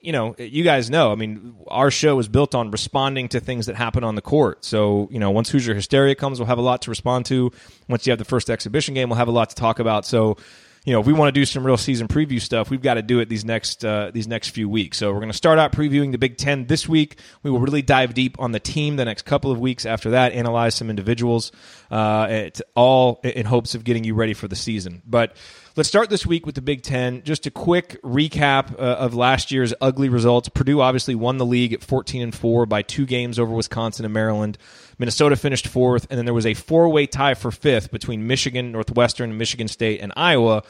you 0.00 0.12
know, 0.12 0.34
you 0.38 0.64
guys 0.64 0.88
know, 0.88 1.12
I 1.12 1.14
mean, 1.14 1.54
our 1.68 1.90
show 1.90 2.18
is 2.18 2.26
built 2.26 2.54
on 2.54 2.70
responding 2.70 3.28
to 3.30 3.40
things 3.40 3.66
that 3.66 3.76
happen 3.76 4.02
on 4.02 4.14
the 4.14 4.22
court. 4.22 4.64
So, 4.64 5.08
you 5.10 5.18
know, 5.18 5.30
once 5.30 5.50
Hoosier 5.50 5.74
Hysteria 5.74 6.14
comes, 6.14 6.38
we'll 6.38 6.46
have 6.46 6.58
a 6.58 6.62
lot 6.62 6.82
to 6.82 6.90
respond 6.90 7.26
to. 7.26 7.52
Once 7.88 8.06
you 8.06 8.10
have 8.10 8.18
the 8.18 8.24
first 8.24 8.48
exhibition 8.48 8.94
game, 8.94 9.10
we'll 9.10 9.18
have 9.18 9.28
a 9.28 9.32
lot 9.32 9.50
to 9.50 9.56
talk 9.56 9.78
about. 9.78 10.06
So, 10.06 10.38
you 10.84 10.92
know, 10.92 11.00
if 11.00 11.06
we 11.06 11.14
want 11.14 11.34
to 11.34 11.40
do 11.40 11.46
some 11.46 11.64
real 11.64 11.78
season 11.78 12.08
preview 12.08 12.40
stuff, 12.40 12.68
we've 12.68 12.82
got 12.82 12.94
to 12.94 13.02
do 13.02 13.20
it 13.20 13.28
these 13.30 13.44
next 13.44 13.84
uh, 13.84 14.10
these 14.12 14.28
next 14.28 14.50
few 14.50 14.68
weeks. 14.68 14.98
So 14.98 15.12
we're 15.12 15.20
going 15.20 15.30
to 15.30 15.36
start 15.36 15.58
out 15.58 15.72
previewing 15.72 16.12
the 16.12 16.18
Big 16.18 16.36
Ten 16.36 16.66
this 16.66 16.86
week. 16.86 17.18
We 17.42 17.50
will 17.50 17.60
really 17.60 17.82
dive 17.82 18.12
deep 18.12 18.38
on 18.38 18.52
the 18.52 18.60
team 18.60 18.96
the 18.96 19.06
next 19.06 19.22
couple 19.22 19.50
of 19.50 19.58
weeks. 19.58 19.86
After 19.86 20.10
that, 20.10 20.32
analyze 20.32 20.74
some 20.74 20.90
individuals, 20.90 21.52
uh, 21.90 22.50
all 22.74 23.20
in 23.24 23.46
hopes 23.46 23.74
of 23.74 23.84
getting 23.84 24.04
you 24.04 24.14
ready 24.14 24.34
for 24.34 24.46
the 24.46 24.56
season. 24.56 25.00
But 25.06 25.36
Let's 25.76 25.88
start 25.88 26.08
this 26.08 26.24
week 26.24 26.46
with 26.46 26.54
the 26.54 26.62
Big 26.62 26.82
Ten. 26.82 27.24
Just 27.24 27.46
a 27.46 27.50
quick 27.50 28.00
recap 28.02 28.74
uh, 28.74 28.76
of 28.76 29.14
last 29.14 29.50
year's 29.50 29.74
ugly 29.80 30.08
results. 30.08 30.48
Purdue 30.48 30.80
obviously 30.80 31.16
won 31.16 31.38
the 31.38 31.44
league 31.44 31.72
at 31.72 31.82
14 31.82 32.22
and 32.22 32.32
4 32.32 32.64
by 32.66 32.82
two 32.82 33.04
games 33.06 33.40
over 33.40 33.52
Wisconsin 33.52 34.04
and 34.04 34.14
Maryland. 34.14 34.56
Minnesota 34.98 35.36
finished 35.36 35.66
fourth, 35.66 36.06
and 36.10 36.18
then 36.18 36.24
there 36.24 36.34
was 36.34 36.46
a 36.46 36.54
four 36.54 36.88
way 36.88 37.06
tie 37.06 37.34
for 37.34 37.50
fifth 37.50 37.90
between 37.90 38.26
Michigan, 38.26 38.72
Northwestern, 38.72 39.36
Michigan 39.36 39.68
State, 39.68 40.00
and 40.00 40.12
Iowa. 40.16 40.62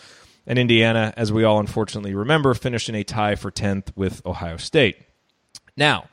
And 0.46 0.58
Indiana, 0.58 1.14
as 1.16 1.32
we 1.32 1.44
all 1.44 1.58
unfortunately 1.58 2.14
remember, 2.14 2.52
finished 2.52 2.90
in 2.90 2.94
a 2.94 3.02
tie 3.02 3.34
for 3.34 3.50
10th 3.50 3.96
with 3.96 4.24
Ohio 4.26 4.58
State. 4.58 4.98
Now, 5.76 6.04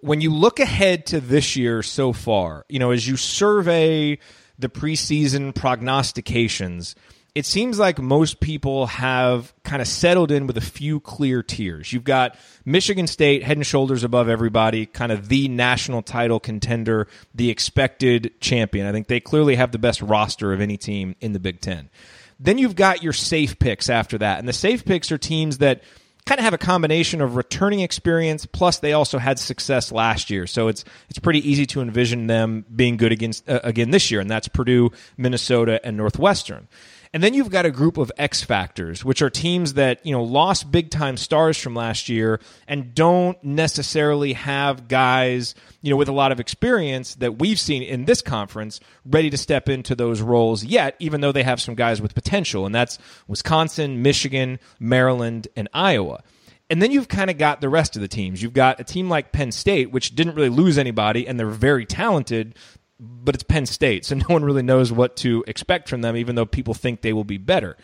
when 0.00 0.20
you 0.20 0.32
look 0.32 0.60
ahead 0.60 1.06
to 1.06 1.20
this 1.20 1.56
year 1.56 1.82
so 1.82 2.12
far, 2.12 2.66
you 2.68 2.78
know, 2.78 2.90
as 2.90 3.08
you 3.08 3.16
survey 3.16 4.18
the 4.58 4.68
preseason 4.68 5.54
prognostications, 5.54 6.94
it 7.34 7.46
seems 7.46 7.78
like 7.78 7.98
most 7.98 8.40
people 8.40 8.86
have 8.86 9.52
kind 9.62 9.80
of 9.80 9.88
settled 9.88 10.30
in 10.30 10.46
with 10.46 10.56
a 10.56 10.62
few 10.62 11.00
clear 11.00 11.42
tiers. 11.42 11.92
You've 11.92 12.04
got 12.04 12.36
Michigan 12.64 13.06
State 13.06 13.42
head 13.42 13.56
and 13.56 13.66
shoulders 13.66 14.04
above 14.04 14.28
everybody, 14.28 14.86
kind 14.86 15.12
of 15.12 15.28
the 15.28 15.48
national 15.48 16.02
title 16.02 16.40
contender, 16.40 17.06
the 17.34 17.50
expected 17.50 18.32
champion. 18.40 18.86
I 18.86 18.92
think 18.92 19.06
they 19.06 19.20
clearly 19.20 19.54
have 19.54 19.70
the 19.72 19.78
best 19.78 20.02
roster 20.02 20.52
of 20.52 20.60
any 20.60 20.76
team 20.76 21.14
in 21.20 21.32
the 21.32 21.40
Big 21.40 21.60
Ten. 21.60 21.88
Then 22.40 22.58
you've 22.58 22.76
got 22.76 23.02
your 23.02 23.12
safe 23.12 23.58
picks 23.58 23.88
after 23.88 24.18
that. 24.18 24.38
And 24.38 24.48
the 24.48 24.52
safe 24.52 24.84
picks 24.84 25.12
are 25.12 25.18
teams 25.18 25.58
that 25.58 25.82
kind 26.26 26.38
of 26.38 26.44
have 26.44 26.54
a 26.54 26.58
combination 26.58 27.20
of 27.20 27.36
returning 27.36 27.80
experience 27.80 28.46
plus 28.46 28.78
they 28.78 28.92
also 28.92 29.18
had 29.18 29.38
success 29.38 29.92
last 29.92 30.30
year. 30.30 30.46
So 30.46 30.68
it's 30.68 30.84
it's 31.08 31.18
pretty 31.18 31.48
easy 31.48 31.66
to 31.66 31.80
envision 31.80 32.26
them 32.26 32.64
being 32.74 32.96
good 32.96 33.12
against 33.12 33.48
uh, 33.48 33.60
again 33.62 33.90
this 33.90 34.10
year 34.10 34.20
and 34.20 34.30
that's 34.30 34.48
Purdue, 34.48 34.90
Minnesota 35.16 35.80
and 35.84 35.96
Northwestern. 35.96 36.68
And 37.12 37.24
then 37.24 37.34
you've 37.34 37.50
got 37.50 37.66
a 37.66 37.72
group 37.72 37.96
of 37.96 38.12
X 38.16 38.44
factors, 38.44 39.04
which 39.04 39.20
are 39.20 39.30
teams 39.30 39.74
that, 39.74 40.04
you 40.06 40.12
know, 40.12 40.22
lost 40.22 40.70
big 40.70 40.90
time 40.90 41.16
stars 41.16 41.58
from 41.58 41.74
last 41.74 42.08
year 42.08 42.40
and 42.68 42.94
don't 42.94 43.42
necessarily 43.42 44.34
have 44.34 44.86
guys, 44.86 45.56
you 45.82 45.90
know, 45.90 45.96
with 45.96 46.08
a 46.08 46.12
lot 46.12 46.30
of 46.30 46.38
experience 46.38 47.16
that 47.16 47.40
we've 47.40 47.58
seen 47.58 47.82
in 47.82 48.04
this 48.04 48.22
conference 48.22 48.78
ready 49.04 49.28
to 49.28 49.36
step 49.36 49.68
into 49.68 49.96
those 49.96 50.20
roles 50.20 50.62
yet, 50.62 50.94
even 51.00 51.20
though 51.20 51.32
they 51.32 51.42
have 51.42 51.60
some 51.60 51.74
guys 51.74 52.00
with 52.00 52.14
potential. 52.14 52.64
And 52.64 52.72
that's 52.72 52.96
Wisconsin, 53.26 54.02
Michigan, 54.02 54.60
Maryland, 54.78 55.48
and 55.56 55.68
Iowa. 55.74 56.22
And 56.70 56.80
then 56.80 56.92
you've 56.92 57.08
kind 57.08 57.30
of 57.30 57.36
got 57.36 57.60
the 57.60 57.68
rest 57.68 57.96
of 57.96 58.02
the 58.02 58.08
teams. 58.08 58.40
You've 58.40 58.52
got 58.52 58.78
a 58.78 58.84
team 58.84 59.08
like 59.08 59.32
Penn 59.32 59.50
State, 59.50 59.90
which 59.90 60.14
didn't 60.14 60.36
really 60.36 60.48
lose 60.48 60.78
anybody, 60.78 61.26
and 61.26 61.38
they're 61.38 61.48
very 61.48 61.84
talented, 61.84 62.54
but 63.00 63.34
it's 63.34 63.44
Penn 63.44 63.66
State, 63.66 64.04
so 64.04 64.14
no 64.16 64.26
one 64.26 64.44
really 64.44 64.62
knows 64.62 64.92
what 64.92 65.16
to 65.16 65.44
expect 65.46 65.88
from 65.88 66.02
them, 66.02 66.16
even 66.16 66.34
though 66.34 66.46
people 66.46 66.74
think 66.74 67.00
they 67.00 67.12
will 67.12 67.24
be 67.24 67.38
better. 67.38 67.76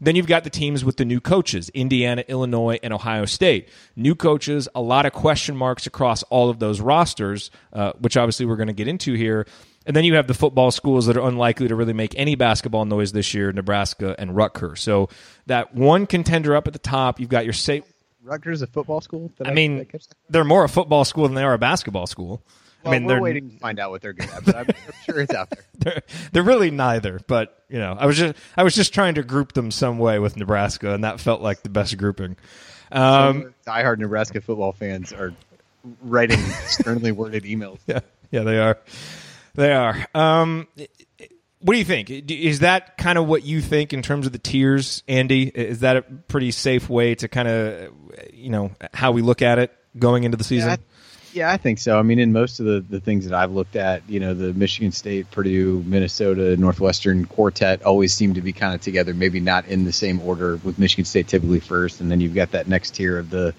Then 0.00 0.16
you've 0.16 0.26
got 0.26 0.44
the 0.44 0.50
teams 0.50 0.84
with 0.84 0.96
the 0.96 1.04
new 1.04 1.20
coaches 1.20 1.70
Indiana, 1.70 2.24
Illinois, 2.28 2.78
and 2.82 2.92
Ohio 2.92 3.24
State. 3.24 3.68
New 3.96 4.14
coaches, 4.14 4.68
a 4.74 4.82
lot 4.82 5.06
of 5.06 5.12
question 5.12 5.56
marks 5.56 5.86
across 5.86 6.22
all 6.24 6.50
of 6.50 6.58
those 6.58 6.80
rosters, 6.80 7.50
uh, 7.72 7.92
which 8.00 8.16
obviously 8.16 8.44
we're 8.44 8.56
going 8.56 8.66
to 8.66 8.74
get 8.74 8.88
into 8.88 9.14
here. 9.14 9.46
And 9.86 9.94
then 9.94 10.04
you 10.04 10.14
have 10.14 10.26
the 10.26 10.34
football 10.34 10.70
schools 10.70 11.06
that 11.06 11.16
are 11.16 11.26
unlikely 11.26 11.68
to 11.68 11.76
really 11.76 11.92
make 11.92 12.14
any 12.16 12.34
basketball 12.34 12.86
noise 12.86 13.12
this 13.12 13.34
year 13.34 13.52
Nebraska 13.52 14.16
and 14.18 14.34
Rutgers. 14.34 14.80
So 14.80 15.10
that 15.46 15.74
one 15.74 16.06
contender 16.06 16.56
up 16.56 16.66
at 16.66 16.72
the 16.72 16.78
top, 16.78 17.20
you've 17.20 17.28
got 17.28 17.44
your 17.44 17.52
safe 17.52 17.84
Rutgers 18.24 18.62
a 18.62 18.66
football 18.66 19.02
school? 19.02 19.30
I, 19.44 19.50
I 19.50 19.54
mean, 19.54 19.86
they're 20.30 20.44
more 20.44 20.64
a 20.64 20.68
football 20.68 21.04
school 21.04 21.24
than 21.24 21.34
they 21.34 21.42
are 21.42 21.52
a 21.52 21.58
basketball 21.58 22.06
school. 22.06 22.42
Well, 22.84 22.94
I 22.94 22.98
mean, 22.98 23.06
we're 23.06 23.20
waiting 23.20 23.50
to 23.50 23.58
find 23.58 23.78
out 23.78 23.90
what 23.90 24.02
they're 24.02 24.12
good 24.12 24.28
at, 24.30 24.44
but 24.44 24.56
I'm, 24.56 24.66
I'm 24.68 24.92
sure 25.04 25.20
it's 25.20 25.34
out 25.34 25.50
there. 25.50 25.64
they're, 25.78 26.02
they're 26.32 26.42
really 26.42 26.70
neither, 26.70 27.20
but 27.26 27.64
you 27.68 27.78
know, 27.78 27.96
I 27.98 28.06
was 28.06 28.16
just 28.16 28.34
I 28.56 28.62
was 28.62 28.74
just 28.74 28.92
trying 28.92 29.14
to 29.14 29.22
group 29.22 29.52
them 29.52 29.70
some 29.70 29.98
way 29.98 30.18
with 30.18 30.36
Nebraska, 30.36 30.92
and 30.94 31.04
that 31.04 31.20
felt 31.20 31.40
like 31.40 31.62
the 31.62 31.70
best 31.70 31.96
grouping. 31.96 32.36
Um, 32.92 33.54
diehard 33.66 33.98
Nebraska 33.98 34.40
football 34.40 34.72
fans 34.72 35.12
are 35.12 35.34
writing 36.02 36.38
sternly 36.66 37.12
worded 37.12 37.44
emails. 37.44 37.78
Yeah, 37.86 38.00
yeah, 38.30 38.42
they 38.42 38.58
are. 38.58 38.78
They 39.54 39.72
are. 39.72 40.06
Um, 40.14 40.66
what 41.60 41.74
do 41.74 41.78
you 41.78 41.84
think? 41.84 42.10
Is 42.10 42.60
that 42.60 42.98
kind 42.98 43.16
of 43.16 43.26
what 43.26 43.44
you 43.44 43.60
think 43.60 43.92
in 43.92 44.02
terms 44.02 44.26
of 44.26 44.32
the 44.32 44.38
tiers, 44.38 45.02
Andy? 45.08 45.44
Is 45.44 45.80
that 45.80 45.96
a 45.96 46.02
pretty 46.02 46.50
safe 46.50 46.90
way 46.90 47.14
to 47.14 47.28
kind 47.28 47.48
of, 47.48 47.92
you 48.32 48.50
know, 48.50 48.72
how 48.92 49.12
we 49.12 49.22
look 49.22 49.40
at 49.40 49.58
it 49.58 49.72
going 49.98 50.24
into 50.24 50.36
the 50.36 50.44
season? 50.44 50.70
Yeah, 50.70 50.76
yeah, 51.34 51.50
I 51.50 51.56
think 51.56 51.80
so. 51.80 51.98
I 51.98 52.02
mean, 52.02 52.20
in 52.20 52.32
most 52.32 52.60
of 52.60 52.66
the, 52.66 52.80
the 52.80 53.00
things 53.00 53.28
that 53.28 53.34
I've 53.36 53.50
looked 53.50 53.74
at, 53.74 54.08
you 54.08 54.20
know, 54.20 54.34
the 54.34 54.52
Michigan 54.54 54.92
State, 54.92 55.28
Purdue, 55.32 55.82
Minnesota, 55.84 56.56
Northwestern 56.56 57.24
quartet 57.24 57.82
always 57.82 58.14
seem 58.14 58.34
to 58.34 58.40
be 58.40 58.52
kind 58.52 58.72
of 58.72 58.80
together, 58.80 59.12
maybe 59.12 59.40
not 59.40 59.66
in 59.66 59.84
the 59.84 59.92
same 59.92 60.20
order, 60.20 60.60
with 60.62 60.78
Michigan 60.78 61.04
State 61.04 61.26
typically 61.26 61.58
first. 61.58 62.00
And 62.00 62.08
then 62.08 62.20
you've 62.20 62.36
got 62.36 62.52
that 62.52 62.68
next 62.68 62.94
tier 62.94 63.18
of 63.18 63.30
the, 63.30 63.52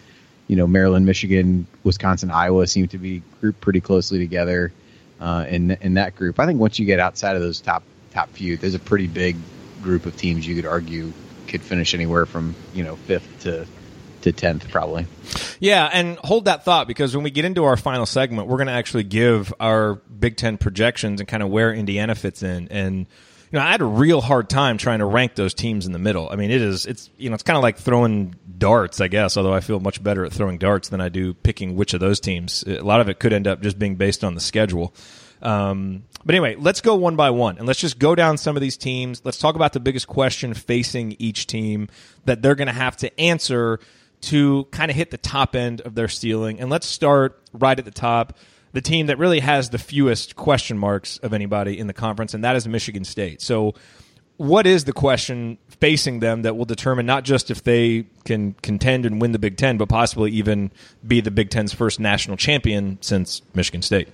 you 0.47 0.55
know, 0.55 0.65
Maryland, 0.65 1.05
Michigan, 1.05 1.67
Wisconsin, 1.83 2.31
Iowa 2.31 2.65
seem 2.65 2.87
to 2.87 2.97
be 2.97 3.21
grouped 3.41 3.59
pretty 3.59 3.81
closely 3.81 4.19
together 4.19 4.71
uh, 5.19 5.45
in, 5.49 5.71
in 5.81 5.95
that 5.95 6.15
group. 6.15 6.39
I 6.39 6.45
think 6.45 6.61
once 6.61 6.79
you 6.79 6.85
get 6.85 7.01
outside 7.01 7.35
of 7.35 7.41
those 7.41 7.59
top, 7.59 7.83
top 8.11 8.29
few, 8.29 8.55
there's 8.55 8.75
a 8.75 8.79
pretty 8.79 9.07
big 9.07 9.35
group 9.83 10.05
of 10.05 10.15
teams 10.15 10.47
you 10.47 10.55
could 10.55 10.65
argue 10.65 11.11
could 11.47 11.61
finish 11.61 11.93
anywhere 11.93 12.25
from, 12.25 12.55
you 12.73 12.83
know, 12.83 12.95
fifth 12.95 13.43
to 13.43 13.67
to 14.25 14.33
10th 14.33 14.69
probably. 14.69 15.07
Yeah, 15.59 15.89
and 15.91 16.17
hold 16.17 16.45
that 16.45 16.65
thought 16.65 16.87
because 16.87 17.15
when 17.15 17.23
we 17.23 17.31
get 17.31 17.45
into 17.45 17.63
our 17.63 17.77
final 17.77 18.05
segment, 18.05 18.47
we're 18.47 18.57
going 18.57 18.67
to 18.67 18.73
actually 18.73 19.03
give 19.03 19.53
our 19.59 19.95
Big 19.95 20.37
10 20.37 20.57
projections 20.57 21.19
and 21.19 21.27
kind 21.27 21.41
of 21.41 21.49
where 21.49 21.73
Indiana 21.73 22.15
fits 22.15 22.43
in 22.43 22.67
and 22.69 23.07
you 23.51 23.59
know, 23.59 23.65
I 23.65 23.71
had 23.71 23.81
a 23.81 23.85
real 23.85 24.21
hard 24.21 24.49
time 24.49 24.77
trying 24.77 24.99
to 24.99 25.05
rank 25.05 25.35
those 25.35 25.53
teams 25.53 25.85
in 25.85 25.93
the 25.93 25.99
middle. 25.99 26.27
I 26.29 26.35
mean, 26.35 26.51
it 26.51 26.61
is 26.61 26.85
it's 26.85 27.09
you 27.17 27.29
know, 27.29 27.35
it's 27.35 27.43
kind 27.43 27.55
of 27.57 27.63
like 27.63 27.77
throwing 27.77 28.35
darts, 28.57 28.99
I 28.99 29.07
guess, 29.07 29.37
although 29.37 29.53
I 29.53 29.59
feel 29.59 29.79
much 29.79 30.03
better 30.03 30.25
at 30.25 30.33
throwing 30.33 30.57
darts 30.57 30.89
than 30.89 30.99
I 30.99 31.09
do 31.09 31.33
picking 31.33 31.75
which 31.75 31.93
of 31.93 31.99
those 31.99 32.19
teams. 32.19 32.63
A 32.67 32.81
lot 32.81 33.01
of 33.01 33.09
it 33.09 33.19
could 33.19 33.33
end 33.33 33.47
up 33.47 33.61
just 33.61 33.77
being 33.77 33.95
based 33.95 34.23
on 34.23 34.35
the 34.35 34.41
schedule. 34.41 34.93
Um, 35.41 36.03
but 36.25 36.33
anyway, 36.33 36.55
let's 36.55 36.81
go 36.81 36.95
one 36.95 37.15
by 37.15 37.29
one 37.29 37.57
and 37.57 37.67
let's 37.67 37.79
just 37.79 37.99
go 37.99 38.15
down 38.15 38.37
some 38.37 38.55
of 38.57 38.61
these 38.61 38.77
teams. 38.77 39.21
Let's 39.23 39.37
talk 39.37 39.55
about 39.55 39.73
the 39.73 39.79
biggest 39.79 40.07
question 40.07 40.53
facing 40.53 41.15
each 41.19 41.45
team 41.45 41.87
that 42.25 42.41
they're 42.41 42.55
going 42.55 42.67
to 42.67 42.73
have 42.73 42.97
to 42.97 43.19
answer 43.19 43.79
to 44.21 44.65
kind 44.71 44.89
of 44.89 44.97
hit 44.97 45.11
the 45.11 45.17
top 45.17 45.55
end 45.55 45.81
of 45.81 45.95
their 45.95 46.07
ceiling. 46.07 46.59
And 46.59 46.69
let's 46.69 46.87
start 46.87 47.39
right 47.53 47.77
at 47.77 47.85
the 47.85 47.91
top. 47.91 48.37
The 48.73 48.81
team 48.81 49.07
that 49.07 49.17
really 49.17 49.39
has 49.39 49.69
the 49.69 49.77
fewest 49.77 50.35
question 50.35 50.77
marks 50.77 51.17
of 51.19 51.33
anybody 51.33 51.79
in 51.79 51.87
the 51.87 51.93
conference, 51.93 52.33
and 52.33 52.43
that 52.43 52.55
is 52.55 52.67
Michigan 52.67 53.05
State. 53.05 53.41
So, 53.41 53.73
what 54.37 54.67
is 54.67 54.83
the 54.83 54.91
question 54.91 55.57
facing 55.79 56.19
them 56.19 56.41
that 56.41 56.57
will 56.57 56.65
determine 56.65 57.05
not 57.05 57.23
just 57.23 57.49
if 57.49 57.63
they 57.63 58.05
can 58.25 58.53
contend 58.61 59.05
and 59.05 59.21
win 59.21 59.31
the 59.31 59.39
Big 59.39 59.55
Ten, 59.55 59.77
but 59.77 59.87
possibly 59.87 60.31
even 60.31 60.71
be 61.07 61.21
the 61.21 61.31
Big 61.31 61.49
Ten's 61.49 61.73
first 61.73 62.01
national 62.01 62.35
champion 62.35 62.97
since 62.99 63.41
Michigan 63.53 63.81
State? 63.81 64.09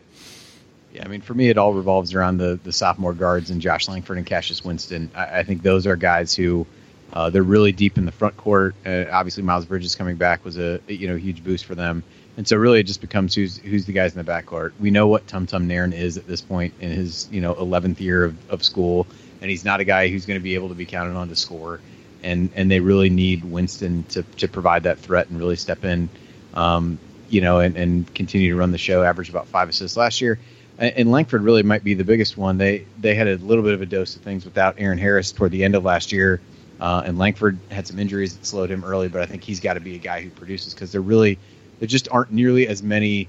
Yeah, 0.93 1.05
I 1.05 1.07
mean, 1.07 1.21
for 1.21 1.33
me, 1.33 1.49
it 1.49 1.57
all 1.57 1.73
revolves 1.73 2.13
around 2.13 2.37
the 2.37 2.59
the 2.63 2.71
sophomore 2.71 3.13
guards 3.13 3.49
and 3.49 3.61
Josh 3.61 3.87
Langford 3.87 4.17
and 4.17 4.27
Cassius 4.27 4.63
Winston. 4.63 5.09
I, 5.15 5.39
I 5.39 5.43
think 5.43 5.63
those 5.63 5.87
are 5.87 5.95
guys 5.95 6.35
who 6.35 6.67
uh, 7.13 7.29
they're 7.29 7.43
really 7.43 7.71
deep 7.71 7.97
in 7.97 8.05
the 8.05 8.11
front 8.11 8.37
court. 8.37 8.75
Uh, 8.85 9.05
obviously, 9.11 9.43
Miles 9.43 9.65
Bridges 9.65 9.95
coming 9.95 10.15
back 10.15 10.45
was 10.45 10.57
a 10.57 10.79
you 10.87 11.07
know 11.07 11.15
huge 11.15 11.43
boost 11.43 11.65
for 11.65 11.75
them. 11.75 12.03
And 12.37 12.47
so 12.47 12.55
really, 12.55 12.79
it 12.79 12.83
just 12.83 13.01
becomes 13.01 13.35
who's 13.35 13.57
who's 13.57 13.85
the 13.85 13.93
guys 13.93 14.15
in 14.15 14.23
the 14.23 14.31
backcourt. 14.31 14.71
We 14.79 14.91
know 14.91 15.07
what 15.07 15.27
Tum 15.27 15.45
Tum 15.45 15.67
Nairn 15.67 15.91
is 15.91 16.17
at 16.17 16.27
this 16.27 16.41
point 16.41 16.73
in 16.79 16.91
his 16.91 17.27
you 17.31 17.41
know 17.41 17.53
11th 17.55 17.99
year 17.99 18.23
of, 18.23 18.49
of 18.49 18.63
school, 18.63 19.05
and 19.41 19.49
he's 19.49 19.65
not 19.65 19.81
a 19.81 19.83
guy 19.83 20.07
who's 20.07 20.25
going 20.25 20.39
to 20.39 20.43
be 20.43 20.55
able 20.55 20.69
to 20.69 20.75
be 20.75 20.85
counted 20.85 21.15
on 21.15 21.27
to 21.27 21.35
score. 21.35 21.81
And 22.23 22.49
and 22.55 22.71
they 22.71 22.79
really 22.79 23.09
need 23.09 23.43
Winston 23.43 24.03
to 24.09 24.23
to 24.23 24.47
provide 24.47 24.83
that 24.83 24.99
threat 24.99 25.29
and 25.29 25.37
really 25.37 25.57
step 25.57 25.83
in, 25.83 26.07
um, 26.53 26.97
you 27.29 27.41
know, 27.41 27.59
and, 27.59 27.75
and 27.75 28.13
continue 28.13 28.51
to 28.51 28.57
run 28.57 28.71
the 28.71 28.77
show. 28.77 29.03
Average 29.03 29.29
about 29.29 29.47
five 29.47 29.67
assists 29.67 29.97
last 29.97 30.21
year. 30.21 30.39
And, 30.77 30.93
and 30.95 31.11
Langford 31.11 31.41
really 31.41 31.63
might 31.63 31.83
be 31.83 31.95
the 31.95 32.05
biggest 32.05 32.37
one. 32.37 32.57
They 32.57 32.85
they 32.97 33.15
had 33.15 33.27
a 33.27 33.35
little 33.35 33.65
bit 33.65 33.73
of 33.73 33.81
a 33.81 33.85
dose 33.85 34.15
of 34.15 34.21
things 34.21 34.45
without 34.45 34.77
Eron 34.77 34.99
Harris 34.99 35.33
toward 35.33 35.51
the 35.51 35.65
end 35.65 35.75
of 35.75 35.83
last 35.83 36.13
year 36.13 36.39
uh, 36.81 37.03
and 37.05 37.19
Langford 37.19 37.59
had 37.69 37.85
some 37.85 37.99
injuries 37.99 38.35
that 38.35 38.45
slowed 38.45 38.71
him 38.71 38.83
early, 38.83 39.07
but 39.07 39.21
I 39.21 39.27
think 39.27 39.43
he's 39.43 39.59
got 39.59 39.75
to 39.75 39.79
be 39.79 39.95
a 39.95 39.99
guy 39.99 40.21
who 40.21 40.31
produces 40.31 40.73
because 40.73 40.91
there 40.91 41.01
really 41.01 41.37
there 41.79 41.87
just 41.87 42.09
aren't 42.09 42.31
nearly 42.31 42.67
as 42.67 42.81
many 42.81 43.27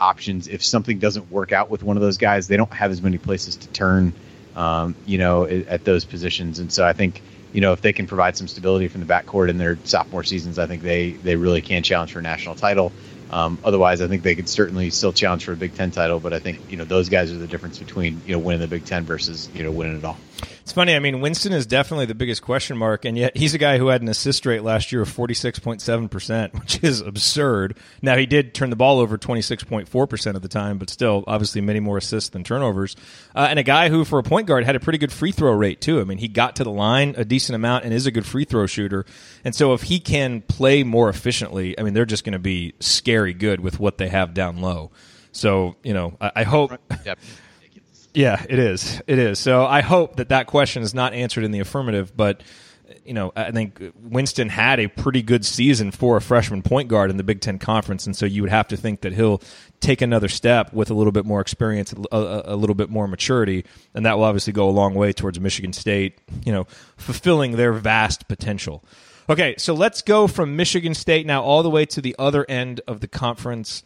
options. 0.00 0.46
If 0.46 0.64
something 0.64 1.00
doesn't 1.00 1.30
work 1.30 1.50
out 1.50 1.68
with 1.68 1.82
one 1.82 1.96
of 1.96 2.00
those 2.00 2.16
guys, 2.16 2.46
they 2.46 2.56
don't 2.56 2.72
have 2.72 2.92
as 2.92 3.02
many 3.02 3.18
places 3.18 3.56
to 3.56 3.68
turn, 3.68 4.12
um, 4.54 4.94
you 5.04 5.18
know, 5.18 5.46
at 5.46 5.84
those 5.84 6.04
positions. 6.04 6.60
And 6.60 6.72
so 6.72 6.86
I 6.86 6.92
think 6.92 7.20
you 7.52 7.60
know 7.60 7.72
if 7.72 7.80
they 7.80 7.92
can 7.92 8.06
provide 8.06 8.36
some 8.36 8.46
stability 8.46 8.86
from 8.86 9.00
the 9.00 9.12
backcourt 9.12 9.50
in 9.50 9.58
their 9.58 9.78
sophomore 9.82 10.22
seasons, 10.22 10.60
I 10.60 10.68
think 10.68 10.82
they 10.82 11.10
they 11.10 11.34
really 11.34 11.60
can 11.60 11.82
challenge 11.82 12.12
for 12.12 12.20
a 12.20 12.22
national 12.22 12.54
title. 12.54 12.92
Um, 13.32 13.58
otherwise, 13.64 14.00
I 14.00 14.06
think 14.06 14.22
they 14.22 14.36
could 14.36 14.48
certainly 14.48 14.90
still 14.90 15.12
challenge 15.12 15.44
for 15.44 15.52
a 15.52 15.56
Big 15.56 15.74
Ten 15.74 15.90
title. 15.90 16.20
But 16.20 16.34
I 16.34 16.38
think 16.38 16.60
you 16.70 16.76
know 16.76 16.84
those 16.84 17.08
guys 17.08 17.32
are 17.32 17.36
the 17.36 17.48
difference 17.48 17.80
between 17.80 18.22
you 18.26 18.32
know 18.34 18.38
winning 18.38 18.60
the 18.60 18.68
Big 18.68 18.84
Ten 18.84 19.04
versus 19.04 19.48
you 19.54 19.64
know 19.64 19.72
winning 19.72 19.98
it 19.98 20.04
all. 20.04 20.18
It's 20.62 20.72
funny. 20.72 20.94
I 20.94 20.98
mean, 20.98 21.20
Winston 21.20 21.52
is 21.52 21.66
definitely 21.66 22.06
the 22.06 22.14
biggest 22.14 22.42
question 22.42 22.76
mark, 22.76 23.04
and 23.04 23.16
yet 23.16 23.36
he's 23.36 23.54
a 23.54 23.58
guy 23.58 23.78
who 23.78 23.88
had 23.88 24.02
an 24.02 24.08
assist 24.08 24.46
rate 24.46 24.62
last 24.62 24.92
year 24.92 25.02
of 25.02 25.08
forty 25.08 25.34
six 25.34 25.58
point 25.58 25.80
seven 25.80 26.08
percent, 26.08 26.54
which 26.58 26.82
is 26.82 27.00
absurd. 27.00 27.76
Now 28.00 28.16
he 28.16 28.26
did 28.26 28.54
turn 28.54 28.70
the 28.70 28.76
ball 28.76 28.98
over 29.00 29.16
twenty 29.18 29.42
six 29.42 29.64
point 29.64 29.88
four 29.88 30.06
percent 30.06 30.36
of 30.36 30.42
the 30.42 30.48
time, 30.48 30.78
but 30.78 30.90
still, 30.90 31.24
obviously, 31.26 31.60
many 31.60 31.80
more 31.80 31.98
assists 31.98 32.30
than 32.30 32.44
turnovers. 32.44 32.96
Uh, 33.34 33.46
and 33.50 33.58
a 33.58 33.62
guy 33.62 33.88
who, 33.88 34.04
for 34.04 34.18
a 34.18 34.22
point 34.22 34.46
guard, 34.46 34.64
had 34.64 34.76
a 34.76 34.80
pretty 34.80 34.98
good 34.98 35.12
free 35.12 35.32
throw 35.32 35.52
rate 35.52 35.80
too. 35.80 36.00
I 36.00 36.04
mean, 36.04 36.18
he 36.18 36.28
got 36.28 36.56
to 36.56 36.64
the 36.64 36.70
line 36.70 37.14
a 37.16 37.24
decent 37.24 37.56
amount 37.56 37.84
and 37.84 37.92
is 37.92 38.06
a 38.06 38.10
good 38.10 38.26
free 38.26 38.44
throw 38.44 38.66
shooter. 38.66 39.04
And 39.44 39.54
so, 39.54 39.72
if 39.72 39.82
he 39.82 40.00
can 40.00 40.42
play 40.42 40.84
more 40.84 41.08
efficiently, 41.08 41.78
I 41.78 41.82
mean, 41.82 41.94
they're 41.94 42.04
just 42.04 42.24
going 42.24 42.32
to 42.34 42.38
be 42.38 42.74
scary 42.80 43.34
good 43.34 43.60
with 43.60 43.80
what 43.80 43.98
they 43.98 44.08
have 44.08 44.34
down 44.34 44.60
low. 44.60 44.90
So 45.32 45.76
you 45.82 45.94
know, 45.94 46.16
I, 46.20 46.32
I 46.36 46.42
hope. 46.44 46.72
yeah, 48.14 48.44
it 48.48 48.58
is. 48.58 49.00
It 49.06 49.18
is. 49.18 49.38
So 49.38 49.64
I 49.64 49.80
hope 49.80 50.16
that 50.16 50.30
that 50.30 50.46
question 50.46 50.82
is 50.82 50.94
not 50.94 51.14
answered 51.14 51.44
in 51.44 51.50
the 51.50 51.60
affirmative, 51.60 52.16
but 52.16 52.42
you 53.04 53.14
know, 53.14 53.32
I 53.34 53.50
think 53.50 53.80
Winston 54.00 54.48
had 54.48 54.78
a 54.78 54.88
pretty 54.88 55.22
good 55.22 55.44
season 55.44 55.90
for 55.90 56.16
a 56.16 56.20
freshman 56.20 56.62
point 56.62 56.88
guard 56.88 57.10
in 57.10 57.16
the 57.16 57.24
Big 57.24 57.40
Ten 57.40 57.58
Conference, 57.58 58.06
and 58.06 58.16
so 58.16 58.26
you 58.26 58.42
would 58.42 58.50
have 58.50 58.68
to 58.68 58.76
think 58.76 59.00
that 59.00 59.12
he'll 59.12 59.40
take 59.80 60.02
another 60.02 60.28
step 60.28 60.72
with 60.72 60.90
a 60.90 60.94
little 60.94 61.12
bit 61.12 61.24
more 61.24 61.40
experience, 61.40 61.92
a, 62.12 62.42
a, 62.46 62.56
little 62.56 62.74
bit 62.74 62.90
more 62.90 63.08
maturity, 63.08 63.64
and 63.94 64.06
that 64.06 64.16
will 64.16 64.24
obviously 64.24 64.52
go 64.52 64.68
a 64.68 64.70
long 64.70 64.94
way 64.94 65.12
towards 65.12 65.40
Michigan 65.40 65.72
State, 65.72 66.18
you 66.44 66.52
know, 66.52 66.64
fulfilling 66.96 67.52
their 67.52 67.72
vast 67.72 68.28
potential. 68.28 68.84
Okay, 69.28 69.54
so 69.58 69.74
let's 69.74 70.02
go 70.02 70.26
from 70.26 70.56
Michigan 70.56 70.94
State 70.94 71.26
now 71.26 71.42
all 71.42 71.62
the 71.62 71.70
way 71.70 71.84
to 71.86 72.00
the 72.00 72.14
other 72.18 72.48
end 72.48 72.80
of 72.86 73.00
the 73.00 73.08
conference 73.08 73.82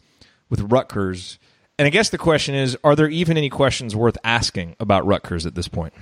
with 0.48 0.60
Rutgers. 0.60 1.38
And 1.78 1.86
I 1.86 1.90
guess 1.90 2.08
the 2.08 2.18
question 2.18 2.54
is 2.54 2.76
are 2.82 2.96
there 2.96 3.08
even 3.08 3.36
any 3.36 3.50
questions 3.50 3.94
worth 3.94 4.16
asking 4.24 4.76
about 4.80 5.06
Rutgers 5.06 5.44
at 5.44 5.54
this 5.54 5.68
point? 5.68 5.92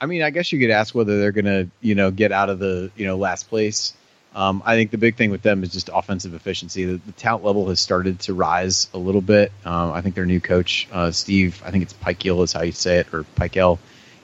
I 0.00 0.06
mean, 0.06 0.22
I 0.22 0.30
guess 0.30 0.50
you 0.50 0.58
could 0.58 0.70
ask 0.70 0.94
whether 0.94 1.20
they're 1.20 1.30
going 1.30 1.44
to, 1.44 1.68
you 1.80 1.94
know, 1.94 2.10
get 2.10 2.32
out 2.32 2.50
of 2.50 2.58
the, 2.58 2.90
you 2.96 3.06
know, 3.06 3.16
last 3.16 3.48
place. 3.48 3.94
Um, 4.34 4.62
I 4.64 4.74
think 4.74 4.90
the 4.90 4.98
big 4.98 5.16
thing 5.16 5.30
with 5.30 5.42
them 5.42 5.62
is 5.62 5.70
just 5.70 5.90
offensive 5.92 6.34
efficiency. 6.34 6.84
The, 6.84 6.96
the 6.96 7.12
talent 7.12 7.44
level 7.44 7.68
has 7.68 7.78
started 7.78 8.18
to 8.20 8.34
rise 8.34 8.88
a 8.94 8.98
little 8.98 9.20
bit. 9.20 9.52
Um, 9.64 9.92
I 9.92 10.00
think 10.00 10.16
their 10.16 10.26
new 10.26 10.40
coach, 10.40 10.88
uh, 10.90 11.12
Steve, 11.12 11.62
I 11.64 11.70
think 11.70 11.84
it's 11.84 11.92
Pikiell 11.92 12.42
is 12.42 12.52
how 12.52 12.62
you 12.62 12.72
say 12.72 12.98
it, 12.98 13.14
or 13.14 13.24
Pikiell. 13.36 13.78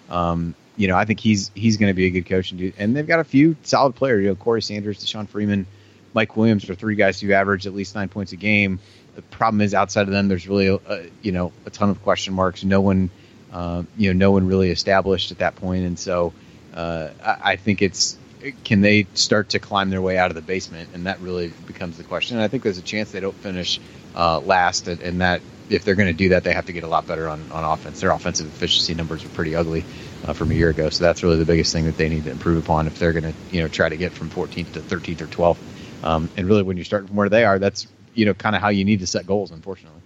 Um, 0.08 0.56
you 0.76 0.88
know, 0.88 0.96
I 0.96 1.04
think 1.04 1.20
he's 1.20 1.50
he's 1.54 1.76
going 1.76 1.90
to 1.90 1.94
be 1.94 2.06
a 2.06 2.10
good 2.10 2.26
coach 2.26 2.50
and 2.50 2.58
do. 2.58 2.72
And 2.78 2.96
they've 2.96 3.06
got 3.06 3.20
a 3.20 3.24
few 3.24 3.56
solid 3.62 3.94
players. 3.94 4.22
You 4.22 4.30
know, 4.30 4.34
Corey 4.34 4.62
Sanders, 4.62 5.04
Deshawn 5.04 5.28
Freeman, 5.28 5.66
Mike 6.14 6.36
Williams 6.36 6.68
are 6.68 6.74
three 6.74 6.94
guys 6.94 7.20
who 7.20 7.32
average 7.32 7.66
at 7.66 7.74
least 7.74 7.94
nine 7.94 8.08
points 8.08 8.32
a 8.32 8.36
game. 8.36 8.80
The 9.14 9.22
problem 9.22 9.60
is 9.60 9.74
outside 9.74 10.02
of 10.02 10.10
them, 10.10 10.28
there's 10.28 10.48
really 10.48 10.68
a, 10.68 11.10
you 11.22 11.32
know 11.32 11.52
a 11.66 11.70
ton 11.70 11.90
of 11.90 12.02
question 12.02 12.34
marks. 12.34 12.64
No 12.64 12.80
one, 12.80 13.10
uh, 13.52 13.82
you 13.96 14.12
know, 14.12 14.26
no 14.26 14.32
one 14.32 14.46
really 14.46 14.70
established 14.70 15.30
at 15.32 15.38
that 15.38 15.56
point. 15.56 15.84
and 15.84 15.98
so 15.98 16.32
uh, 16.74 17.10
I, 17.24 17.52
I, 17.52 17.56
think 17.56 17.82
it's 17.82 18.16
can 18.64 18.80
they 18.80 19.06
start 19.14 19.50
to 19.50 19.58
climb 19.58 19.90
their 19.90 20.02
way 20.02 20.18
out 20.18 20.30
of 20.30 20.34
the 20.34 20.42
basement, 20.42 20.90
and 20.94 21.06
that 21.06 21.20
really 21.20 21.52
becomes 21.66 21.96
the 21.96 22.04
question. 22.04 22.36
And 22.36 22.44
I 22.44 22.48
think 22.48 22.62
there's 22.62 22.78
a 22.78 22.82
chance 22.82 23.10
they 23.10 23.20
don't 23.20 23.34
finish 23.34 23.80
uh, 24.14 24.40
last, 24.40 24.86
and, 24.88 25.00
and 25.00 25.20
that 25.20 25.40
if 25.70 25.84
they're 25.84 25.94
going 25.94 26.08
to 26.08 26.14
do 26.14 26.30
that, 26.30 26.44
they 26.44 26.52
have 26.52 26.66
to 26.66 26.72
get 26.72 26.84
a 26.84 26.86
lot 26.86 27.06
better 27.06 27.28
on, 27.28 27.50
on 27.52 27.64
offense. 27.64 28.00
Their 28.00 28.10
offensive 28.10 28.46
efficiency 28.46 28.94
numbers 28.94 29.24
are 29.24 29.28
pretty 29.28 29.54
ugly 29.54 29.84
uh, 30.24 30.32
from 30.32 30.50
a 30.50 30.54
year 30.54 30.70
ago, 30.70 30.88
so 30.90 31.04
that's 31.04 31.22
really 31.22 31.36
the 31.36 31.44
biggest 31.44 31.72
thing 31.72 31.84
that 31.86 31.96
they 31.96 32.08
need 32.08 32.24
to 32.24 32.30
improve 32.30 32.62
upon 32.64 32.86
if 32.86 32.98
they're 32.98 33.12
going 33.12 33.32
to 33.32 33.34
you 33.50 33.62
know 33.62 33.68
try 33.68 33.88
to 33.88 33.96
get 33.96 34.12
from 34.12 34.30
14th 34.30 34.72
to 34.72 34.80
13th 34.80 35.20
or 35.22 35.26
12th. 35.26 35.58
Um, 36.02 36.30
and 36.36 36.46
really, 36.46 36.62
when 36.62 36.76
you 36.76 36.84
start 36.84 37.06
from 37.06 37.16
where 37.16 37.28
they 37.28 37.44
are, 37.44 37.58
that's 37.58 37.86
you 38.14 38.26
know 38.26 38.34
kind 38.34 38.54
of 38.56 38.62
how 38.62 38.68
you 38.68 38.84
need 38.84 39.00
to 39.00 39.06
set 39.06 39.26
goals. 39.26 39.50
Unfortunately. 39.50 40.00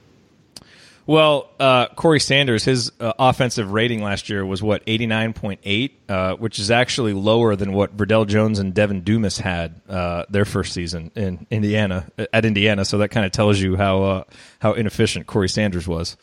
Well, 1.05 1.50
uh, 1.59 1.88
Corey 1.88 2.20
Sanders, 2.20 2.64
his 2.64 2.92
uh, 3.00 3.12
offensive 3.18 3.72
rating 3.72 4.02
last 4.05 4.28
year 4.28 4.46
was 4.46 4.62
what 4.62 4.83
eighty 4.87 5.07
nine 5.07 5.33
point 5.33 5.61
eight, 5.64 5.98
uh, 6.09 6.35
which 6.35 6.61
is 6.61 6.70
actually 6.70 7.12
lower 7.12 7.57
than 7.57 7.72
what 7.72 7.96
Verdell 7.96 8.26
Jones 8.26 8.61
and 8.61 8.72
Devan 8.72 9.02
Dumes 9.02 9.38
had 9.38 9.81
uh, 9.88 10.24
their 10.31 10.44
first 10.44 10.72
season 10.72 11.11
in 11.16 11.46
Indiana 11.50 12.09
at 12.33 12.44
Indiana. 12.44 12.85
So 12.85 12.98
that 12.98 13.09
kind 13.09 13.26
of 13.26 13.33
tells 13.33 13.59
you 13.59 13.76
how 13.76 14.02
uh, 14.02 14.24
how 14.61 14.74
inefficient 14.74 15.26
Corey 15.26 15.48
Sanders 15.48 15.88
was. 15.88 16.16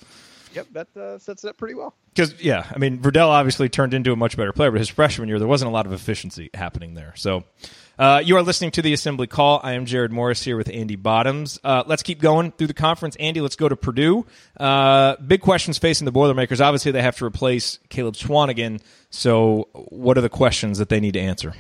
Yep, 0.54 0.68
that 0.72 0.98
uh, 0.98 1.18
sets 1.20 1.44
it 1.44 1.50
up 1.50 1.58
pretty 1.58 1.76
well. 1.76 1.94
Because 2.16 2.42
yeah, 2.42 2.66
I 2.74 2.78
mean 2.78 3.00
Verdell 3.00 3.28
obviously 3.28 3.68
turned 3.68 3.94
into 3.94 4.14
a 4.14 4.16
much 4.16 4.38
better 4.38 4.54
player, 4.54 4.72
but 4.72 4.80
his 4.80 4.90
freshman 4.90 5.28
year 5.28 5.40
there 5.40 5.48
wasn't 5.48 5.70
a 5.70 5.74
lot 5.74 5.88
of 5.88 5.92
efficiency 5.92 6.50
happening 6.54 6.94
there. 6.94 7.14
So 7.18 7.44
uh, 8.00 8.22
you 8.24 8.38
are 8.38 8.42
listening 8.42 8.72
to 8.72 8.82
the 8.82 8.94
Assembly 8.94 9.28
Call. 9.28 9.60
I 9.62 9.74
am 9.74 9.86
Jerod 9.86 10.10
Morris 10.10 10.42
here 10.42 10.56
with 10.56 10.70
Andy 10.70 10.96
Bottoms. 10.96 11.60
Uh, 11.66 11.84
let's 11.86 12.02
keep 12.02 12.22
going 12.22 12.54
through 12.54 12.68
the 12.68 12.74
conference. 12.74 13.18
Andy, 13.18 13.42
let's 13.42 13.58
go 13.58 13.68
to 13.68 13.76
Purdue. 13.76 14.26
Uh, 14.58 15.18
big 15.18 15.42
questions 15.42 15.78
facing 15.78 16.06
the 16.06 16.12
Boilermakers. 16.12 16.62
Obviously, 16.62 16.94
they 16.94 17.02
have 17.02 17.18
to 17.18 17.26
replace 17.26 17.78
Caleb 17.90 18.16
Swanigan. 18.16 18.80
So, 19.10 19.68
what 19.74 20.18
are 20.18 20.22
the 20.22 20.30
questions 20.30 20.78
that 20.78 20.88
they 20.88 21.02
need 21.02 21.16
to 21.16 21.20
answer? 21.20 21.54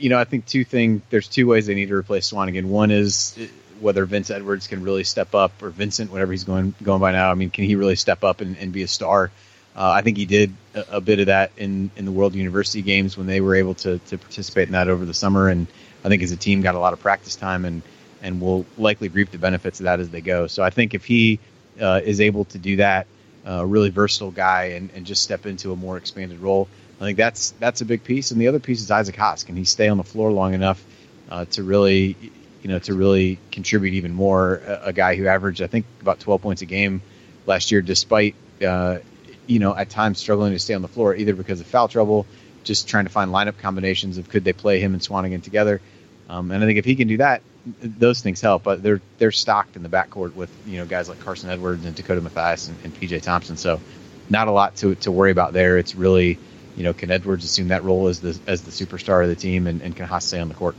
You 0.00 0.08
know, 0.08 0.18
I 0.18 0.24
think 0.24 0.46
two 0.46 0.64
things. 0.64 1.02
There's 1.10 1.28
two 1.28 1.46
ways 1.46 1.66
they 1.66 1.74
need 1.74 1.88
to 1.88 1.94
replace 1.94 2.32
Swanigan. 2.32 2.64
One 2.64 2.90
is 2.90 3.36
uh, 3.38 3.44
whether 3.80 4.06
Vince 4.06 4.30
Edwards 4.30 4.66
can 4.66 4.82
really 4.82 5.04
step 5.04 5.34
up, 5.34 5.62
or 5.62 5.68
Vincent, 5.68 6.10
whatever 6.10 6.32
he's 6.32 6.44
going 6.44 6.74
going 6.82 7.02
by 7.02 7.12
now. 7.12 7.30
I 7.30 7.34
mean, 7.34 7.50
can 7.50 7.64
he 7.64 7.76
really 7.76 7.96
step 7.96 8.24
up 8.24 8.40
and, 8.40 8.56
and 8.56 8.72
be 8.72 8.82
a 8.82 8.88
star? 8.88 9.30
Uh, 9.76 9.90
I 9.90 10.02
think 10.02 10.16
he 10.16 10.26
did 10.26 10.52
a, 10.74 10.96
a, 10.96 11.00
bit 11.00 11.18
of 11.18 11.26
that 11.26 11.50
in, 11.56 11.90
in 11.96 12.04
the 12.04 12.12
World 12.12 12.34
University 12.34 12.80
Games 12.80 13.16
when 13.16 13.26
they 13.26 13.40
were 13.40 13.56
able 13.56 13.74
to, 13.74 13.98
to 13.98 14.18
participate 14.18 14.68
in 14.68 14.72
that 14.72 14.88
over 14.88 15.04
the 15.04 15.14
summer. 15.14 15.48
And 15.48 15.66
I 16.04 16.08
think 16.08 16.22
as 16.22 16.30
a 16.30 16.36
team 16.36 16.60
got 16.60 16.76
a 16.76 16.78
lot 16.78 16.92
of 16.92 17.00
practice 17.00 17.34
time 17.34 17.64
and, 17.64 17.82
and 18.22 18.40
will 18.40 18.64
likely 18.78 19.08
reap 19.08 19.30
the 19.30 19.38
benefits 19.38 19.80
of 19.80 19.84
that 19.84 19.98
as 19.98 20.10
they 20.10 20.20
go. 20.20 20.46
So 20.46 20.62
I 20.62 20.70
think 20.70 20.94
if 20.94 21.04
he 21.04 21.40
uh, 21.80 22.00
is 22.04 22.20
able 22.20 22.44
to 22.46 22.58
do 22.58 22.76
that, 22.76 23.06
uh, 23.46 23.50
a 23.50 23.58
uh, 23.60 23.64
really 23.64 23.90
versatile 23.90 24.30
guy, 24.30 24.64
and, 24.76 24.90
and 24.94 25.04
just 25.04 25.22
step 25.22 25.44
into 25.44 25.70
a 25.70 25.76
more 25.76 25.98
expanded 25.98 26.38
role, 26.38 26.66
I 26.98 27.04
think 27.04 27.18
that's 27.18 27.50
that's 27.58 27.82
a 27.82 27.84
big 27.84 28.02
piece. 28.02 28.30
And 28.30 28.40
the 28.40 28.48
other 28.48 28.60
piece 28.60 28.80
is 28.80 28.90
Isaac 28.90 29.16
Haas. 29.16 29.44
Can 29.44 29.54
he 29.54 29.64
stay 29.64 29.88
on 29.88 29.98
the 29.98 30.04
floor 30.04 30.32
long 30.32 30.54
enough 30.54 30.82
uh, 31.30 31.44
to 31.46 31.62
really, 31.62 32.16
you 32.62 32.68
know, 32.70 32.78
to 32.78 32.94
really 32.94 33.38
contribute 33.52 33.92
even 33.94 34.14
more? 34.14 34.62
A, 34.66 34.80
a, 34.84 34.92
guy 34.94 35.16
who 35.16 35.26
averaged, 35.26 35.60
I 35.60 35.66
think, 35.66 35.84
about 36.00 36.20
12 36.20 36.40
points 36.40 36.62
a 36.62 36.66
game 36.66 37.02
last 37.44 37.70
year, 37.70 37.82
despite 37.82 38.34
uh, 38.66 39.00
you 39.46 39.58
know, 39.58 39.74
at 39.74 39.90
times 39.90 40.18
struggling 40.18 40.52
to 40.52 40.58
stay 40.58 40.74
on 40.74 40.82
the 40.82 40.88
floor, 40.88 41.14
either 41.14 41.34
because 41.34 41.60
of 41.60 41.66
foul 41.66 41.88
trouble, 41.88 42.26
just 42.62 42.88
trying 42.88 43.04
to 43.04 43.10
find 43.10 43.30
lineup 43.30 43.58
combinations 43.58 44.18
of 44.18 44.28
could 44.28 44.44
they 44.44 44.52
play 44.52 44.80
him 44.80 44.94
and 44.94 45.02
Swanigan 45.02 45.42
together. 45.42 45.80
Um, 46.28 46.50
and 46.50 46.62
I 46.62 46.66
think 46.66 46.78
if 46.78 46.84
he 46.84 46.96
can 46.96 47.08
do 47.08 47.18
that, 47.18 47.42
those 47.80 48.20
things 48.20 48.40
help. 48.40 48.62
But 48.62 48.82
they're 48.82 49.00
they're 49.18 49.32
stocked 49.32 49.76
in 49.76 49.82
the 49.82 49.88
backcourt 49.88 50.34
with 50.34 50.50
you 50.66 50.78
know 50.78 50.86
guys 50.86 51.08
like 51.08 51.20
Carson 51.20 51.50
Edwards 51.50 51.84
and 51.84 51.94
Dakota 51.94 52.20
Mathias 52.20 52.68
and, 52.68 52.76
and 52.84 52.94
PJ 52.94 53.22
Thompson. 53.22 53.56
So 53.56 53.80
not 54.28 54.48
a 54.48 54.52
lot 54.52 54.76
to 54.76 54.94
to 54.96 55.10
worry 55.10 55.30
about 55.30 55.52
there. 55.52 55.78
It's 55.78 55.94
really 55.94 56.38
you 56.76 56.82
know 56.82 56.92
can 56.92 57.10
Edwards 57.10 57.44
assume 57.44 57.68
that 57.68 57.84
role 57.84 58.08
as 58.08 58.20
the 58.20 58.38
as 58.46 58.62
the 58.62 58.70
superstar 58.70 59.22
of 59.22 59.28
the 59.28 59.36
team 59.36 59.66
and, 59.66 59.82
and 59.82 59.94
can 59.94 60.06
Haas 60.06 60.24
stay 60.24 60.40
on 60.40 60.48
the 60.48 60.54
court. 60.54 60.76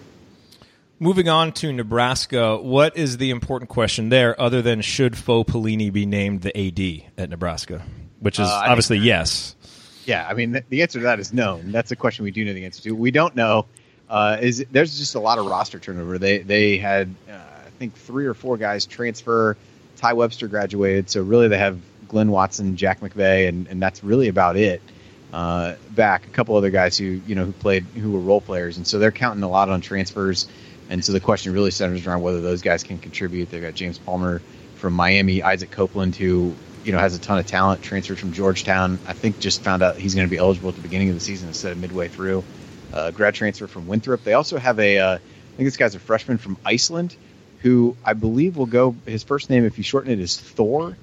Moving 0.97 1.27
on 1.27 1.51
to 1.53 1.73
Nebraska, 1.73 2.55
what 2.55 2.95
is 2.95 3.17
the 3.17 3.29
important 3.29 3.69
question 3.69 4.07
there 4.07 4.39
other 4.39 4.61
than 4.61 4.79
should 4.79 5.13
Bo 5.25 5.43
Pelini 5.43 5.91
be 5.91 6.05
named 6.05 6.41
the 6.41 6.57
AD 6.57 7.11
at 7.17 7.29
Nebraska? 7.29 7.83
Which 8.19 8.39
is 8.39 8.47
uh, 8.47 8.63
obviously 8.67 8.97
yes. 8.97 9.55
Yeah, 10.05 10.27
I 10.27 10.33
mean 10.33 10.63
the 10.69 10.81
answer 10.81 10.99
to 10.99 11.03
that 11.05 11.19
is 11.19 11.33
no. 11.33 11.61
That's 11.63 11.91
a 11.91 11.95
question 11.95 12.23
we 12.23 12.31
do 12.31 12.45
know 12.45 12.53
the 12.53 12.65
answer 12.65 12.81
to. 12.83 12.91
We 12.91 13.11
don't 13.11 13.35
know. 13.35 13.65
Uh, 14.09 14.37
is 14.39 14.65
there's 14.71 14.97
just 14.97 15.15
a 15.15 15.19
lot 15.19 15.39
of 15.39 15.47
roster 15.47 15.79
turnover. 15.79 16.17
They 16.17 16.39
they 16.39 16.77
had 16.77 17.13
uh, 17.29 17.33
I 17.33 17.69
think 17.79 17.95
three 17.95 18.25
or 18.25 18.33
four 18.33 18.57
guys 18.57 18.85
transfer. 18.85 19.57
Ty 19.97 20.13
Webster 20.13 20.47
graduated, 20.47 21.09
so 21.09 21.23
really 21.23 21.47
they 21.47 21.57
have 21.57 21.79
Glynn 22.07 22.29
Watson, 22.29 22.75
Jack 22.75 22.99
McVeigh, 22.99 23.47
and, 23.47 23.67
and 23.67 23.81
that's 23.81 24.03
really 24.03 24.27
about 24.27 24.57
it. 24.57 24.81
Uh, 25.33 25.75
back 25.91 26.25
a 26.25 26.29
couple 26.29 26.55
other 26.55 26.69
guys 26.69 26.97
who 26.97 27.19
you 27.27 27.35
know 27.35 27.45
who 27.45 27.51
played 27.51 27.83
who 27.83 28.11
were 28.11 28.19
role 28.19 28.41
players, 28.41 28.77
and 28.77 28.87
so 28.87 28.99
they're 28.99 29.11
counting 29.11 29.43
a 29.43 29.49
lot 29.49 29.69
on 29.69 29.81
transfers. 29.81 30.47
And 30.89 31.03
so 31.03 31.13
the 31.13 31.19
question 31.19 31.51
really 31.51 31.71
centers 31.71 32.05
around 32.05 32.21
whether 32.21 32.41
those 32.41 32.61
guys 32.61 32.83
can 32.83 32.99
contribute. 32.99 33.49
They've 33.49 33.61
got 33.61 33.73
James 33.73 33.97
Palmer 33.97 34.41
from 34.75 34.93
Miami, 34.93 35.41
Isaac 35.41 35.71
Copeland, 35.71 36.15
who 36.15 36.53
you 36.85 36.91
know 36.91 36.99
has 36.99 37.15
a 37.15 37.19
ton 37.19 37.39
of 37.39 37.45
talent. 37.45 37.81
Transferred 37.81 38.19
from 38.19 38.31
Georgetown. 38.31 38.99
I 39.05 39.13
think 39.13 39.39
just 39.39 39.63
found 39.63 39.81
out 39.81 39.97
he's 39.97 40.13
going 40.13 40.27
to 40.27 40.31
be 40.31 40.37
eligible 40.37 40.69
at 40.69 40.75
the 40.75 40.81
beginning 40.81 41.09
of 41.09 41.15
the 41.15 41.21
season 41.21 41.47
instead 41.47 41.71
of 41.71 41.77
midway 41.79 42.07
through. 42.07 42.43
Uh, 42.93 43.11
grad 43.11 43.33
transfer 43.33 43.67
from 43.67 43.87
Winthrop. 43.87 44.23
They 44.23 44.33
also 44.33 44.57
have 44.57 44.79
a. 44.79 44.99
Uh, 44.99 45.15
I 45.15 45.57
think 45.57 45.67
this 45.67 45.77
guy's 45.77 45.95
a 45.95 45.99
freshman 45.99 46.37
from 46.37 46.57
Iceland, 46.63 47.15
who 47.61 47.97
I 48.05 48.13
believe 48.13 48.55
will 48.55 48.67
go. 48.67 48.95
His 49.05 49.23
first 49.23 49.49
name, 49.49 49.65
if 49.65 49.77
you 49.77 49.83
shorten 49.83 50.11
it, 50.11 50.19
is 50.19 50.39
Thor, 50.39 50.95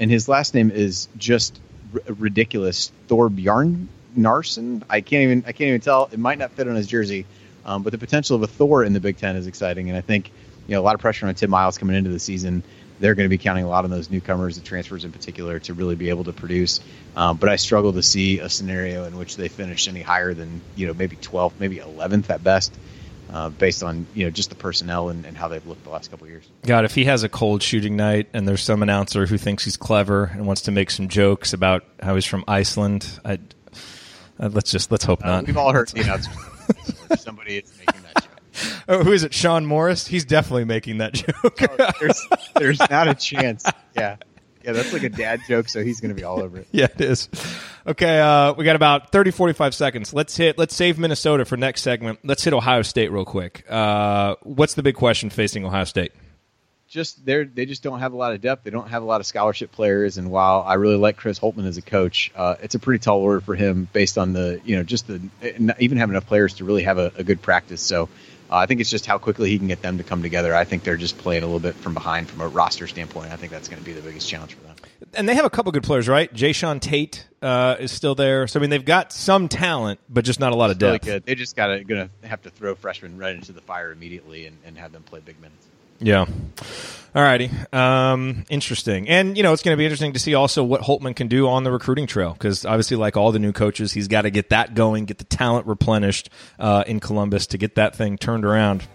and 0.00 0.10
his 0.10 0.28
last 0.28 0.54
name 0.54 0.70
is 0.70 1.08
just 1.18 1.58
r- 1.92 2.00
ridiculous. 2.14 2.90
Thor 3.08 3.28
Bjarnarsson. 3.28 4.82
I 4.88 5.02
can't 5.02 5.22
even. 5.22 5.44
I 5.46 5.52
can't 5.52 5.68
even 5.68 5.80
tell. 5.82 6.08
It 6.10 6.18
might 6.18 6.38
not 6.38 6.52
fit 6.52 6.66
on 6.66 6.76
his 6.76 6.86
jersey, 6.86 7.26
um, 7.66 7.82
but 7.82 7.90
the 7.90 7.98
potential 7.98 8.36
of 8.36 8.42
a 8.42 8.46
Thor 8.46 8.84
in 8.84 8.94
the 8.94 9.00
Big 9.00 9.18
Ten 9.18 9.36
is 9.36 9.46
exciting, 9.46 9.90
and 9.90 9.98
I 9.98 10.00
think 10.00 10.30
you 10.66 10.74
know 10.74 10.80
a 10.80 10.84
lot 10.84 10.94
of 10.94 11.00
pressure 11.02 11.26
on 11.26 11.34
Tim 11.34 11.50
Miles 11.50 11.76
coming 11.76 11.94
into 11.94 12.10
the 12.10 12.18
season 12.18 12.62
they're 13.00 13.14
going 13.14 13.26
to 13.26 13.30
be 13.30 13.38
counting 13.38 13.64
a 13.64 13.68
lot 13.68 13.84
on 13.84 13.90
those 13.90 14.10
newcomers, 14.10 14.56
the 14.56 14.64
transfers 14.64 15.04
in 15.04 15.12
particular, 15.12 15.58
to 15.60 15.74
really 15.74 15.94
be 15.94 16.08
able 16.08 16.24
to 16.24 16.32
produce. 16.32 16.80
Um, 17.14 17.36
but 17.36 17.48
I 17.48 17.56
struggle 17.56 17.92
to 17.94 18.02
see 18.02 18.40
a 18.40 18.48
scenario 18.48 19.04
in 19.04 19.16
which 19.16 19.36
they 19.36 19.48
finish 19.48 19.88
any 19.88 20.02
higher 20.02 20.34
than 20.34 20.60
you 20.74 20.86
know 20.86 20.94
maybe 20.94 21.16
12th, 21.16 21.54
maybe 21.58 21.76
11th 21.78 22.30
at 22.30 22.42
best. 22.42 22.74
Uh, 23.28 23.50
based 23.50 23.82
on 23.82 24.06
you 24.14 24.24
know 24.24 24.30
just 24.30 24.50
the 24.50 24.54
personnel 24.54 25.08
and, 25.08 25.26
and 25.26 25.36
how 25.36 25.48
they've 25.48 25.66
looked 25.66 25.82
the 25.82 25.90
last 25.90 26.12
couple 26.12 26.28
years. 26.28 26.48
God, 26.64 26.84
if 26.84 26.94
he 26.94 27.06
has 27.06 27.24
a 27.24 27.28
cold 27.28 27.60
shooting 27.60 27.96
night 27.96 28.28
and 28.32 28.46
there's 28.46 28.62
some 28.62 28.84
announcer 28.84 29.26
who 29.26 29.36
thinks 29.36 29.64
he's 29.64 29.76
clever 29.76 30.30
and 30.32 30.46
wants 30.46 30.62
to 30.62 30.70
make 30.70 30.92
some 30.92 31.08
jokes 31.08 31.52
about 31.52 31.84
how 32.00 32.14
he's 32.14 32.24
from 32.24 32.44
Iceland, 32.46 33.18
I, 33.24 33.40
uh, 34.38 34.48
let's 34.52 34.70
just 34.70 34.92
let's 34.92 35.04
hope 35.04 35.24
uh, 35.24 35.28
not. 35.28 35.46
We've 35.48 35.56
all 35.56 35.72
heard 35.72 35.92
you 35.96 36.04
know 36.06 36.18
somebody 37.18 37.56
is 37.56 37.72
making 37.76 38.00
oh, 38.88 39.02
who 39.02 39.12
is 39.12 39.24
it? 39.24 39.34
Sean 39.34 39.66
Morris. 39.66 40.06
He's 40.06 40.24
definitely 40.24 40.64
making 40.64 40.98
that 40.98 41.12
joke. 41.14 41.58
oh, 41.78 41.90
there's, 42.00 42.26
there's 42.56 42.90
not 42.90 43.08
a 43.08 43.14
chance. 43.14 43.64
Yeah. 43.94 44.16
Yeah, 44.66 44.72
that's 44.72 44.92
like 44.92 45.04
a 45.04 45.08
dad 45.08 45.42
joke, 45.46 45.68
so 45.68 45.84
he's 45.84 46.00
going 46.00 46.08
to 46.08 46.14
be 46.16 46.24
all 46.24 46.42
over 46.42 46.58
it. 46.58 46.66
yeah, 46.72 46.88
it 46.92 47.00
is. 47.00 47.28
Okay, 47.86 48.18
uh, 48.18 48.52
we 48.54 48.64
got 48.64 48.74
about 48.74 49.12
30, 49.12 49.30
45 49.30 49.76
seconds. 49.76 50.12
Let's 50.12 50.36
hit. 50.36 50.58
Let's 50.58 50.74
save 50.74 50.98
Minnesota 50.98 51.44
for 51.44 51.56
next 51.56 51.82
segment. 51.82 52.18
Let's 52.24 52.42
hit 52.42 52.52
Ohio 52.52 52.82
State 52.82 53.12
real 53.12 53.24
quick. 53.24 53.64
Uh, 53.70 54.34
what's 54.42 54.74
the 54.74 54.82
big 54.82 54.96
question 54.96 55.30
facing 55.30 55.64
Ohio 55.64 55.84
State? 55.84 56.10
Just 56.88 57.24
they 57.24 57.44
they 57.44 57.66
just 57.66 57.84
don't 57.84 58.00
have 58.00 58.12
a 58.12 58.16
lot 58.16 58.32
of 58.32 58.40
depth. 58.40 58.64
They 58.64 58.70
don't 58.70 58.88
have 58.88 59.02
a 59.02 59.06
lot 59.06 59.20
of 59.20 59.26
scholarship 59.26 59.70
players. 59.70 60.18
And 60.18 60.30
while 60.32 60.64
I 60.66 60.74
really 60.74 60.96
like 60.96 61.16
Chris 61.16 61.38
Holtmann 61.38 61.66
as 61.66 61.76
a 61.76 61.82
coach, 61.82 62.32
uh, 62.34 62.56
it's 62.60 62.74
a 62.74 62.78
pretty 62.78 63.00
tall 63.00 63.20
order 63.20 63.40
for 63.40 63.54
him 63.54 63.88
based 63.92 64.18
on 64.18 64.32
the 64.32 64.60
you 64.64 64.76
know 64.76 64.82
just 64.82 65.06
the 65.06 65.20
even 65.78 65.98
have 65.98 66.10
enough 66.10 66.26
players 66.26 66.54
to 66.54 66.64
really 66.64 66.84
have 66.84 66.98
a, 66.98 67.12
a 67.16 67.24
good 67.24 67.42
practice. 67.42 67.82
So 67.82 68.08
uh, 68.50 68.56
I 68.56 68.66
think 68.66 68.80
it's 68.80 68.90
just 68.90 69.06
how 69.06 69.18
quickly 69.18 69.50
he 69.50 69.58
can 69.58 69.68
get 69.68 69.82
them 69.82 69.98
to 69.98 70.04
come 70.04 70.22
together. 70.22 70.54
I 70.54 70.64
think 70.64 70.84
they're 70.84 70.96
just 70.96 71.18
playing 71.18 71.42
a 71.42 71.46
little 71.46 71.60
bit 71.60 71.74
from 71.74 71.94
behind 71.94 72.28
from 72.28 72.40
a 72.40 72.48
roster 72.48 72.86
standpoint. 72.86 73.32
I 73.32 73.36
think 73.36 73.52
that's 73.52 73.68
going 73.68 73.80
to 73.80 73.84
be 73.84 73.92
the 73.92 74.02
biggest 74.02 74.28
challenge 74.28 74.54
for 74.54 74.62
them. 74.62 74.76
And 75.14 75.28
they 75.28 75.34
have 75.34 75.44
a 75.44 75.50
couple 75.50 75.72
good 75.72 75.82
players, 75.82 76.08
right? 76.08 76.32
Jae'Sean 76.32 76.80
Tate 76.80 77.26
uh, 77.42 77.76
is 77.78 77.90
still 77.92 78.14
there. 78.14 78.46
So 78.46 78.58
I 78.58 78.60
mean, 78.60 78.70
they've 78.70 78.84
got 78.84 79.12
some 79.12 79.48
talent, 79.48 80.00
but 80.08 80.24
just 80.24 80.40
not 80.40 80.52
a 80.52 80.56
lot 80.56 80.70
of 80.70 80.78
depth. 80.78 81.06
Really. 81.06 81.18
They 81.20 81.34
just 81.34 81.56
got 81.56 81.68
to 81.68 81.84
going 81.84 82.08
to 82.22 82.28
have 82.28 82.42
to 82.42 82.50
throw 82.50 82.74
freshmen 82.74 83.18
right 83.18 83.34
into 83.34 83.52
the 83.52 83.60
fire 83.60 83.92
immediately 83.92 84.46
and, 84.46 84.56
and 84.64 84.78
have 84.78 84.92
them 84.92 85.02
play 85.02 85.20
big 85.20 85.40
minutes. 85.40 85.66
Yeah. 86.00 86.26
All 87.14 87.22
righty. 87.22 87.50
Um, 87.72 88.44
interesting. 88.50 89.08
And, 89.08 89.38
you 89.38 89.42
know, 89.42 89.54
it's 89.54 89.62
going 89.62 89.74
to 89.74 89.78
be 89.78 89.86
interesting 89.86 90.12
to 90.12 90.18
see 90.18 90.34
also 90.34 90.62
what 90.62 90.82
Holtmann 90.82 91.16
can 91.16 91.28
do 91.28 91.48
on 91.48 91.64
the 91.64 91.72
recruiting 91.72 92.06
trail 92.06 92.34
because 92.34 92.66
obviously, 92.66 92.98
like 92.98 93.16
all 93.16 93.32
the 93.32 93.38
new 93.38 93.52
coaches, 93.52 93.90
he's 93.90 94.06
got 94.06 94.22
to 94.22 94.30
get 94.30 94.50
that 94.50 94.74
going, 94.74 95.06
get 95.06 95.16
the 95.16 95.24
talent 95.24 95.66
replenished 95.66 96.28
uh, 96.58 96.84
in 96.86 97.00
Columbus 97.00 97.46
to 97.48 97.58
get 97.58 97.76
that 97.76 97.96
thing 97.96 98.18
turned 98.18 98.44
around. 98.44 98.86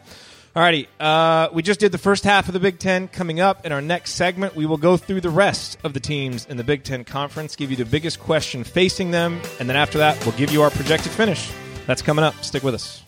All 0.56 0.62
righty. 0.62 0.88
Uh, 1.00 1.48
we 1.52 1.64
just 1.64 1.80
did 1.80 1.92
the 1.92 1.98
first 1.98 2.24
half 2.24 2.48
of 2.48 2.54
the 2.54 2.60
Big 2.60 2.78
Ten. 2.78 3.08
Coming 3.08 3.40
up 3.40 3.66
in 3.66 3.72
our 3.72 3.82
next 3.82 4.12
segment, 4.12 4.56
we 4.56 4.68
will 4.68 4.78
go 4.78 4.98
through 4.98 5.22
the 5.22 5.30
rest 5.30 5.80
of 5.84 5.94
the 5.94 6.00
teams 6.00 6.46
in 6.46 6.58
the 6.58 6.64
Big 6.64 6.84
Ten 6.84 7.04
Conference, 7.06 7.56
give 7.56 7.72
you 7.72 7.78
the 7.78 7.86
biggest 7.86 8.20
question 8.20 8.64
facing 8.64 9.10
them, 9.12 9.42
and 9.60 9.68
then 9.68 9.78
after 9.78 9.98
that, 9.98 10.24
we'll 10.26 10.36
give 10.36 10.52
you 10.52 10.62
our 10.62 10.70
projected 10.70 11.12
finish. 11.14 11.50
That's 11.88 12.02
coming 12.02 12.24
up. 12.24 12.36
Stick 12.44 12.64
with 12.64 12.76
us. 12.76 13.01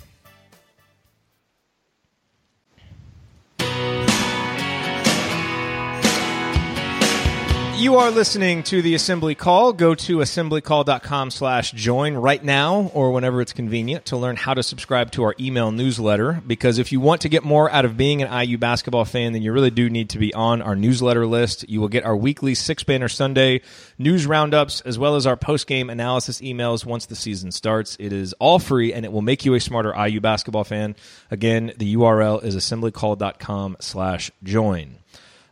You 7.84 7.98
are 7.98 8.12
listening 8.12 8.64
to 8.64 8.82
the 8.82 8.96
Assembly 8.96 9.36
Call. 9.36 9.74
Go 9.74 9.94
to 9.94 10.20
assemblycall.com 10.20 11.32
slash 11.32 11.74
join 11.74 12.14
right 12.14 12.42
now 12.42 12.90
or 12.94 13.12
whenever 13.12 13.42
it's 13.42 13.52
convenient 13.52 14.06
to 14.06 14.16
learn 14.16 14.38
how 14.38 14.54
to 14.54 14.64
subscribe 14.64 15.12
to 15.12 15.24
our 15.24 15.36
email 15.38 15.70
newsletter. 15.70 16.42
Because 16.48 16.78
if 16.78 16.94
you 16.94 17.02
want 17.02 17.20
to 17.24 17.30
get 17.30 17.44
more 17.44 17.70
out 17.70 17.84
of 17.84 17.98
being 17.98 18.22
an 18.22 18.48
IU 18.48 18.58
basketball 18.58 19.04
fan, 19.04 19.34
then 19.34 19.42
you 19.42 19.52
really 19.52 19.70
do 19.70 19.90
need 19.90 20.12
to 20.12 20.18
be 20.18 20.34
on 20.34 20.62
our 20.62 20.78
newsletter 20.78 21.28
list. 21.28 21.70
You 21.70 21.82
will 21.82 21.90
get 21.90 22.06
our 22.06 22.16
weekly 22.16 22.56
Six 22.56 22.86
Banner 22.86 23.10
Sunday 23.10 23.60
news 23.98 24.26
roundups 24.26 24.80
as 24.80 24.98
well 24.98 25.18
as 25.18 25.28
our 25.28 25.36
post-game 25.36 25.90
analysis 25.90 26.40
emails 26.40 26.86
once 26.86 27.08
the 27.08 27.18
season 27.18 27.52
starts. 27.52 27.98
It 28.00 28.14
is 28.14 28.32
all 28.40 28.60
free 28.60 28.94
and 28.94 29.04
it 29.04 29.12
will 29.12 29.22
make 29.22 29.44
you 29.44 29.56
a 29.56 29.60
smarter 29.60 29.94
IU 29.94 30.22
basketball 30.22 30.64
fan. 30.64 30.96
Again, 31.30 31.74
the 31.76 31.98
URL 31.98 32.42
is 32.46 32.56
assemblycall.com 32.56 33.76
slash 33.82 34.32
join. 34.42 35.00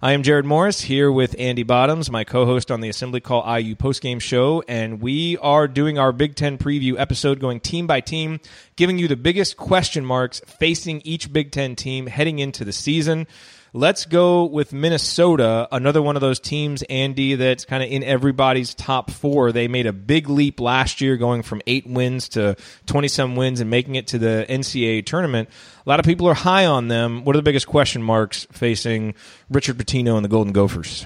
I 0.04 0.14
am 0.14 0.24
Jerod 0.24 0.46
Morris 0.46 0.82
here 0.82 1.12
with 1.12 1.36
Andy 1.38 1.62
Bottoms, 1.62 2.10
my 2.10 2.24
co-host 2.24 2.72
on 2.72 2.82
the 2.82 2.90
Assembly 2.90 3.20
Call 3.22 3.44
IU 3.46 3.76
postgame 3.76 4.20
show, 4.20 4.64
and 4.68 5.00
we 5.00 5.38
are 5.38 5.68
doing 5.68 6.00
our 6.00 6.12
Big 6.12 6.34
Ten 6.34 6.58
preview 6.58 6.98
episode, 6.98 7.40
going 7.40 7.60
team 7.60 7.86
by 7.86 8.02
team, 8.02 8.40
giving 8.76 8.98
you 8.98 9.08
the 9.08 9.16
biggest 9.16 9.58
question 9.58 10.04
marks 10.04 10.40
facing 10.40 11.02
each 11.02 11.32
Big 11.32 11.52
Ten 11.52 11.76
team 11.76 12.08
heading 12.08 12.40
into 12.40 12.66
the 12.66 12.74
season. 12.74 13.28
Let's 13.74 14.06
go 14.06 14.44
with 14.44 14.74
Minnesota, 14.74 15.66
another 15.72 16.02
one 16.02 16.18
of 16.18 16.22
those 16.22 16.42
teams, 16.42 16.84
Andy, 16.84 17.36
that's 17.36 17.64
kind 17.64 17.82
of 17.82 17.90
in 17.90 18.04
everybody's 18.04 18.76
top 18.76 19.10
four. 19.10 19.54
They 19.54 19.70
made 19.70 19.86
a 19.86 19.94
big 19.94 20.28
leap 20.28 20.60
last 20.60 21.00
year, 21.00 21.16
going 21.16 21.42
from 21.42 21.62
eight 21.66 21.88
wins 21.88 22.28
to 22.30 22.58
20 22.88 23.08
some 23.08 23.38
wins 23.38 23.62
and 23.62 23.70
making 23.70 23.96
it 23.96 24.08
to 24.08 24.20
the 24.20 24.46
NCAA 24.50 25.06
tournament. 25.06 25.48
A 25.86 25.90
lot 25.90 26.02
of 26.02 26.06
people 26.06 26.28
are 26.28 26.34
high 26.34 26.66
on 26.66 26.90
them. 26.90 27.24
What 27.24 27.34
are 27.34 27.40
the 27.40 27.44
biggest 27.44 27.66
question 27.66 28.04
marks 28.04 28.46
facing 28.52 29.14
Richard 29.50 29.78
Pitino 29.78 30.18
and 30.18 30.26
the 30.26 30.30
Golden 30.30 30.52
Gophers? 30.52 31.06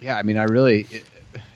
Yeah, 0.00 0.16
I 0.16 0.22
mean, 0.22 0.38
I 0.38 0.44
really, 0.44 0.86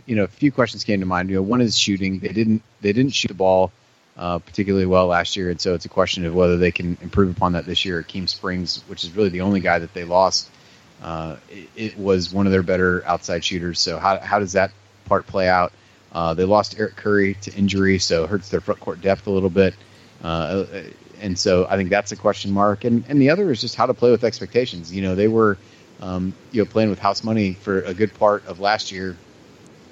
you 0.04 0.14
know, 0.14 0.24
a 0.24 0.28
few 0.28 0.52
questions 0.52 0.84
came 0.84 1.00
to 1.00 1.06
mind. 1.06 1.30
You 1.30 1.36
know, 1.36 1.42
one 1.42 1.62
is 1.62 1.78
shooting. 1.78 2.18
They 2.18 2.34
didn't, 2.34 2.62
they 2.82 2.92
didn't 2.92 3.14
shoot 3.14 3.28
the 3.28 3.34
ball 3.34 3.72
uh, 4.18 4.40
particularly 4.40 4.86
well 4.86 5.06
last 5.06 5.36
year, 5.36 5.48
and 5.48 5.60
so 5.60 5.74
it's 5.74 5.84
a 5.84 5.88
question 5.88 6.26
of 6.26 6.34
whether 6.34 6.56
they 6.56 6.72
can 6.72 6.98
improve 7.00 7.36
upon 7.36 7.52
that 7.52 7.66
this 7.66 7.84
year. 7.84 8.02
Keem 8.02 8.28
Springs, 8.28 8.82
which 8.88 9.04
is 9.04 9.14
really 9.14 9.28
the 9.28 9.42
only 9.42 9.60
guy 9.60 9.78
that 9.78 9.94
they 9.94 10.04
lost, 10.04 10.50
uh, 11.02 11.36
it, 11.48 11.68
it, 11.76 11.98
was 11.98 12.32
one 12.32 12.46
of 12.46 12.52
their 12.52 12.64
better 12.64 13.04
outside 13.06 13.44
shooters. 13.44 13.78
So 13.78 13.98
how 13.98 14.18
how 14.18 14.40
does 14.40 14.52
that 14.52 14.72
part 15.04 15.26
play 15.26 15.48
out? 15.48 15.72
Uh, 16.12 16.34
they 16.34 16.44
lost 16.44 16.78
Eric 16.78 16.96
Curry 16.96 17.34
to 17.42 17.54
injury, 17.54 18.00
so 18.00 18.26
hurts 18.26 18.48
their 18.48 18.60
front 18.60 18.80
court 18.80 19.00
depth 19.00 19.26
a 19.28 19.30
little 19.30 19.50
bit. 19.50 19.74
Uh, 20.22 20.64
and 21.20 21.38
so 21.38 21.66
I 21.68 21.76
think 21.76 21.90
that's 21.90 22.10
a 22.10 22.16
question 22.16 22.50
mark. 22.50 22.84
And 22.84 23.04
and 23.08 23.22
the 23.22 23.30
other 23.30 23.50
is 23.52 23.60
just 23.60 23.76
how 23.76 23.86
to 23.86 23.94
play 23.94 24.10
with 24.10 24.24
expectations. 24.24 24.92
You 24.92 25.02
know, 25.02 25.14
they 25.14 25.28
were 25.28 25.58
um, 26.00 26.34
you 26.50 26.62
know 26.62 26.68
playing 26.68 26.90
with 26.90 26.98
house 26.98 27.22
money 27.22 27.52
for 27.52 27.82
a 27.82 27.94
good 27.94 28.14
part 28.14 28.46
of 28.46 28.58
last 28.58 28.90
year. 28.90 29.16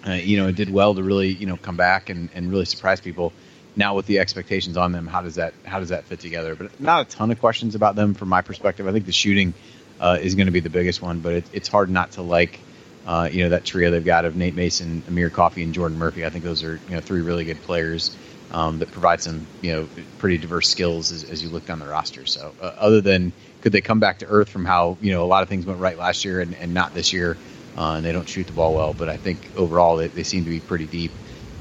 Uh, 0.05 0.13
you 0.13 0.37
know, 0.37 0.49
it 0.49 0.57
did 0.57 0.71
well 0.71 0.95
to 0.97 1.03
really 1.05 1.29
you 1.29 1.47
know 1.47 1.57
come 1.57 1.77
back 1.77 2.11
and, 2.11 2.29
and 2.35 2.51
really 2.51 2.65
surprise 2.65 3.01
people 3.01 3.33
now 3.77 3.95
with 3.95 4.07
the 4.07 4.19
expectations 4.19 4.77
on 4.77 4.93
them, 4.93 5.07
how 5.07 5.23
does 5.23 5.37
that 5.37 5.55
how 5.65 5.79
does 5.79 5.91
that 5.91 6.05
fit 6.05 6.21
together? 6.21 6.55
But 6.55 6.81
not 6.81 7.07
a 7.07 7.17
ton 7.17 7.31
of 7.31 7.39
questions 7.39 7.75
about 7.75 7.95
them 7.95 8.15
from 8.15 8.29
my 8.29 8.41
perspective. 8.41 8.89
I 8.89 8.93
think 8.93 9.07
the 9.07 9.13
shooting 9.13 9.55
uh, 10.01 10.19
is 10.21 10.35
going 10.35 10.47
to 10.47 10.53
be 10.53 10.61
the 10.61 10.71
biggest 10.71 11.03
one, 11.03 11.21
but 11.21 11.35
it, 11.35 11.45
it's 11.53 11.69
hard 11.69 11.91
not 11.91 12.13
to 12.13 12.23
like 12.23 12.59
uh, 13.07 13.29
you 13.31 13.45
know 13.45 13.51
that 13.51 13.65
trio 13.65 13.91
they've 13.91 14.05
got 14.05 14.25
of 14.25 14.35
Nate 14.35 14.55
Mason, 14.55 15.03
Amir 15.09 15.31
Coffey, 15.31 15.63
and 15.63 15.75
Jordan 15.75 15.99
Murphy. 15.99 16.25
I 16.25 16.31
think 16.31 16.45
those 16.45 16.65
are 16.65 16.81
you 16.89 16.95
know 16.95 17.01
three 17.01 17.21
really 17.21 17.45
good 17.45 17.61
players 17.63 18.17
um, 18.51 18.79
that 18.79 18.91
provide 18.91 19.21
some 19.21 19.47
you 19.61 19.73
know 19.73 19.89
pretty 20.19 20.39
diverse 20.39 20.69
skills 20.69 21.13
as, 21.13 21.25
as 21.25 21.43
you 21.43 21.51
look 21.51 21.67
down 21.67 21.79
the 21.79 21.87
roster. 21.87 22.27
So 22.27 22.55
uh, 22.61 22.73
other 22.79 23.01
than 23.01 23.33
could 23.61 23.73
they 23.73 23.81
come 23.81 24.01
back 24.01 24.21
to 24.21 24.27
earth 24.27 24.49
from 24.49 24.65
how 24.65 24.97
you 25.01 25.13
know 25.13 25.23
a 25.23 25.27
lot 25.27 25.43
of 25.43 25.49
things 25.49 25.67
went 25.67 25.81
right 25.81 25.99
last 25.99 26.25
year 26.25 26.41
and, 26.41 26.55
and 26.55 26.73
not 26.73 26.95
this 26.95 27.13
year, 27.13 27.37
uh, 27.77 27.95
and 27.97 28.05
they 28.05 28.13
don't 28.13 28.29
shoot 28.29 28.47
the 28.47 28.53
ball 28.53 28.75
well, 28.75 28.95
but 28.95 29.09
I 29.09 29.17
think 29.17 29.39
overall 29.57 29.97
they, 29.97 30.09
they 30.09 30.23
seem 30.23 30.45
to 30.45 30.51
be 30.51 30.61
pretty 30.61 30.87
deep 30.87 31.13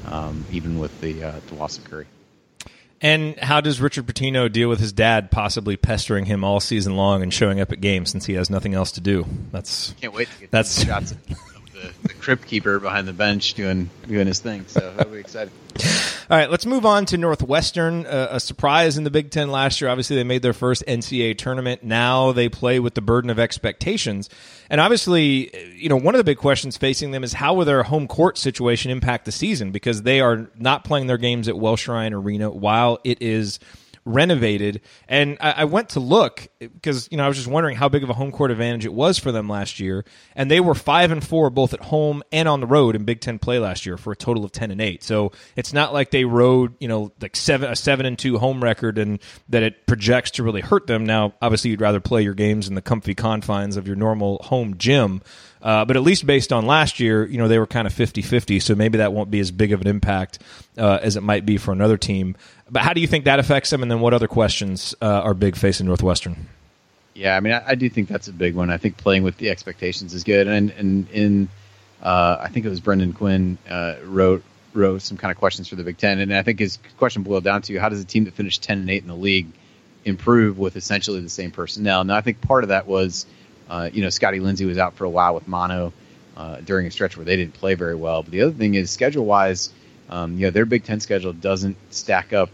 um, 0.06 0.44
even 0.50 0.78
with 0.78 1.00
the 1.00 1.22
uh, 1.24 1.40
the 1.48 1.54
loss 1.54 1.78
of 1.78 1.84
Curry. 1.84 2.06
And 3.00 3.38
how 3.38 3.60
does 3.60 3.80
Richard 3.80 4.06
Pitino 4.06 4.50
deal 4.50 4.70
with 4.70 4.80
his 4.80 4.92
dad 4.92 5.30
possibly 5.30 5.76
pestering 5.76 6.24
him 6.24 6.42
all 6.42 6.60
season 6.60 6.96
long 6.96 7.22
and 7.22 7.32
showing 7.32 7.60
up 7.60 7.70
at 7.70 7.80
games 7.80 8.10
since 8.10 8.24
he 8.24 8.32
has 8.34 8.48
nothing 8.48 8.74
else 8.74 8.92
to 8.92 9.00
do? 9.00 9.26
That's 9.52 9.94
can't 10.00 10.14
wait 10.14 10.28
to 10.28 10.40
get 10.40 10.50
that's 10.50 10.82
shots 10.82 11.12
of 11.12 11.26
the, 11.26 11.36
the 12.04 12.14
crypt 12.14 12.46
keeper 12.46 12.80
behind 12.80 13.06
the 13.06 13.12
bench 13.12 13.54
doing 13.54 13.90
doing 14.08 14.26
his 14.26 14.40
thing. 14.40 14.64
So 14.66 14.94
that'll 14.96 15.12
be 15.12 15.18
exciting. 15.18 15.52
All 16.28 16.36
right, 16.36 16.50
let's 16.50 16.66
move 16.66 16.84
on 16.84 17.06
to 17.06 17.16
Northwestern. 17.16 18.04
Uh, 18.04 18.26
a 18.32 18.40
surprise 18.40 18.98
in 18.98 19.04
the 19.04 19.12
Big 19.12 19.30
Ten 19.30 19.52
last 19.52 19.80
year. 19.80 19.88
Obviously, 19.88 20.16
they 20.16 20.24
made 20.24 20.42
their 20.42 20.52
first 20.52 20.82
NCAA 20.88 21.38
tournament. 21.38 21.84
Now 21.84 22.32
they 22.32 22.48
play 22.48 22.80
with 22.80 22.94
the 22.94 23.00
burden 23.00 23.30
of 23.30 23.38
expectations. 23.38 24.28
And 24.68 24.80
obviously, 24.80 25.76
you 25.76 25.88
know, 25.88 25.94
one 25.94 26.16
of 26.16 26.18
the 26.18 26.24
big 26.24 26.38
questions 26.38 26.76
facing 26.76 27.12
them 27.12 27.22
is 27.22 27.32
how 27.32 27.54
will 27.54 27.64
their 27.64 27.84
home 27.84 28.08
court 28.08 28.38
situation 28.38 28.90
impact 28.90 29.24
the 29.24 29.30
season? 29.30 29.70
Because 29.70 30.02
they 30.02 30.20
are 30.20 30.50
not 30.58 30.82
playing 30.82 31.06
their 31.06 31.16
games 31.16 31.46
at 31.46 31.56
Welsh 31.56 31.86
Ryan 31.86 32.12
Arena 32.12 32.50
while 32.50 32.98
it 33.04 33.22
is– 33.22 33.60
renovated. 34.06 34.80
And 35.08 35.36
I, 35.40 35.52
I, 35.52 35.64
went 35.64 35.90
to 35.90 36.00
look 36.00 36.48
because 36.60 37.08
you 37.10 37.18
know 37.18 37.24
I 37.24 37.28
was 37.28 37.36
just 37.36 37.48
wondering 37.48 37.76
how 37.76 37.88
big 37.88 38.04
of 38.04 38.08
a 38.08 38.14
home 38.14 38.30
court 38.30 38.50
advantage 38.50 38.86
it 38.86 38.94
was 38.94 39.18
for 39.18 39.32
them 39.32 39.48
last 39.48 39.80
year, 39.80 40.04
and 40.34 40.50
they 40.50 40.60
were 40.60 40.74
five 40.74 41.10
and 41.10 41.22
four 41.22 41.50
both 41.50 41.74
at 41.74 41.80
home 41.80 42.22
and 42.32 42.48
on 42.48 42.60
the 42.60 42.66
road 42.66 42.96
in 42.96 43.04
Big 43.04 43.20
Ten 43.20 43.38
play 43.38 43.58
last 43.58 43.84
year 43.84 43.98
for 43.98 44.12
a 44.12 44.16
total 44.16 44.44
of 44.44 44.52
ten 44.52 44.70
and 44.70 44.80
eight. 44.80 45.02
So 45.02 45.32
it's 45.56 45.72
not 45.72 45.92
like 45.92 46.12
they 46.12 46.24
rode 46.24 46.74
you 46.80 46.88
know 46.88 47.12
like 47.20 47.36
seven 47.36 47.70
a 47.70 47.76
seven 47.76 48.06
and 48.06 48.18
two 48.18 48.38
home 48.38 48.62
record 48.62 48.96
and 48.96 49.18
that 49.48 49.62
it 49.62 49.86
projects 49.86 50.30
to 50.32 50.42
really 50.42 50.62
hurt 50.62 50.86
them. 50.86 51.04
Now, 51.04 51.34
obviously, 51.42 51.70
you'd 51.70 51.80
rather 51.80 52.00
play 52.00 52.22
your 52.22 52.34
games 52.34 52.68
in 52.68 52.74
the 52.74 52.82
comfy 52.82 53.14
confines 53.14 53.76
of 53.76 53.86
your 53.86 53.96
normal 53.96 54.38
home 54.44 54.78
gym. 54.78 55.20
Uh, 55.66 55.84
but 55.84 55.96
at 55.96 56.02
least 56.02 56.24
based 56.24 56.52
on 56.52 56.64
last 56.64 57.00
year, 57.00 57.26
you 57.26 57.38
know, 57.38 57.48
they 57.48 57.58
were 57.58 57.66
kind 57.66 57.88
of 57.88 57.92
50 57.92 58.22
50, 58.22 58.60
so 58.60 58.76
maybe 58.76 58.98
that 58.98 59.12
won't 59.12 59.32
be 59.32 59.40
as 59.40 59.50
big 59.50 59.72
of 59.72 59.80
an 59.80 59.88
impact 59.88 60.38
uh, 60.78 61.00
as 61.02 61.16
it 61.16 61.22
might 61.22 61.44
be 61.44 61.56
for 61.56 61.72
another 61.72 61.96
team. 61.96 62.36
But 62.70 62.82
how 62.82 62.92
do 62.92 63.00
you 63.00 63.06
think 63.06 63.24
that 63.24 63.38
affects 63.38 63.70
them? 63.70 63.82
And 63.82 63.90
then 63.90 64.00
what 64.00 64.14
other 64.14 64.28
questions 64.28 64.94
uh, 65.00 65.06
are 65.06 65.34
big 65.34 65.56
facing 65.56 65.86
Northwestern? 65.86 66.48
Yeah, 67.14 67.36
I 67.36 67.40
mean, 67.40 67.52
I, 67.52 67.62
I, 67.68 67.74
do 67.76 67.88
think 67.88 68.08
that's 68.08 68.28
a 68.28 68.32
big 68.32 68.54
one. 68.54 68.70
I 68.70 68.76
think 68.76 68.96
playing 68.98 69.22
with 69.22 69.38
the 69.38 69.50
expectations 69.50 70.12
is 70.12 70.24
good. 70.24 70.48
And, 70.48 70.70
and 70.72 71.08
in, 71.10 71.48
uh, 72.02 72.38
I 72.40 72.48
think 72.48 72.66
it 72.66 72.68
was 72.68 72.80
Brendan 72.80 73.12
Quinn 73.12 73.58
uh, 73.68 73.94
wrote 74.04 74.42
wrote 74.74 75.00
some 75.00 75.16
kind 75.16 75.32
of 75.32 75.38
questions 75.38 75.68
for 75.68 75.76
the 75.76 75.84
Big 75.84 75.96
Ten, 75.96 76.18
and 76.18 76.34
I 76.34 76.42
think 76.42 76.58
his 76.58 76.78
question 76.98 77.22
boiled 77.22 77.44
down 77.44 77.62
to 77.62 77.78
how 77.78 77.88
does 77.88 78.02
a 78.02 78.04
team 78.04 78.24
that 78.24 78.34
finished 78.34 78.62
ten 78.62 78.78
and 78.78 78.90
eight 78.90 79.00
in 79.00 79.08
the 79.08 79.16
league 79.16 79.46
improve 80.04 80.58
with 80.58 80.76
essentially 80.76 81.20
the 81.20 81.30
same 81.30 81.50
personnel? 81.50 82.04
Now, 82.04 82.14
I 82.14 82.20
think 82.20 82.42
part 82.42 82.62
of 82.62 82.68
that 82.68 82.86
was 82.86 83.24
uh, 83.68 83.90
you 83.92 84.02
know, 84.02 84.10
Scottie 84.10 84.40
Lindsey 84.40 84.64
was 84.64 84.78
out 84.78 84.94
for 84.94 85.04
a 85.04 85.10
while 85.10 85.34
with 85.34 85.48
mono 85.48 85.92
uh, 86.36 86.60
during 86.60 86.86
a 86.86 86.90
stretch 86.90 87.16
where 87.16 87.24
they 87.24 87.36
didn't 87.36 87.54
play 87.54 87.74
very 87.74 87.94
well. 87.94 88.22
But 88.22 88.32
the 88.32 88.42
other 88.42 88.52
thing 88.52 88.74
is 88.74 88.90
schedule 88.90 89.24
wise, 89.24 89.70
um, 90.08 90.34
you 90.34 90.46
know, 90.46 90.50
their 90.50 90.66
Big 90.66 90.84
Ten 90.84 91.00
schedule 91.00 91.32
doesn't 91.32 91.76
stack 91.90 92.32
up, 92.32 92.50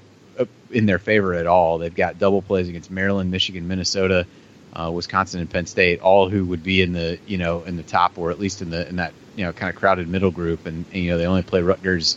in 0.70 0.86
their 0.86 0.98
favor 0.98 1.34
at 1.34 1.46
all. 1.46 1.78
They've 1.78 1.94
got 1.94 2.18
double 2.18 2.42
plays 2.42 2.68
against 2.68 2.90
Maryland, 2.90 3.30
Michigan, 3.30 3.68
Minnesota, 3.68 4.26
uh, 4.72 4.90
Wisconsin, 4.90 5.40
and 5.40 5.50
Penn 5.50 5.66
State, 5.66 6.00
all 6.00 6.28
who 6.28 6.46
would 6.46 6.62
be 6.62 6.80
in 6.80 6.92
the 6.92 7.18
you 7.26 7.38
know 7.38 7.62
in 7.62 7.76
the 7.76 7.82
top 7.82 8.16
or 8.16 8.30
at 8.30 8.38
least 8.38 8.62
in 8.62 8.70
the 8.70 8.88
in 8.88 8.96
that 8.96 9.12
you 9.36 9.44
know 9.44 9.52
kind 9.52 9.70
of 9.70 9.76
crowded 9.76 10.08
middle 10.08 10.30
group. 10.30 10.66
And, 10.66 10.84
and 10.92 11.02
you 11.02 11.10
know 11.10 11.18
they 11.18 11.26
only 11.26 11.42
play 11.42 11.62
Rutgers, 11.62 12.16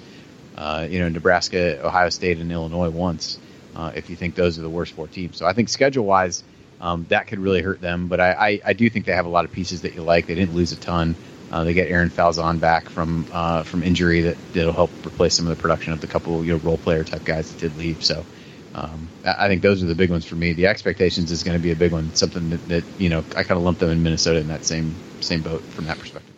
uh, 0.58 0.88
you 0.90 1.00
know, 1.00 1.10
Nebraska, 1.10 1.86
Ohio 1.86 2.10
State, 2.10 2.38
and 2.38 2.52
Illinois 2.52 2.90
once. 2.90 3.40
Uh, 3.76 3.92
if 3.94 4.10
you 4.10 4.16
think 4.16 4.36
those 4.36 4.58
are 4.58 4.62
the 4.62 4.70
worst 4.70 4.94
four 4.94 5.08
teams, 5.08 5.38
so 5.38 5.46
I 5.46 5.52
think 5.52 5.68
schedule 5.68 6.06
wise 6.06 6.44
um, 6.80 7.06
that 7.10 7.28
could 7.28 7.40
really 7.40 7.62
hurt 7.62 7.82
them. 7.82 8.08
But 8.08 8.20
I, 8.20 8.32
I, 8.32 8.62
I, 8.68 8.74
do 8.74 8.90
think 8.90 9.06
they 9.06 9.14
have 9.14 9.26
a 9.26 9.30
lot 9.30 9.46
of 9.46 9.52
pieces 9.52 9.82
that 9.82 9.96
you 9.96 10.02
like. 10.02 10.28
They 10.28 10.36
didn't 10.36 10.56
lose 10.56 10.72
a 10.72 10.76
ton. 10.76 11.16
Uh, 11.56 11.64
they 11.64 11.74
get 11.74 11.90
Aaron 11.90 12.10
Falzon 12.10 12.60
back 12.60 12.90
from 12.90 13.26
uh, 13.32 13.64
from 13.64 13.82
injury 13.82 14.20
that 14.20 14.38
will 14.54 14.74
help 14.74 14.92
replace 15.06 15.36
some 15.36 15.48
of 15.48 15.56
the 15.56 15.62
production 15.62 15.94
of 15.94 16.02
the 16.02 16.08
couple 16.08 16.44
you 16.44 16.52
know 16.52 16.60
role 16.60 16.78
player 16.78 17.06
type 17.06 17.24
guys 17.24 17.50
that 17.50 17.62
did 17.62 17.78
leave. 17.78 18.04
So 18.04 18.26
um, 18.74 19.08
I 19.26 19.48
think 19.48 19.62
those 19.62 19.82
are 19.82 19.86
the 19.86 19.96
big 19.96 20.12
ones 20.12 20.26
for 20.26 20.36
me. 20.36 20.52
The 20.52 20.68
expectations 20.68 21.32
is 21.32 21.44
going 21.44 21.58
to 21.58 21.64
be 21.64 21.72
a 21.72 21.76
big 21.78 21.94
one. 21.94 22.14
Something 22.14 22.50
that, 22.50 22.68
that 22.68 22.84
you 22.98 23.08
know 23.08 23.20
I 23.38 23.44
kind 23.44 23.52
of 23.52 23.62
lump 23.62 23.80
them 23.80 23.90
in 23.90 24.04
Minnesota 24.04 24.40
in 24.40 24.50
that 24.50 24.66
same 24.66 24.96
same 25.22 25.44
boat 25.44 25.62
from 25.62 25.86
that 25.86 25.98
perspective. 25.98 26.36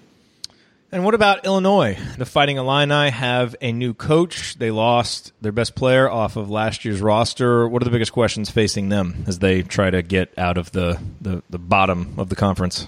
And 0.92 1.04
what 1.04 1.16
about 1.16 1.48
Illinois? 1.48 1.98
The 2.20 2.28
Fighting 2.28 2.58
Illini 2.58 3.10
have 3.10 3.56
a 3.60 3.72
new 3.72 3.96
coach. 3.96 4.60
They 4.60 4.70
lost 4.70 5.34
their 5.42 5.52
best 5.52 5.74
player 5.74 6.08
off 6.08 6.36
of 6.36 6.52
last 6.52 6.86
year's 6.86 7.02
roster. 7.02 7.68
What 7.68 7.82
are 7.82 7.86
the 7.86 7.92
biggest 7.92 8.14
questions 8.14 8.52
facing 8.52 8.90
them 8.90 9.24
as 9.26 9.40
they 9.40 9.64
try 9.64 9.90
to 9.90 10.04
get 10.04 10.38
out 10.38 10.60
of 10.60 10.72
the, 10.74 11.02
the, 11.20 11.42
the 11.50 11.58
bottom 11.58 12.14
of 12.18 12.30
the 12.30 12.36
conference? 12.36 12.88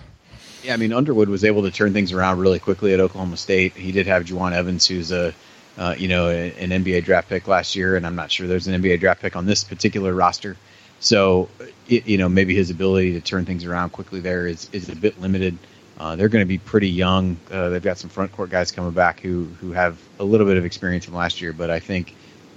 Yeah, 0.63 0.73
I 0.73 0.77
mean 0.77 0.93
Underwood 0.93 1.29
was 1.29 1.45
able 1.45 1.63
to 1.63 1.71
turn 1.71 1.93
things 1.93 2.11
around 2.11 2.39
really 2.39 2.59
quickly 2.59 2.93
at 2.93 2.99
Oklahoma 2.99 3.37
State. 3.37 3.73
He 3.73 3.91
did 3.91 4.07
have 4.07 4.25
Jawun 4.25 4.51
Evans, 4.51 4.85
who's 4.87 5.11
a 5.11 5.33
uh, 5.77 5.95
you 5.97 6.07
know 6.07 6.29
an 6.29 6.69
NBA 6.69 7.05
draft 7.05 7.29
pick 7.29 7.47
last 7.47 7.75
year, 7.75 7.95
and 7.95 8.05
I'm 8.05 8.15
not 8.15 8.31
sure 8.31 8.47
there's 8.47 8.67
an 8.67 8.81
NBA 8.81 8.99
draft 8.99 9.21
pick 9.21 9.35
on 9.35 9.45
this 9.45 9.63
particular 9.63 10.13
roster. 10.13 10.57
So 10.99 11.49
it, 11.87 12.07
you 12.07 12.17
know 12.17 12.27
maybe 12.27 12.55
his 12.55 12.69
ability 12.69 13.13
to 13.13 13.21
turn 13.21 13.45
things 13.45 13.63
around 13.63 13.91
quickly 13.91 14.19
there 14.19 14.47
is 14.47 14.69
is 14.73 14.89
a 14.89 14.95
bit 14.95 15.19
limited. 15.21 15.57
Uh, 15.97 16.15
they're 16.15 16.29
going 16.29 16.43
to 16.43 16.47
be 16.47 16.57
pretty 16.57 16.89
young. 16.89 17.37
Uh, 17.51 17.69
they've 17.69 17.83
got 17.83 17.97
some 17.97 18.09
front 18.09 18.31
court 18.31 18.49
guys 18.49 18.71
coming 18.71 18.91
back 18.91 19.21
who 19.21 19.45
who 19.61 19.71
have 19.71 19.97
a 20.19 20.23
little 20.23 20.45
bit 20.45 20.57
of 20.57 20.65
experience 20.65 21.05
from 21.05 21.15
last 21.15 21.41
year, 21.41 21.53
but 21.53 21.69
I 21.69 21.79
think 21.79 22.13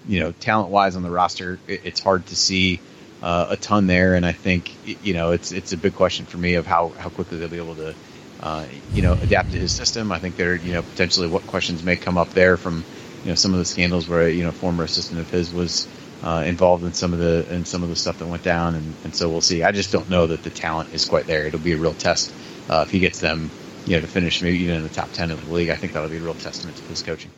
you 0.09 0.21
know 0.21 0.33
talent 0.33 0.71
wise 0.71 0.97
on 0.97 1.03
the 1.03 1.11
roster, 1.11 1.61
it, 1.69 1.83
it's 1.85 2.01
hard 2.01 2.27
to 2.27 2.37
see 2.37 2.81
uh, 3.23 3.47
a 3.51 3.57
ton 3.57 3.87
there. 3.87 4.15
And 4.15 4.27
I 4.27 4.33
think 4.33 4.75
you 5.05 5.15
know 5.15 5.33
it's 5.33 5.53
it's 5.53 5.73
a 5.73 5.77
big 5.77 5.95
question 5.95 6.27
for 6.27 6.39
me 6.39 6.55
of 6.55 6.67
how 6.67 6.89
how 6.89 7.09
quickly 7.09 7.39
they'll 7.39 7.49
be 7.49 7.59
able 7.59 7.77
to 7.77 7.95
uh, 8.41 8.67
you 8.93 9.03
know 9.03 9.15
adapt 9.15 9.53
to 9.53 9.59
his 9.59 9.73
system. 9.73 10.13
I 10.13 10.19
think 10.19 10.37
there 10.37 10.57
you 10.57 10.73
know 10.73 10.83
potentially 10.83 11.29
what 11.29 11.47
questions 11.47 11.83
may 11.83 11.97
come 11.97 12.19
up 12.19 12.31
there 12.31 12.57
from 12.57 12.85
you 13.25 13.31
know 13.31 13.35
some 13.35 13.53
of 13.53 13.59
the 13.59 13.65
scandals 13.65 14.09
where 14.09 14.29
you 14.29 14.45
know 14.45 14.53
former 14.53 14.85
assistant 14.85 15.21
of 15.21 15.31
his 15.31 15.53
was. 15.53 15.89
Uh, 16.25 16.45
involved 16.47 16.85
in 16.85 16.93
some 16.93 17.13
of 17.13 17.19
the 17.19 17.53
in 17.53 17.65
some 17.65 17.83
of 17.83 17.89
the 17.89 17.97
stuff 17.97 18.21
that 18.21 18.27
went 18.29 18.45
down, 18.45 18.77
and, 18.77 18.95
and 19.03 19.13
so 19.13 19.29
we'll 19.29 19.41
see. 19.41 19.65
I 19.65 19.73
just 19.73 19.91
don't 19.91 20.09
know 20.09 20.29
that 20.29 20.45
the 20.45 20.51
talent 20.51 20.95
is 20.95 21.05
quite 21.05 21.27
there. 21.27 21.49
It'll 21.49 21.59
be 21.59 21.73
a 21.73 21.77
real 21.77 21.95
test 21.95 22.33
uh, 22.71 22.85
if 22.87 22.93
he 22.93 23.01
gets 23.01 23.19
them, 23.19 23.51
you 23.87 23.97
know, 23.97 24.01
to 24.03 24.07
finish 24.07 24.41
maybe 24.41 24.59
even 24.59 24.77
in 24.77 24.83
the 24.85 24.89
top 24.89 25.13
ten 25.13 25.33
of 25.33 25.45
the 25.45 25.53
league, 25.53 25.69
I 25.69 25.75
think 25.75 25.95
that'll 25.95 26.09
be 26.09 26.19
a 26.19 26.21
real 26.21 26.35
testament 26.35 26.77
to 26.77 26.83
his 26.85 27.03
coaching. 27.03 27.33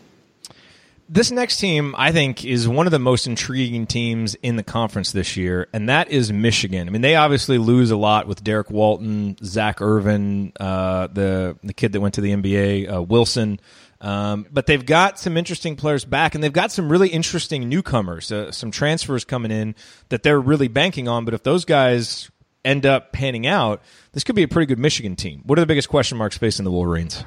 This 1.07 1.30
next 1.30 1.59
team, 1.59 1.94
I 1.98 2.12
think, 2.12 2.46
is 2.46 2.66
one 2.66 2.86
of 2.86 2.90
the 2.90 2.98
most 2.98 3.26
intriguing 3.26 3.86
teams 3.86 4.34
in 4.36 4.57
the 4.57 4.62
conference 4.62 5.12
this 5.12 5.36
year, 5.36 5.68
and 5.72 5.88
that 5.90 6.11
is 6.11 6.32
Michigan. 6.32 6.88
I 6.88 6.90
mean, 6.90 7.02
they 7.02 7.14
obviously 7.14 7.59
lose 7.59 7.90
a 7.90 7.96
lot 7.96 8.26
with 8.26 8.42
Derrick 8.42 8.70
Walton, 8.70 9.36
Zak 9.44 9.82
Irvin, 9.82 10.52
uh, 10.59 11.09
the 11.09 11.59
the 11.62 11.74
kid 11.74 11.92
that 11.92 12.00
went 12.00 12.14
to 12.14 12.22
the 12.22 12.34
NBA, 12.34 12.94
uh, 12.94 13.02
Wilson. 13.02 13.61
Um, 14.00 14.46
but 14.50 14.66
they've 14.66 14.84
got 14.84 15.18
some 15.18 15.36
interesting 15.36 15.76
players 15.76 16.07
back, 16.07 16.34
and 16.34 16.42
they've 16.42 16.52
got 16.52 16.72
some 16.72 16.90
really 16.90 17.09
interesting 17.09 17.68
newcomers, 17.68 18.32
uh, 18.32 18.50
some 18.50 18.70
transfers 18.70 19.24
coming 19.24 19.50
in 19.50 19.74
that 20.09 20.22
they're 20.22 20.40
really 20.40 20.68
banking 20.68 21.07
on. 21.07 21.26
But 21.26 21.34
if 21.34 21.42
those 21.42 21.66
guys 21.66 22.30
end 22.64 22.86
up 22.86 23.12
panning 23.12 23.46
out, 23.46 23.82
this 24.12 24.24
could 24.24 24.36
be 24.36 24.42
a 24.42 24.48
pretty 24.48 24.66
good 24.66 24.78
Michigan 24.78 25.16
team. 25.16 25.42
What 25.44 25.59
are 25.59 25.62
the 25.62 25.66
biggest 25.66 25.90
question 25.90 26.16
marks 26.16 26.38
facing 26.38 26.64
the 26.64 26.70
Wolverines? 26.70 27.24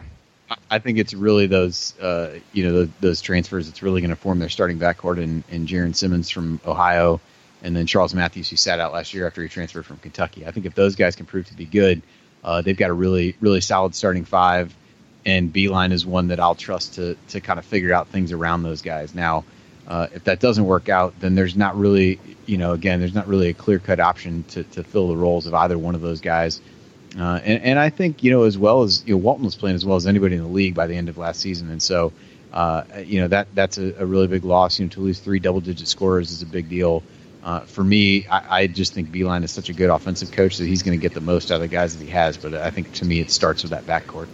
I 0.70 0.80
think 0.80 0.98
it's 0.98 1.14
really 1.14 1.48
those, 1.48 1.98
uh, 2.00 2.40
you 2.54 2.66
know, 2.66 2.72
those, 2.74 2.90
those 3.00 3.22
transfers. 3.22 3.68
It's 3.68 3.84
really 3.84 4.02
going 4.02 4.10
to 4.10 4.16
form 4.16 4.40
their 4.40 4.50
starting 4.50 4.80
backcourt 4.80 5.22
and, 5.22 5.44
in 5.50 5.68
Jaaron 5.68 5.94
Simmons 5.94 6.30
from 6.30 6.60
Ohio, 6.66 7.20
and 7.64 7.76
then 7.76 7.86
Charles 7.86 8.14
Matthews, 8.14 8.50
who 8.50 8.56
sat 8.56 8.80
out 8.80 8.94
last 8.94 9.14
year 9.14 9.28
after 9.28 9.42
he 9.42 9.50
transferred 9.50 9.86
from 9.86 9.98
Kentucky. 9.98 10.46
I 10.46 10.52
think 10.52 10.66
if 10.66 10.76
those 10.76 10.96
guys 10.96 11.16
can 11.16 11.26
prove 11.26 11.48
to 11.48 11.56
be 11.56 11.66
good, 11.66 12.02
uh, 12.44 12.62
they've 12.62 12.78
got 12.78 12.90
a 12.90 12.94
really, 12.94 13.36
really 13.42 13.62
solid 13.62 13.96
starting 13.96 14.26
five. 14.26 14.74
And 15.26 15.52
Beilein 15.52 15.92
is 15.92 16.06
one 16.06 16.30
that 16.30 16.40
I'll 16.40 16.56
trust 16.56 16.96
to 16.96 17.18
to 17.30 17.42
kind 17.42 17.60
of 17.60 17.66
figure 17.66 17.94
out 17.94 18.08
things 18.08 18.32
around 18.32 18.64
those 18.64 18.82
guys. 18.82 19.14
Now, 19.14 19.44
uh, 19.88 20.08
if 20.14 20.24
that 20.26 20.40
doesn't 20.40 20.64
work 20.64 20.88
out, 20.88 21.20
then 21.20 21.36
there's 21.36 21.58
not 21.58 21.78
really, 21.78 22.20
you 22.46 22.58
know, 22.58 22.72
again, 22.72 23.00
there's 23.00 23.14
not 23.14 23.28
really 23.28 23.50
a 23.50 23.54
clear 23.54 23.80
cut 23.80 24.00
option 24.00 24.44
to, 24.50 24.64
to 24.64 24.84
fill 24.84 25.10
the 25.10 25.18
roles 25.18 25.46
of 25.46 25.54
either 25.54 25.78
one 25.78 25.96
of 25.96 26.02
those 26.02 26.22
guys. 26.22 26.62
Uh, 27.18 27.40
and, 27.44 27.64
and 27.64 27.80
I 27.80 27.90
think 27.90 28.24
you 28.24 28.32
know 28.32 28.44
as 28.44 28.58
well 28.58 28.84
as 28.84 29.04
you 29.06 29.14
know 29.14 29.18
Walton 29.18 29.46
was 29.46 29.56
playing 29.56 29.76
as 29.76 29.86
well 29.86 29.96
as 29.96 30.06
anybody 30.06 30.36
in 30.36 30.44
the 30.44 30.48
league 30.48 30.76
by 30.76 30.88
the 30.88 30.96
end 30.96 31.10
of 31.10 31.18
last 31.18 31.40
season, 31.40 31.72
and 31.72 31.82
so 31.82 32.14
uh, 32.54 32.84
you 33.04 33.22
know 33.22 33.28
that 33.28 33.48
that's 33.56 33.78
a, 33.78 33.94
a, 33.98 34.06
really 34.06 34.28
big 34.28 34.46
loss. 34.46 34.80
You 34.80 34.86
know 34.86 34.90
to 34.92 35.00
lose 35.00 35.20
three 35.20 35.40
double 35.40 35.60
digit 35.60 35.88
scorers 35.88 36.32
is 36.32 36.42
a 36.44 36.46
big 36.46 36.70
deal. 36.70 37.02
Uh, 37.44 37.62
for 37.62 37.84
me, 37.84 38.28
I, 38.28 38.60
I, 38.62 38.68
just 38.68 38.94
think 38.94 39.10
Beilein 39.10 39.44
is 39.44 39.52
such 39.52 39.70
a 39.70 39.74
good 39.74 39.90
offensive 39.90 40.32
coach 40.32 40.58
that 40.58 40.66
he's 40.66 40.84
going 40.84 40.98
to 41.00 41.02
get 41.02 41.14
the 41.14 41.22
most 41.22 41.50
out 41.50 41.56
of 41.56 41.62
the 41.62 41.68
guys 41.70 41.98
that 41.98 42.04
he 42.04 42.12
has. 42.12 42.36
But 42.36 42.54
I 42.54 42.72
think 42.72 42.92
to 42.94 43.06
me, 43.06 43.22
it 43.22 43.32
starts 43.32 43.64
with 43.64 43.72
that 43.72 43.86
backcourt. 43.86 44.28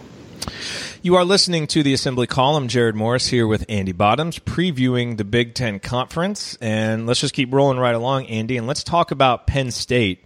You 1.00 1.16
are 1.16 1.24
listening 1.24 1.66
to 1.68 1.82
the 1.82 1.92
Assembly 1.92 2.26
Call. 2.26 2.60
Jerod 2.62 2.94
Morris 2.94 3.28
here 3.28 3.46
with 3.46 3.64
Andy 3.68 3.92
Bottoms, 3.92 4.38
previewing 4.38 5.16
the 5.16 5.24
Big 5.24 5.54
Ten 5.54 5.78
Conference. 5.78 6.56
And 6.60 7.06
let's 7.06 7.20
just 7.20 7.34
keep 7.34 7.52
rolling 7.52 7.78
right 7.78 7.94
along, 7.94 8.26
Andy, 8.26 8.56
and 8.56 8.66
let's 8.66 8.82
talk 8.82 9.10
about 9.10 9.46
Penn 9.46 9.70
State. 9.70 10.24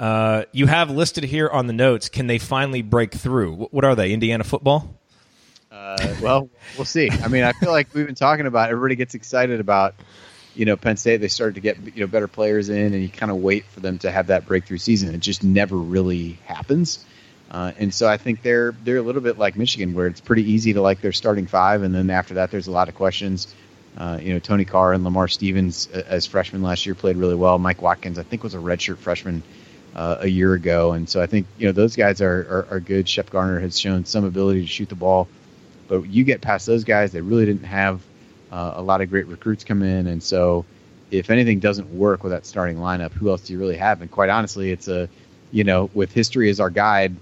Uh, 0.00 0.44
you 0.50 0.66
have 0.66 0.90
listed 0.90 1.24
here 1.24 1.46
on 1.50 1.66
the 1.66 1.74
notes. 1.74 2.08
Can 2.08 2.26
they 2.26 2.38
finally 2.38 2.80
break 2.80 3.12
through? 3.12 3.68
What 3.70 3.84
are 3.84 3.94
they? 3.94 4.14
Indiana 4.14 4.44
football? 4.44 4.98
Uh, 5.70 6.14
well, 6.22 6.48
we'll 6.78 6.86
see. 6.86 7.10
I 7.10 7.28
mean, 7.28 7.44
I 7.44 7.52
feel 7.52 7.70
like 7.70 7.88
we've 7.92 8.06
been 8.06 8.14
talking 8.14 8.46
about. 8.46 8.70
Everybody 8.70 8.96
gets 8.96 9.14
excited 9.14 9.60
about, 9.60 9.94
you 10.54 10.64
know, 10.64 10.78
Penn 10.78 10.96
State. 10.96 11.18
They 11.18 11.28
started 11.28 11.56
to 11.56 11.60
get 11.60 11.76
you 11.94 12.00
know 12.00 12.06
better 12.06 12.28
players 12.28 12.70
in, 12.70 12.94
and 12.94 13.02
you 13.02 13.10
kind 13.10 13.30
of 13.30 13.38
wait 13.38 13.66
for 13.66 13.80
them 13.80 13.98
to 13.98 14.10
have 14.10 14.28
that 14.28 14.46
breakthrough 14.46 14.78
season. 14.78 15.14
It 15.14 15.20
just 15.20 15.44
never 15.44 15.76
really 15.76 16.38
happens. 16.46 17.04
Uh, 17.50 17.72
and 17.76 17.92
so 17.92 18.08
I 18.08 18.16
think 18.16 18.40
they're 18.40 18.72
they're 18.84 18.96
a 18.96 19.02
little 19.02 19.20
bit 19.20 19.36
like 19.36 19.54
Michigan, 19.54 19.92
where 19.92 20.06
it's 20.06 20.22
pretty 20.22 20.50
easy 20.50 20.72
to 20.72 20.80
like 20.80 21.02
their 21.02 21.12
starting 21.12 21.46
five, 21.46 21.82
and 21.82 21.94
then 21.94 22.08
after 22.08 22.34
that, 22.34 22.50
there's 22.50 22.68
a 22.68 22.72
lot 22.72 22.88
of 22.88 22.94
questions. 22.94 23.54
Uh, 23.98 24.18
you 24.18 24.32
know, 24.32 24.38
Tony 24.38 24.64
Carr 24.64 24.94
and 24.94 25.04
Lamar 25.04 25.28
Stevens 25.28 25.88
as 25.88 26.24
freshmen 26.24 26.62
last 26.62 26.86
year 26.86 26.94
played 26.94 27.18
really 27.18 27.34
well. 27.34 27.58
Mike 27.58 27.82
Watkins, 27.82 28.18
I 28.18 28.22
think, 28.22 28.42
was 28.42 28.54
a 28.54 28.58
redshirt 28.58 28.96
freshman 28.96 29.42
uh, 29.94 30.18
a 30.20 30.26
year 30.26 30.54
ago, 30.54 30.92
and 30.92 31.08
so 31.08 31.20
I 31.20 31.26
think 31.26 31.46
you 31.58 31.66
know 31.66 31.72
those 31.72 31.96
guys 31.96 32.20
are, 32.20 32.66
are, 32.70 32.76
are 32.76 32.80
good. 32.80 33.08
Shep 33.08 33.30
Garner 33.30 33.58
has 33.60 33.78
shown 33.78 34.04
some 34.04 34.24
ability 34.24 34.62
to 34.62 34.66
shoot 34.66 34.88
the 34.88 34.94
ball, 34.94 35.28
but 35.88 36.06
you 36.06 36.24
get 36.24 36.40
past 36.40 36.66
those 36.66 36.84
guys, 36.84 37.12
they 37.12 37.20
really 37.20 37.46
didn't 37.46 37.64
have 37.64 38.00
uh, 38.52 38.74
a 38.76 38.82
lot 38.82 39.00
of 39.00 39.10
great 39.10 39.26
recruits 39.26 39.64
come 39.64 39.82
in, 39.82 40.06
and 40.06 40.22
so 40.22 40.64
if 41.10 41.30
anything 41.30 41.58
doesn't 41.58 41.92
work 41.92 42.22
with 42.22 42.32
that 42.32 42.46
starting 42.46 42.76
lineup, 42.76 43.12
who 43.12 43.30
else 43.30 43.42
do 43.42 43.52
you 43.52 43.58
really 43.58 43.76
have? 43.76 44.00
And 44.00 44.10
quite 44.10 44.28
honestly, 44.28 44.70
it's 44.70 44.88
a 44.88 45.08
you 45.50 45.64
know 45.64 45.90
with 45.92 46.12
history 46.12 46.50
as 46.50 46.60
our 46.60 46.70
guide, 46.70 47.16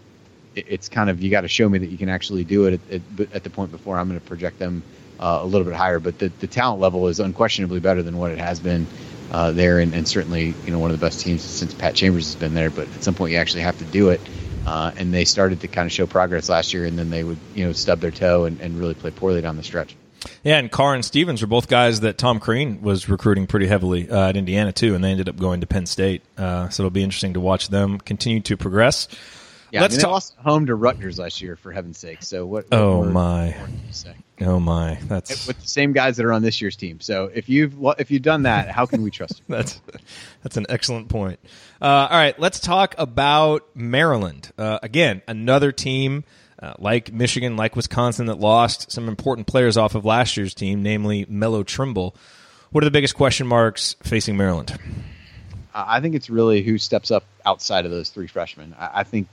it, 0.54 0.66
it's 0.68 0.88
kind 0.88 1.08
of 1.08 1.22
you 1.22 1.30
got 1.30 1.42
to 1.42 1.48
show 1.48 1.68
me 1.68 1.78
that 1.78 1.88
you 1.88 1.98
can 1.98 2.08
actually 2.08 2.44
do 2.44 2.66
it 2.66 2.80
at, 2.90 3.00
at, 3.20 3.32
at 3.34 3.44
the 3.44 3.50
point 3.50 3.70
before 3.70 3.98
I'm 3.98 4.08
going 4.08 4.20
to 4.20 4.26
project 4.26 4.58
them 4.58 4.82
uh, 5.18 5.40
a 5.42 5.46
little 5.46 5.64
bit 5.64 5.74
higher. 5.74 6.00
But 6.00 6.18
the, 6.18 6.28
the 6.40 6.46
talent 6.46 6.80
level 6.80 7.08
is 7.08 7.18
unquestionably 7.20 7.80
better 7.80 8.02
than 8.02 8.18
what 8.18 8.30
it 8.30 8.38
has 8.38 8.60
been 8.60 8.86
uh, 9.30 9.52
there, 9.52 9.78
and, 9.78 9.94
and, 9.94 10.08
certainly 10.08 10.54
you 10.64 10.70
know 10.70 10.78
one 10.78 10.90
of 10.90 10.98
the 10.98 11.04
best 11.04 11.20
teams 11.20 11.42
since 11.42 11.74
Pat 11.74 11.94
Chambers 11.94 12.26
has 12.26 12.36
been 12.36 12.54
there. 12.54 12.70
But 12.70 12.88
at 12.94 13.02
some 13.04 13.14
point, 13.14 13.32
you 13.32 13.38
actually 13.38 13.62
have 13.62 13.78
to 13.78 13.84
do 13.84 14.10
it. 14.10 14.20
Uh, 14.66 14.92
and 14.96 15.14
they 15.14 15.24
started 15.24 15.62
to 15.62 15.68
kind 15.68 15.86
of 15.86 15.92
show 15.92 16.06
progress 16.06 16.48
last 16.48 16.74
year, 16.74 16.84
and 16.84 16.98
then 16.98 17.10
they 17.10 17.24
would 17.24 17.38
you 17.54 17.64
know 17.64 17.72
stub 17.72 18.00
their 18.00 18.10
toe 18.10 18.44
and, 18.44 18.60
and 18.60 18.78
really 18.78 18.94
play 18.94 19.10
poorly 19.10 19.40
down 19.40 19.56
the 19.56 19.62
stretch. 19.62 19.96
Yeah, 20.42 20.58
and 20.58 20.70
Carr 20.70 20.94
and 20.94 21.04
Stevens 21.04 21.42
are 21.42 21.46
both 21.46 21.68
guys 21.68 22.00
that 22.00 22.18
Tom 22.18 22.40
Crean 22.40 22.82
was 22.82 23.08
recruiting 23.08 23.46
pretty 23.46 23.66
heavily 23.66 24.10
uh, 24.10 24.28
at 24.28 24.36
Indiana 24.36 24.72
too, 24.72 24.94
and 24.94 25.02
they 25.02 25.10
ended 25.10 25.28
up 25.28 25.36
going 25.36 25.60
to 25.60 25.66
Penn 25.66 25.86
State. 25.86 26.22
Uh, 26.36 26.68
so 26.68 26.82
it'll 26.82 26.90
be 26.90 27.02
interesting 27.02 27.34
to 27.34 27.40
watch 27.40 27.68
them 27.68 27.98
continue 27.98 28.40
to 28.40 28.56
progress. 28.56 29.08
Yeah, 29.70 29.82
Let's 29.82 29.94
I 29.94 30.08
mean, 30.08 30.20
talk- 30.20 30.36
home 30.38 30.66
to 30.66 30.74
Rutgers 30.74 31.18
last 31.18 31.40
year 31.42 31.56
for 31.56 31.72
heaven's 31.72 31.98
sake. 31.98 32.22
So 32.22 32.46
what? 32.46 32.64
what 32.70 32.78
oh 32.78 33.04
my! 33.04 33.54
Oh 34.40 34.60
my! 34.60 34.98
That's 35.02 35.46
with 35.46 35.60
the 35.60 35.66
same 35.66 35.92
guys 35.92 36.16
that 36.16 36.26
are 36.26 36.32
on 36.32 36.42
this 36.42 36.60
year's 36.60 36.76
team. 36.76 37.00
So 37.00 37.30
if 37.32 37.48
you've 37.48 37.74
if 37.98 38.10
you've 38.10 38.22
done 38.22 38.42
that, 38.42 38.70
how 38.70 38.86
can 38.86 39.02
we 39.02 39.10
trust 39.10 39.38
you? 39.40 39.44
that's 39.56 39.80
that's 40.42 40.56
an 40.56 40.66
excellent 40.68 41.08
point. 41.08 41.40
Uh, 41.82 42.08
all 42.10 42.16
right, 42.16 42.38
let's 42.38 42.60
talk 42.60 42.94
about 42.98 43.68
Maryland. 43.74 44.50
Uh, 44.56 44.78
again, 44.82 45.22
another 45.26 45.72
team. 45.72 46.24
Uh, 46.60 46.74
like 46.80 47.12
Michigan, 47.12 47.56
like 47.56 47.76
Wisconsin, 47.76 48.26
that 48.26 48.40
lost 48.40 48.90
some 48.90 49.06
important 49.06 49.46
players 49.46 49.76
off 49.76 49.94
of 49.94 50.04
last 50.04 50.36
year's 50.36 50.54
team, 50.54 50.82
namely 50.82 51.24
Melo 51.28 51.62
Trimble. 51.62 52.16
What 52.72 52.82
are 52.82 52.84
the 52.84 52.90
biggest 52.90 53.14
question 53.14 53.46
marks 53.46 53.94
facing 54.02 54.36
Maryland? 54.36 54.76
I 55.72 56.00
think 56.00 56.16
it's 56.16 56.28
really 56.28 56.62
who 56.62 56.76
steps 56.78 57.12
up 57.12 57.22
outside 57.46 57.84
of 57.84 57.92
those 57.92 58.10
three 58.10 58.26
freshmen. 58.26 58.74
I, 58.76 58.90
I 58.92 59.02
think 59.04 59.28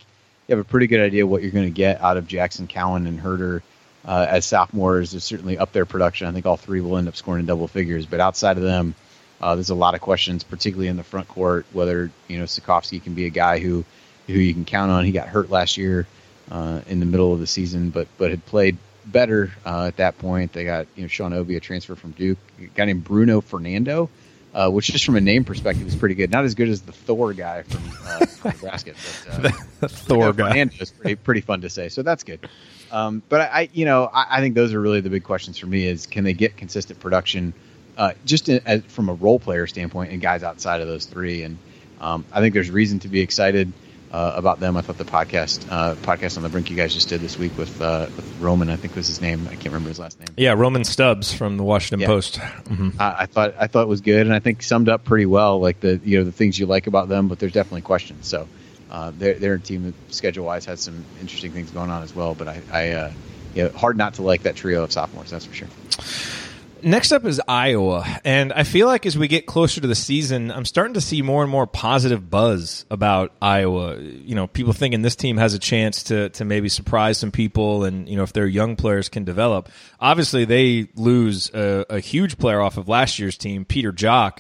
you 0.47 0.55
have 0.55 0.63
a 0.63 0.67
pretty 0.67 0.85
good 0.85 0.99
idea 0.99 1.25
what 1.25 1.41
you're 1.41 1.51
going 1.51 1.65
to 1.65 1.71
get 1.71 1.99
out 1.99 2.17
of 2.17 2.27
Jackson, 2.27 2.67
Cowan, 2.67 3.07
and 3.07 3.19
Huerter 3.19 3.63
uh, 4.05 4.25
as 4.29 4.45
sophomores. 4.45 5.13
Is 5.13 5.23
certainly 5.23 5.57
up 5.57 5.71
their 5.71 5.85
production. 5.85 6.27
I 6.27 6.31
think 6.31 6.45
all 6.45 6.57
three 6.57 6.81
will 6.81 6.97
end 6.97 7.07
up 7.07 7.15
scoring 7.15 7.41
in 7.41 7.45
double 7.45 7.67
figures. 7.67 8.05
But 8.05 8.19
outside 8.19 8.57
of 8.57 8.63
them, 8.63 8.95
uh, 9.41 9.55
there's 9.55 9.69
a 9.69 9.75
lot 9.75 9.95
of 9.95 10.01
questions, 10.01 10.43
particularly 10.43 10.87
in 10.87 10.97
the 10.97 11.03
front 11.03 11.27
court, 11.27 11.65
whether 11.73 12.11
you 12.27 12.37
know 12.37 12.45
Cekovsky 12.45 13.03
can 13.03 13.13
be 13.13 13.25
a 13.25 13.29
guy 13.29 13.59
who 13.59 13.83
who 14.27 14.33
you 14.33 14.53
can 14.53 14.65
count 14.65 14.91
on. 14.91 15.05
He 15.05 15.11
got 15.11 15.27
hurt 15.27 15.49
last 15.49 15.77
year 15.77 16.07
uh, 16.51 16.81
in 16.87 16.99
the 16.99 17.05
middle 17.05 17.33
of 17.33 17.39
the 17.39 17.47
season, 17.47 17.89
but 17.89 18.07
but 18.17 18.31
had 18.31 18.45
played 18.45 18.77
better 19.05 19.51
uh, 19.65 19.85
at 19.85 19.97
that 19.97 20.17
point. 20.17 20.53
They 20.53 20.65
got 20.65 20.87
you 20.95 21.03
know 21.03 21.07
Sean 21.07 21.33
Obi, 21.33 21.55
a 21.55 21.59
transfer 21.59 21.95
from 21.95 22.11
Duke, 22.11 22.39
a 22.59 22.65
guy 22.65 22.85
named 22.85 23.03
Bruno 23.03 23.41
Fernando 23.41 24.09
uh, 24.55 24.69
which 24.69 24.87
just 24.87 25.05
from 25.05 25.17
a 25.17 25.21
name 25.21 25.43
perspective 25.43 25.85
is 25.85 25.95
pretty 25.95 26.15
good. 26.15 26.31
Not 26.31 26.45
as 26.45 26.55
good 26.55 26.69
as 26.69 26.81
the 26.81 26.93
Thor 26.93 27.33
guy 27.33 27.63
from, 27.63 27.83
uh, 28.07 28.25
Nebraska, 28.45 28.93
but 29.41 29.53
uh, 29.81 29.87
Thor 29.89 30.31
guy 30.31 30.69
is 30.79 30.91
pretty 30.91 31.15
pretty 31.15 31.41
fun 31.41 31.61
to 31.61 31.69
say. 31.69 31.89
So 31.89 32.01
that's 32.01 32.23
good. 32.23 32.47
Um, 32.91 33.21
but 33.27 33.41
I, 33.41 33.69
you 33.73 33.86
know, 33.86 34.09
I, 34.11 34.38
I, 34.38 34.41
think 34.41 34.55
those 34.55 34.73
are 34.73 34.79
really 34.79 35.01
the 35.01 35.09
big 35.09 35.23
questions 35.23 35.57
for 35.57 35.67
me: 35.67 35.88
is 35.88 36.05
can 36.05 36.23
they 36.23 36.33
get 36.33 36.57
consistent 36.57 36.99
production, 36.99 37.53
uh, 37.97 38.13
just 38.25 38.49
in, 38.49 38.61
as, 38.65 38.83
from 38.83 39.09
a 39.09 39.13
role 39.13 39.39
player 39.39 39.67
standpoint, 39.67 40.11
and 40.11 40.21
guys 40.21 40.43
outside 40.43 40.81
of 40.81 40.88
those 40.88 41.05
three. 41.05 41.43
And 41.43 41.57
um, 41.99 42.25
I 42.31 42.41
think 42.41 42.53
there's 42.53 42.69
reason 42.69 42.99
to 42.99 43.07
be 43.07 43.21
excited 43.21 43.73
uh, 44.11 44.33
about 44.36 44.59
them. 44.59 44.77
I 44.77 44.81
thought 44.81 44.97
the 44.97 45.03
podcast 45.03 45.67
uh, 45.69 45.95
podcast 45.95 46.38
on 46.38 46.43
the 46.43 46.49
brink 46.49 46.69
you 46.69 46.77
guys 46.77 46.93
just 46.93 47.09
did 47.09 47.21
this 47.21 47.38
week 47.38 47.57
with 47.57 47.81
uh, 47.81 48.07
with 48.15 48.39
Roman, 48.39 48.69
I 48.69 48.77
think 48.77 48.95
was 48.95 49.07
his 49.07 49.19
name. 49.19 49.45
I 49.47 49.55
can't 49.55 49.65
remember 49.65 49.89
his 49.89 49.99
last 49.99 50.19
name. 50.19 50.29
Yeah, 50.38 50.53
Roman 50.53 50.86
Stubbs 50.86 51.33
from 51.33 51.57
the 51.57 51.63
Washington 51.63 51.99
yeah. 51.99 52.07
Post. 52.07 52.36
Mm-hmm. 52.36 52.89
I, 52.97 53.15
I, 53.19 53.25
thought 53.25 53.55
I 53.59 53.67
thought 53.67 53.83
it 53.83 53.89
was 53.89 54.01
good, 54.01 54.25
and 54.25 54.33
I 54.33 54.39
think 54.39 54.63
summed 54.63 54.88
up 54.88 55.03
pretty 55.03 55.25
well, 55.25 55.59
like 55.59 55.81
the 55.81 55.99
you 56.03 56.19
know 56.19 56.23
the 56.23 56.31
things 56.31 56.57
you 56.57 56.65
like 56.65 56.88
about 56.88 57.09
them, 57.09 57.27
but 57.27 57.39
there's 57.39 57.51
definitely 57.51 57.81
questions. 57.81 58.27
So 58.27 58.47
uh, 58.95 59.11
they're 59.17 59.33
they're 59.33 59.57
team 59.57 59.93
schedule 60.07 60.45
wise 60.45 60.63
has 60.63 60.79
some 60.79 61.03
interesting 61.19 61.51
things 61.51 61.69
going 61.69 61.89
on 61.89 62.01
as 62.01 62.15
well. 62.15 62.33
But 62.33 62.47
I, 62.47 62.61
I 62.71 62.91
uh, 62.91 63.71
hard 63.71 63.97
not 63.97 64.13
to 64.15 64.21
like 64.21 64.43
that 64.43 64.55
trio 64.55 64.85
of 64.85 64.93
sophomores. 64.93 65.31
That's 65.31 65.43
for 65.43 65.53
sure. 65.53 65.67
Next 66.81 67.11
up 67.11 67.25
is 67.25 67.41
Iowa, 67.45 68.05
and 68.23 68.53
I 68.53 68.63
feel 68.63 68.87
like 68.87 69.05
as 69.05 69.17
we 69.17 69.27
get 69.27 69.47
closer 69.47 69.81
to 69.81 69.87
the 69.87 69.95
season, 69.95 70.49
I'm 70.49 70.63
starting 70.63 70.93
to 70.93 71.01
see 71.01 71.21
more 71.21 71.41
and 71.41 71.51
more 71.51 71.67
positive 71.67 72.29
buzz 72.29 72.85
about 72.89 73.33
Iowa. 73.41 73.99
You 73.99 74.35
know, 74.35 74.47
people 74.47 74.71
thinking 74.71 75.01
this 75.01 75.17
team 75.17 75.35
has 75.37 75.53
a 75.53 75.59
chance 75.59 76.03
to 76.03 76.29
to 76.29 76.45
maybe 76.45 76.69
surprise 76.69 77.17
some 77.17 77.31
people, 77.31 77.83
and 77.83 78.07
you 78.07 78.15
know 78.15 78.23
if 78.23 78.31
their 78.31 78.47
young 78.47 78.77
players 78.77 79.09
can 79.09 79.25
develop. 79.25 79.67
Obviously, 79.99 80.45
they 80.45 80.87
lose 80.95 81.49
a, 81.53 81.85
a 81.89 81.99
huge 81.99 82.37
player 82.37 82.61
off 82.61 82.77
of 82.77 82.87
last 82.87 83.19
year's 83.19 83.37
team, 83.37 83.65
Peter 83.65 83.91
Jok, 83.91 84.39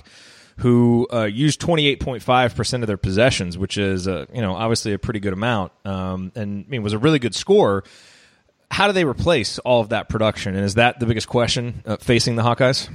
who 0.57 1.07
uh, 1.11 1.23
used 1.23 1.59
28.5 1.61 2.55
percent 2.55 2.83
of 2.83 2.87
their 2.87 2.97
possessions, 2.97 3.57
which 3.57 3.77
is 3.77 4.07
uh, 4.07 4.25
you 4.33 4.41
know 4.41 4.53
obviously 4.53 4.93
a 4.93 4.99
pretty 4.99 5.19
good 5.19 5.33
amount, 5.33 5.71
um, 5.85 6.31
and 6.35 6.65
I 6.67 6.69
mean 6.69 6.83
was 6.83 6.93
a 6.93 6.99
really 6.99 7.19
good 7.19 7.35
score 7.35 7.83
how 8.71 8.87
do 8.87 8.93
they 8.93 9.05
replace 9.05 9.59
all 9.59 9.81
of 9.81 9.89
that 9.89 10.09
production? 10.09 10.55
And 10.55 10.65
is 10.65 10.75
that 10.75 10.99
the 10.99 11.05
biggest 11.05 11.27
question 11.29 11.83
uh, 11.85 11.97
facing 11.97 12.35
the 12.35 12.43
Hawkeyes? 12.43 12.89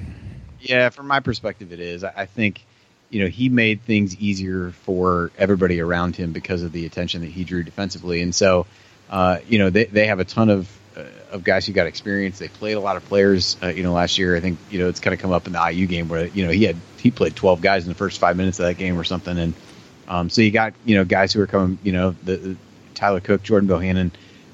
Yeah, 0.61 0.91
from 0.91 1.07
my 1.07 1.21
perspective, 1.21 1.73
it 1.73 1.81
is. 1.81 2.05
I 2.05 2.27
think 2.27 2.65
you 3.09 3.23
know 3.23 3.29
he 3.29 3.49
made 3.49 3.83
things 3.83 4.15
easier 4.17 4.73
for 4.83 5.31
everybody 5.39 5.81
around 5.81 6.17
him 6.17 6.33
because 6.33 6.63
of 6.63 6.73
the 6.73 6.87
attention 6.87 7.23
that 7.23 7.31
he 7.31 7.45
drew 7.45 7.63
defensively, 7.63 8.21
and 8.21 8.35
so 8.35 8.67
uh, 9.09 9.39
you 9.49 9.59
know 9.59 9.71
they 9.71 9.85
they 9.87 10.07
have 10.07 10.21
a 10.21 10.25
ton 10.25 10.51
of 10.51 10.69
of 11.31 11.45
guys 11.45 11.67
who 11.67 11.73
got 11.73 11.87
experience. 11.87 12.39
They 12.39 12.49
played 12.49 12.75
a 12.75 12.81
lot 12.81 12.97
of 12.97 13.05
players. 13.05 13.57
Uh, 13.63 13.69
you 13.69 13.83
know, 13.83 13.93
last 13.93 14.19
year 14.19 14.37
I 14.37 14.41
think 14.41 14.59
you 14.71 14.79
know 14.79 14.89
it's 14.89 15.01
kind 15.01 15.15
of 15.15 15.21
come 15.21 15.33
up 15.33 15.47
in 15.47 15.53
the 15.53 15.71
IU 15.71 15.87
game 15.87 16.09
where 16.09 16.27
you 16.27 16.45
know 16.45 16.53
he 16.53 16.65
had 16.65 16.77
he 16.99 17.11
played 17.11 17.37
12 17.37 17.61
guys 17.61 17.85
in 17.85 17.89
the 17.89 17.95
first 17.95 18.19
five 18.19 18.37
minutes 18.37 18.59
of 18.59 18.67
that 18.67 18.79
game 18.79 18.99
or 18.99 19.05
something, 19.05 19.39
and 19.39 19.55
um, 20.09 20.31
so 20.31 20.43
you 20.43 20.51
got 20.51 20.75
you 20.85 20.97
know 20.97 21.05
guys 21.05 21.33
who 21.33 21.41
are 21.41 21.47
coming. 21.47 21.79
You 21.83 21.93
know, 21.93 22.17
the, 22.25 22.37
the 22.37 22.57
Tyler 22.95 23.21
Cook, 23.21 23.43
Jordan 23.43 23.69
Bohannon, 23.69 24.11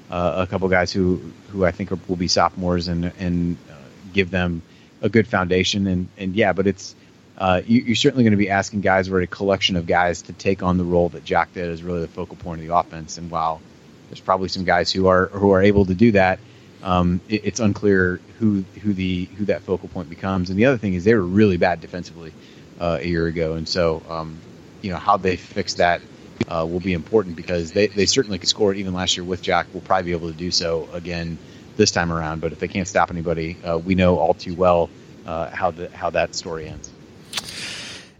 uh, 0.09 0.45
a 0.45 0.47
couple 0.47 0.67
guys 0.69 0.91
who 0.91 1.31
who 1.49 1.65
I 1.65 1.71
think 1.71 1.91
are, 1.91 1.99
will 2.07 2.15
be 2.15 2.27
sophomores 2.27 2.87
and 2.87 3.11
and 3.19 3.57
uh, 3.69 3.75
give 4.13 4.31
them 4.31 4.61
a 5.01 5.09
good 5.09 5.27
foundation. 5.27 5.87
And 5.87 6.07
and 6.17 6.35
yeah, 6.35 6.53
but 6.53 6.67
it's 6.67 6.95
uh, 7.37 7.61
you, 7.65 7.91
are 7.91 7.95
certainly 7.95 8.23
going 8.23 8.31
to 8.31 8.37
be 8.37 8.49
asking 8.49 8.81
guys 8.81 9.09
or 9.09 9.19
a 9.21 9.27
collection 9.27 9.75
of 9.75 9.85
guys 9.85 10.23
to 10.23 10.33
take 10.33 10.63
on 10.63 10.77
the 10.77 10.83
role 10.83 11.09
that 11.09 11.23
Jok 11.23 11.53
did 11.53 11.69
as 11.69 11.83
really 11.83 12.01
the 12.01 12.07
focal 12.07 12.35
point 12.35 12.61
of 12.61 12.67
the 12.67 12.75
offense. 12.75 13.17
And 13.17 13.29
while 13.29 13.61
there's 14.09 14.21
probably 14.21 14.49
some 14.49 14.63
guys 14.63 14.91
who 14.91 15.07
are 15.07 15.27
who 15.27 15.51
are 15.51 15.61
able 15.61 15.85
to 15.85 15.95
do 15.95 16.11
that, 16.13 16.39
um, 16.83 17.21
it, 17.27 17.45
it's 17.45 17.59
unclear 17.59 18.21
who 18.39 18.63
who 18.81 18.93
the 18.93 19.25
who 19.37 19.45
that 19.45 19.63
focal 19.63 19.89
point 19.89 20.09
becomes. 20.09 20.49
And 20.49 20.57
the 20.59 20.65
other 20.65 20.77
thing 20.77 20.93
is 20.93 21.03
they 21.03 21.15
were 21.15 21.21
really 21.25 21.57
bad 21.57 21.81
defensively 21.81 22.33
uh, 22.79 22.99
a 23.01 23.07
year 23.07 23.27
ago, 23.27 23.53
and 23.53 23.67
so 23.67 24.03
um, 24.09 24.41
you 24.81 24.91
know 24.91 24.97
how 24.97 25.17
they 25.17 25.37
fix 25.37 25.75
that. 25.75 26.01
Uh, 26.47 26.65
will 26.69 26.79
be 26.79 26.93
important 26.93 27.35
because 27.35 27.71
they, 27.73 27.87
they 27.87 28.05
certainly 28.05 28.37
could 28.39 28.47
score 28.47 28.73
even 28.73 28.93
last 28.93 29.17
year 29.17 29.23
with 29.25 29.41
Jok. 29.43 29.65
We'll 29.73 29.81
probably 29.81 30.11
be 30.11 30.11
able 30.11 30.31
to 30.31 30.37
do 30.37 30.51
so 30.51 30.87
again 30.93 31.39
this 31.75 31.91
time 31.91 32.13
around. 32.13 32.41
But 32.41 32.53
if 32.53 32.59
they 32.59 32.67
can't 32.69 32.87
stop 32.87 33.11
anybody, 33.11 33.57
uh, 33.63 33.79
we 33.79 33.95
know 33.95 34.17
all 34.17 34.33
too 34.33 34.53
well 34.55 34.89
uh, 35.25 35.49
how 35.49 35.71
the, 35.71 35.89
how 35.89 36.11
that 36.11 36.35
story 36.35 36.67
ends. 36.69 36.96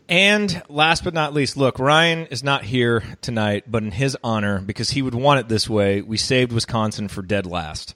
And 0.10 0.62
last 0.70 1.04
but 1.04 1.14
not 1.14 1.34
least, 1.34 1.58
look, 1.58 1.80
Ryan 1.80 2.28
is 2.28 2.44
not 2.44 2.64
here 2.64 3.04
tonight, 3.22 3.66
but 3.68 3.84
in 3.84 3.92
his 3.92 4.18
honor, 4.24 4.60
because 4.60 4.90
he 4.90 5.02
would 5.02 5.16
want 5.16 5.42
it 5.42 5.50
this 5.50 5.70
way, 5.70 6.02
we 6.02 6.18
saved 6.18 6.54
Wisconsin 6.54 7.10
for 7.10 7.22
dead 7.22 7.46
last. 7.46 7.94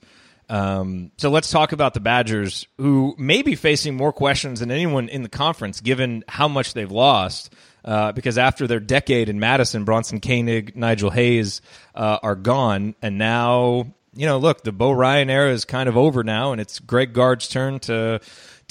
Um, 0.50 1.12
so 1.16 1.30
let's 1.30 1.50
talk 1.50 1.72
about 1.72 1.94
the 1.94 2.02
Badgers, 2.02 2.68
who 2.78 3.16
may 3.18 3.42
be 3.42 3.56
facing 3.56 3.96
more 3.96 4.12
questions 4.12 4.60
than 4.60 4.72
anyone 4.72 5.08
in 5.08 5.24
the 5.24 5.30
conference, 5.30 5.80
given 5.80 6.26
how 6.28 6.50
much 6.50 6.74
they've 6.74 6.92
lost. 6.92 7.54
Uh, 7.84 8.12
because 8.12 8.38
after 8.38 8.68
their 8.68 8.80
decade 8.82 9.30
in 9.30 9.40
Madison, 9.40 9.86
Bronson 9.86 10.20
Koenig, 10.20 10.76
Nigel 10.76 11.10
Hayes 11.10 11.62
uh, 11.96 12.20
are 12.22 12.36
gone, 12.36 12.94
and 13.02 13.18
now 13.18 13.88
you 14.14 14.26
know, 14.26 14.38
look, 14.38 14.64
the 14.64 14.72
Bo 14.72 14.92
Ryan 14.92 15.30
era 15.30 15.52
is 15.52 15.66
kind 15.66 15.88
of 15.88 15.96
over 15.96 16.24
now, 16.24 16.52
and 16.52 16.60
it's 16.60 16.80
Greg 16.80 17.14
Gard's 17.14 17.48
turn 17.48 17.80
to 17.82 18.20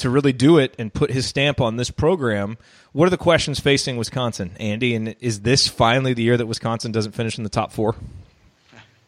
to 0.01 0.11
really 0.11 0.33
do 0.33 0.59
it 0.59 0.75
and 0.79 0.93
put 0.93 1.11
his 1.11 1.27
stamp 1.27 1.61
on 1.61 1.77
this 1.77 1.91
program. 1.91 2.59
What 2.93 3.07
are 3.07 3.11
the 3.11 3.17
questions 3.17 3.61
facing 3.61 3.97
Wisconsin, 3.97 4.53
Andy? 4.59 4.95
And 4.95 5.15
is 5.21 5.41
this 5.41 5.69
finally 5.69 6.15
the 6.15 6.23
year 6.23 6.37
that 6.37 6.47
Wisconsin 6.47 6.93
doesn't 6.93 7.13
finish 7.13 7.39
in 7.39 7.45
the 7.45 7.51
top 7.51 7.73
four? 7.73 7.95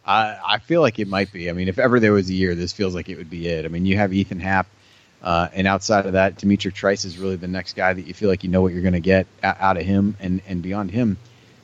I, 0.05 0.39
I 0.45 0.59
feel 0.59 0.81
like 0.81 0.99
it 0.99 1.09
might 1.09 1.33
be. 1.33 1.49
I 1.49 1.53
mean, 1.53 1.69
if 1.69 1.79
ever 1.79 2.01
there 2.01 2.13
was 2.13 2.29
a 2.29 2.35
year, 2.35 2.55
this 2.55 2.73
feels 2.73 2.95
like 2.95 3.09
it 3.09 3.17
would 3.17 3.31
be 3.31 3.49
it. 3.49 3.65
I 3.65 3.69
mean, 3.69 3.87
you 3.87 3.97
have 3.97 4.13
Ethan 4.13 4.41
Happ, 4.41 4.67
uh, 5.23 5.49
and 5.53 5.67
outside 5.67 6.07
of 6.07 6.15
that, 6.15 6.39
D'Mitrik 6.39 6.75
Trice 6.75 7.05
is 7.05 7.19
really 7.19 7.37
the 7.37 7.49
next 7.49 7.77
guy 7.77 7.93
that 7.93 8.07
you 8.07 8.15
feel 8.15 8.29
like 8.29 8.43
you 8.43 8.51
know 8.51 8.63
what 8.63 8.73
you're 8.73 8.83
going 8.83 8.95
to 8.95 9.01
get 9.01 9.27
out 9.43 9.77
of 9.77 9.85
him, 9.85 10.17
and 10.19 10.43
and 10.49 10.61
beyond 10.61 10.91
him, 10.91 11.19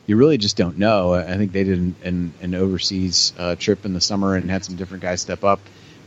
you 0.07 0.17
really 0.17 0.39
just 0.39 0.57
don't 0.57 0.79
know. 0.79 1.15
I 1.15 1.37
think 1.37 1.53
they 1.53 1.65
did 1.65 1.79
an, 1.79 1.95
an, 2.05 2.33
an 2.41 2.55
overseas 2.55 3.33
uh, 3.37 3.57
trip 3.57 3.85
in 3.85 3.93
the 3.93 4.01
summer 4.01 4.37
and 4.37 4.49
had 4.49 4.65
some 4.65 4.77
different 4.77 5.03
guys 5.03 5.21
step 5.21 5.43
up 5.43 5.61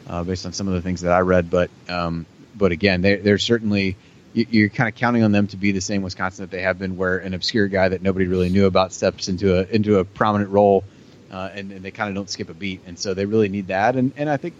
uh, 0.07 0.23
based 0.23 0.45
on 0.45 0.53
some 0.53 0.67
of 0.67 0.73
the 0.73 0.81
things 0.81 1.01
that 1.01 1.11
I 1.11 1.19
read, 1.19 1.49
but 1.49 1.69
um, 1.89 2.25
but 2.55 2.71
again, 2.71 3.01
they, 3.01 3.15
they're 3.17 3.37
certainly 3.37 3.95
you're 4.33 4.69
kind 4.69 4.87
of 4.87 4.95
counting 4.95 5.23
on 5.23 5.31
them 5.31 5.47
to 5.47 5.57
be 5.57 5.71
the 5.71 5.81
same 5.81 6.01
Wisconsin 6.01 6.43
that 6.43 6.51
they 6.51 6.61
have 6.61 6.79
been, 6.79 6.95
where 6.95 7.17
an 7.17 7.33
obscure 7.33 7.67
guy 7.67 7.89
that 7.89 8.01
nobody 8.01 8.27
really 8.27 8.49
knew 8.49 8.65
about 8.65 8.93
steps 8.93 9.27
into 9.27 9.59
a 9.59 9.63
into 9.63 9.99
a 9.99 10.05
prominent 10.05 10.51
role, 10.51 10.83
uh, 11.31 11.49
and, 11.53 11.71
and, 11.71 11.83
they 11.83 11.91
kind 11.91 12.09
of 12.09 12.15
don't 12.15 12.29
skip 12.29 12.49
a 12.49 12.53
beat, 12.53 12.81
and 12.85 12.97
so 12.97 13.13
they 13.13 13.25
really 13.25 13.49
need 13.49 13.67
that. 13.67 13.95
And 13.95 14.13
and 14.15 14.29
I 14.29 14.37
think, 14.37 14.53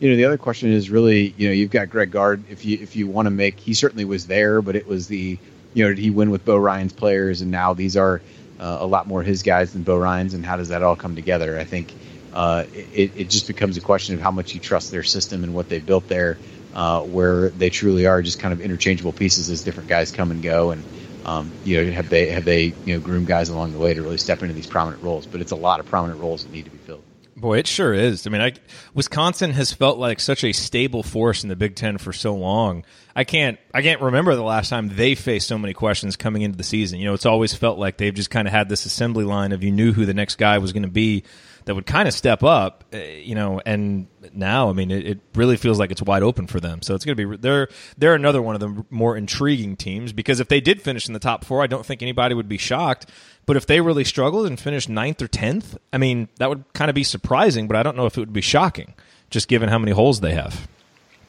you 0.00 0.10
know, 0.10 0.16
the 0.16 0.24
other 0.24 0.38
question 0.38 0.72
is 0.72 0.90
really, 0.90 1.34
you 1.36 1.48
know, 1.48 1.52
you've 1.52 1.70
got 1.70 1.90
Greg 1.90 2.10
Gard. 2.10 2.44
If 2.48 2.64
you 2.64 2.78
if 2.80 2.96
you 2.96 3.06
want 3.06 3.26
to 3.26 3.30
make, 3.30 3.60
he 3.60 3.74
certainly 3.74 4.04
was 4.04 4.26
there, 4.26 4.62
but 4.62 4.76
it 4.76 4.86
was 4.86 5.08
the, 5.08 5.38
you 5.74 5.84
know, 5.84 5.90
did 5.90 5.98
he 5.98 6.10
win 6.10 6.30
with 6.30 6.44
Bo 6.44 6.56
Ryan's 6.56 6.92
players, 6.92 7.42
and 7.42 7.50
now 7.50 7.74
these 7.74 7.96
are 7.96 8.22
uh, 8.58 8.78
a 8.80 8.86
lot 8.86 9.06
more 9.06 9.22
his 9.22 9.42
guys 9.42 9.74
than 9.74 9.82
Bo 9.82 9.98
Ryan's, 9.98 10.32
and 10.32 10.44
how 10.44 10.56
does 10.56 10.68
that 10.68 10.82
all 10.82 10.96
come 10.96 11.14
together? 11.14 11.58
I 11.58 11.64
think 11.64 11.92
uh, 12.32 12.64
it 12.72 13.12
it 13.14 13.28
just 13.28 13.46
becomes 13.46 13.76
a 13.76 13.82
question 13.82 14.14
of 14.14 14.22
how 14.22 14.30
much 14.30 14.54
you 14.54 14.60
trust 14.60 14.90
their 14.90 15.02
system 15.02 15.44
and 15.44 15.54
what 15.54 15.68
they 15.68 15.80
built 15.80 16.08
there 16.08 16.38
uh, 16.78 17.02
where 17.02 17.48
they 17.48 17.70
truly 17.70 18.06
are 18.06 18.22
just 18.22 18.38
kind 18.38 18.52
of 18.52 18.60
interchangeable 18.60 19.12
pieces 19.12 19.50
as 19.50 19.64
different 19.64 19.88
guys 19.88 20.12
come 20.12 20.30
and 20.30 20.44
go, 20.44 20.70
and 20.70 20.84
um, 21.24 21.50
you 21.64 21.84
know 21.84 21.90
have 21.90 22.08
they 22.08 22.30
have 22.30 22.44
they 22.44 22.72
you 22.84 22.94
know 22.94 23.00
groomed 23.00 23.26
guys 23.26 23.48
along 23.48 23.72
the 23.72 23.80
way 23.80 23.94
to 23.94 24.00
really 24.00 24.16
step 24.16 24.42
into 24.42 24.54
these 24.54 24.68
prominent 24.68 25.02
roles. 25.02 25.26
But 25.26 25.40
it's 25.40 25.50
a 25.50 25.56
lot 25.56 25.80
of 25.80 25.86
prominent 25.86 26.20
roles 26.20 26.44
that 26.44 26.52
need 26.52 26.66
to 26.66 26.70
be 26.70 26.78
filled. 26.78 27.02
Boy, 27.36 27.58
it 27.58 27.66
sure 27.66 27.92
is. 27.92 28.28
I 28.28 28.30
mean, 28.30 28.40
I, 28.40 28.52
Wisconsin 28.94 29.52
has 29.52 29.72
felt 29.72 29.98
like 29.98 30.20
such 30.20 30.44
a 30.44 30.52
stable 30.52 31.02
force 31.02 31.42
in 31.42 31.48
the 31.48 31.56
Big 31.56 31.74
Ten 31.74 31.98
for 31.98 32.12
so 32.12 32.34
long. 32.34 32.84
I 33.14 33.24
can't, 33.24 33.58
I 33.74 33.82
can't 33.82 34.00
remember 34.00 34.34
the 34.34 34.42
last 34.42 34.70
time 34.70 34.88
they 34.88 35.14
faced 35.14 35.46
so 35.46 35.56
many 35.56 35.72
questions 35.72 36.16
coming 36.16 36.42
into 36.42 36.58
the 36.58 36.64
season. 36.64 36.98
You 36.98 37.06
know, 37.06 37.14
it's 37.14 37.26
always 37.26 37.54
felt 37.54 37.78
like 37.78 37.96
they've 37.96 38.14
just 38.14 38.30
kind 38.30 38.48
of 38.48 38.52
had 38.52 38.68
this 38.68 38.86
assembly 38.86 39.24
line 39.24 39.52
of 39.52 39.62
you 39.62 39.70
knew 39.70 39.92
who 39.92 40.04
the 40.04 40.14
next 40.14 40.34
guy 40.34 40.58
was 40.58 40.72
going 40.72 40.82
to 40.82 40.88
be 40.88 41.22
that 41.68 41.74
would 41.74 41.84
kind 41.84 42.08
of 42.08 42.14
step 42.14 42.42
up, 42.42 42.82
uh, 42.94 42.96
you 42.96 43.34
know, 43.34 43.60
and 43.66 44.06
now, 44.32 44.70
I 44.70 44.72
mean, 44.72 44.90
it, 44.90 45.06
it, 45.06 45.20
really 45.34 45.58
feels 45.58 45.78
like 45.78 45.90
it's 45.90 46.00
wide 46.00 46.22
open 46.22 46.46
for 46.46 46.60
them. 46.60 46.80
So 46.80 46.94
it's 46.94 47.04
going 47.04 47.14
to 47.14 47.28
be 47.28 47.36
they're 47.36 47.68
they're 47.98 48.14
another 48.14 48.40
one 48.40 48.54
of 48.54 48.60
the 48.62 48.86
more 48.88 49.18
intriguing 49.18 49.76
teams 49.76 50.14
because 50.14 50.40
if 50.40 50.48
they 50.48 50.62
did 50.62 50.80
finish 50.80 51.08
in 51.08 51.12
the 51.12 51.18
top 51.18 51.44
four, 51.44 51.62
I 51.62 51.66
don't 51.66 51.84
think 51.84 52.00
anybody 52.00 52.34
would 52.34 52.48
be 52.48 52.56
shocked. 52.56 53.10
But 53.44 53.58
if 53.58 53.66
they 53.66 53.82
really 53.82 54.04
struggled 54.04 54.46
and 54.46 54.58
finished 54.58 54.88
ninth 54.88 55.20
or 55.20 55.28
tenth, 55.28 55.76
I 55.92 55.98
mean, 55.98 56.28
that 56.38 56.48
would 56.48 56.64
kind 56.72 56.88
of 56.88 56.94
be 56.94 57.04
surprising. 57.04 57.68
But 57.68 57.76
I 57.76 57.82
don't 57.82 57.98
know 57.98 58.06
if 58.06 58.16
it 58.16 58.20
would 58.20 58.32
be 58.32 58.40
shocking, 58.40 58.94
just 59.28 59.46
given 59.46 59.68
how 59.68 59.78
many 59.78 59.92
holes 59.92 60.20
they 60.20 60.32
have. 60.32 60.66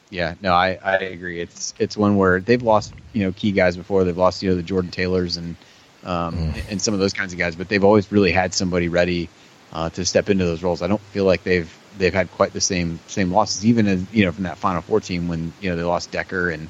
Yeah, 0.08 0.36
no, 0.40 0.54
I, 0.54 0.78
I 0.82 0.96
agree. 0.96 1.38
It's 1.38 1.74
it's 1.78 1.98
one 1.98 2.16
where 2.16 2.40
they've 2.40 2.62
lost 2.62 2.94
you 3.12 3.24
know 3.24 3.32
key 3.32 3.52
guys 3.52 3.76
before. 3.76 4.04
They've 4.04 4.16
lost 4.16 4.42
you 4.42 4.48
know 4.48 4.56
the 4.56 4.62
Jordan 4.62 4.90
Taylors 4.90 5.36
and 5.36 5.56
um, 6.02 6.34
mm. 6.34 6.70
and 6.70 6.80
some 6.80 6.94
of 6.94 7.00
those 7.00 7.12
kinds 7.12 7.34
of 7.34 7.38
guys, 7.38 7.56
but 7.56 7.68
they've 7.68 7.84
always 7.84 8.10
really 8.10 8.32
had 8.32 8.54
somebody 8.54 8.88
ready 8.88 9.28
uh, 9.72 9.90
to 9.90 10.04
step 10.04 10.30
into 10.30 10.44
those 10.44 10.62
roles. 10.62 10.82
I 10.82 10.86
don't 10.86 11.00
feel 11.00 11.24
like 11.24 11.44
they've 11.44 11.72
they've 11.98 12.14
had 12.14 12.30
quite 12.32 12.52
the 12.52 12.60
same 12.60 12.98
same 13.06 13.32
losses, 13.32 13.64
even 13.66 13.86
as 13.86 14.04
you 14.12 14.24
know 14.24 14.32
from 14.32 14.44
that 14.44 14.58
Final 14.58 14.82
Four 14.82 15.00
team 15.00 15.28
when 15.28 15.52
you 15.60 15.70
know 15.70 15.76
they 15.76 15.82
lost 15.82 16.10
Dekker 16.10 16.52
and 16.52 16.68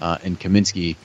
uh, 0.00 0.18
and 0.22 0.38
Kaminsky. 0.38 0.96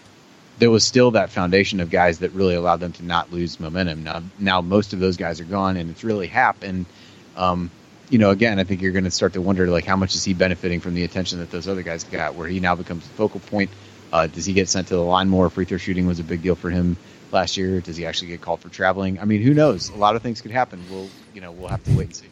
There 0.59 0.71
was 0.71 0.83
still 0.83 1.11
that 1.11 1.29
foundation 1.29 1.79
of 1.79 1.91
guys 1.91 2.19
that 2.19 2.31
really 2.31 2.55
allowed 2.55 2.79
them 2.79 2.91
to 2.93 3.05
not 3.05 3.31
lose 3.31 3.59
momentum. 3.59 4.03
Now, 4.03 4.23
now 4.39 4.61
most 4.61 4.93
of 4.93 4.99
those 4.99 5.15
guys 5.15 5.39
are 5.39 5.45
gone, 5.45 5.77
and 5.77 5.91
it's 5.91 6.03
really 6.03 6.25
happened. 6.25 6.87
Um, 7.35 7.69
you 8.09 8.17
know, 8.17 8.31
again, 8.31 8.57
I 8.57 8.63
think 8.63 8.81
you're 8.81 8.91
going 8.91 9.03
to 9.03 9.11
start 9.11 9.33
to 9.33 9.41
wonder 9.41 9.67
like 9.67 9.85
how 9.85 9.95
much 9.95 10.15
is 10.15 10.23
he 10.23 10.33
benefiting 10.33 10.79
from 10.79 10.95
the 10.95 11.03
attention 11.03 11.39
that 11.39 11.51
those 11.51 11.67
other 11.67 11.83
guys 11.83 12.03
got, 12.05 12.33
where 12.33 12.47
he 12.47 12.59
now 12.59 12.73
becomes 12.73 13.03
the 13.03 13.13
focal 13.13 13.39
point. 13.39 13.69
Uh, 14.11 14.25
does 14.25 14.45
he 14.45 14.53
get 14.53 14.67
sent 14.67 14.87
to 14.87 14.95
the 14.95 15.01
line 15.01 15.29
more? 15.29 15.49
Free 15.49 15.65
throw 15.65 15.77
shooting 15.77 16.07
was 16.07 16.19
a 16.19 16.23
big 16.23 16.41
deal 16.41 16.55
for 16.55 16.71
him 16.71 16.97
last 17.31 17.57
year. 17.57 17.81
Does 17.81 17.97
he 17.97 18.05
actually 18.05 18.29
get 18.29 18.41
called 18.41 18.61
for 18.61 18.69
traveling? 18.69 19.19
I 19.19 19.25
mean, 19.25 19.41
who 19.41 19.53
knows? 19.53 19.89
A 19.89 19.95
lot 19.95 20.15
of 20.15 20.21
things 20.21 20.41
could 20.41 20.51
happen. 20.51 20.83
We'll, 20.89 21.09
you 21.33 21.41
know, 21.41 21.51
we'll 21.51 21.69
have 21.69 21.83
to 21.85 21.91
wait 21.97 22.07
and 22.07 22.15
see. 22.15 22.27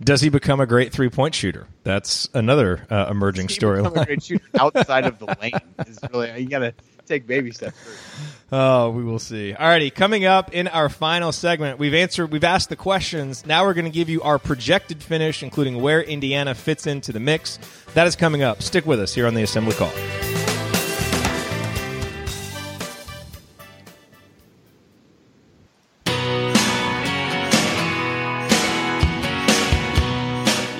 Does 0.00 0.20
he 0.20 0.28
become 0.28 0.60
a 0.60 0.66
great 0.66 0.92
three 0.92 1.08
point 1.08 1.34
shooter? 1.34 1.66
That's 1.82 2.28
another 2.34 2.86
uh, 2.90 3.06
emerging 3.10 3.48
story. 3.48 3.84
a 3.84 3.90
great 3.90 4.22
shooter 4.22 4.44
outside 4.60 5.04
of 5.04 5.18
the 5.18 5.36
lane 5.40 5.52
is 5.86 5.98
really 6.12 6.40
you 6.40 6.48
got 6.48 6.60
to 6.60 6.74
take 7.06 7.26
baby 7.26 7.50
steps 7.50 7.76
first. 7.78 8.28
Oh, 8.52 8.90
we 8.90 9.02
will 9.02 9.18
see. 9.18 9.54
Alrighty, 9.58 9.94
coming 9.94 10.24
up 10.24 10.54
in 10.54 10.68
our 10.68 10.88
final 10.88 11.32
segment, 11.32 11.78
we've 11.78 11.94
answered, 11.94 12.30
we've 12.30 12.44
asked 12.44 12.68
the 12.70 12.76
questions. 12.76 13.44
Now 13.44 13.64
we're 13.64 13.74
going 13.74 13.84
to 13.84 13.90
give 13.90 14.08
you 14.08 14.22
our 14.22 14.38
projected 14.38 15.02
finish, 15.02 15.42
including 15.42 15.82
where 15.82 16.00
Indiana 16.00 16.54
fits 16.54 16.86
into 16.86 17.12
the 17.12 17.20
mix. 17.20 17.58
That 17.94 18.06
is 18.06 18.16
coming 18.16 18.42
up. 18.42 18.62
Stick 18.62 18.86
with 18.86 19.00
us 19.00 19.14
here 19.14 19.26
on 19.26 19.34
the 19.34 19.42
Assembly 19.42 19.74
Call. 19.74 19.92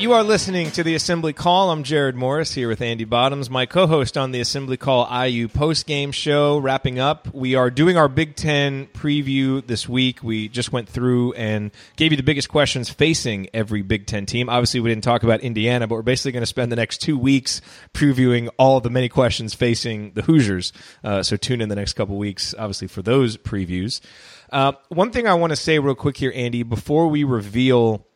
You 0.09 0.15
are 0.15 0.25
listening 0.25 0.71
to 0.71 0.83
the 0.83 0.95
Assembly 0.95 1.35
Call. 1.35 1.71
I'm 1.71 1.85
Jerod 1.85 2.15
Morris 2.15 2.55
here 2.55 2.67
with 2.67 2.81
Andy 2.81 3.05
Bottoms, 3.05 3.51
my 3.51 3.67
co-host 3.67 4.17
on 4.17 4.31
the 4.31 4.41
Assembly 4.41 4.79
Call 4.79 5.07
IU 5.27 5.49
post-game 5.49 6.13
show. 6.13 6.57
Wrapping 6.57 6.99
up, 6.99 7.29
we 7.35 7.57
are 7.57 7.71
doing 7.71 7.99
our 7.99 8.09
Big 8.09 8.35
Ten 8.35 8.87
preview 8.87 9.65
this 9.67 9.87
week. 9.87 10.23
We 10.23 10.49
just 10.49 10.73
went 10.73 10.89
through 10.89 11.35
and 11.35 11.73
gave 11.97 12.11
you 12.11 12.17
the 12.17 12.23
biggest 12.23 12.49
questions 12.49 12.89
facing 12.89 13.51
every 13.53 13.83
Big 13.83 14.07
Ten 14.07 14.25
team. 14.25 14.49
Obviously, 14.49 14.81
we 14.81 14.89
didn't 14.89 15.05
talk 15.05 15.25
about 15.25 15.43
Indiana, 15.43 15.87
but 15.87 15.97
we're 15.97 16.01
basically 16.01 16.33
going 16.33 16.41
to 16.41 16.47
spend 16.47 16.73
the 16.73 16.77
next 16.77 17.03
two 17.03 17.19
weeks 17.19 17.61
previewing 17.93 18.49
all 18.59 18.81
the 18.81 18.89
many 18.89 19.11
questions 19.11 19.53
facing 19.53 20.13
the 20.13 20.23
Hoosiers. 20.23 20.73
Uh, 21.05 21.23
so 21.23 21.37
tune 21.37 21.61
in 21.61 21.69
the 21.69 21.77
next 21.77 21.93
couple 21.93 22.17
weeks, 22.17 22.55
obviously, 22.59 22.89
for 22.89 23.03
those 23.03 23.37
previews. 23.37 24.01
Uh, 24.51 24.73
one 24.89 25.11
thing 25.11 25.27
I 25.29 25.35
want 25.35 25.51
to 25.51 25.57
say 25.57 25.79
real 25.79 25.95
quick 25.95 26.17
here, 26.17 26.33
Andy, 26.35 26.63
before 26.63 27.09
we 27.09 27.25
reveal 27.25 28.08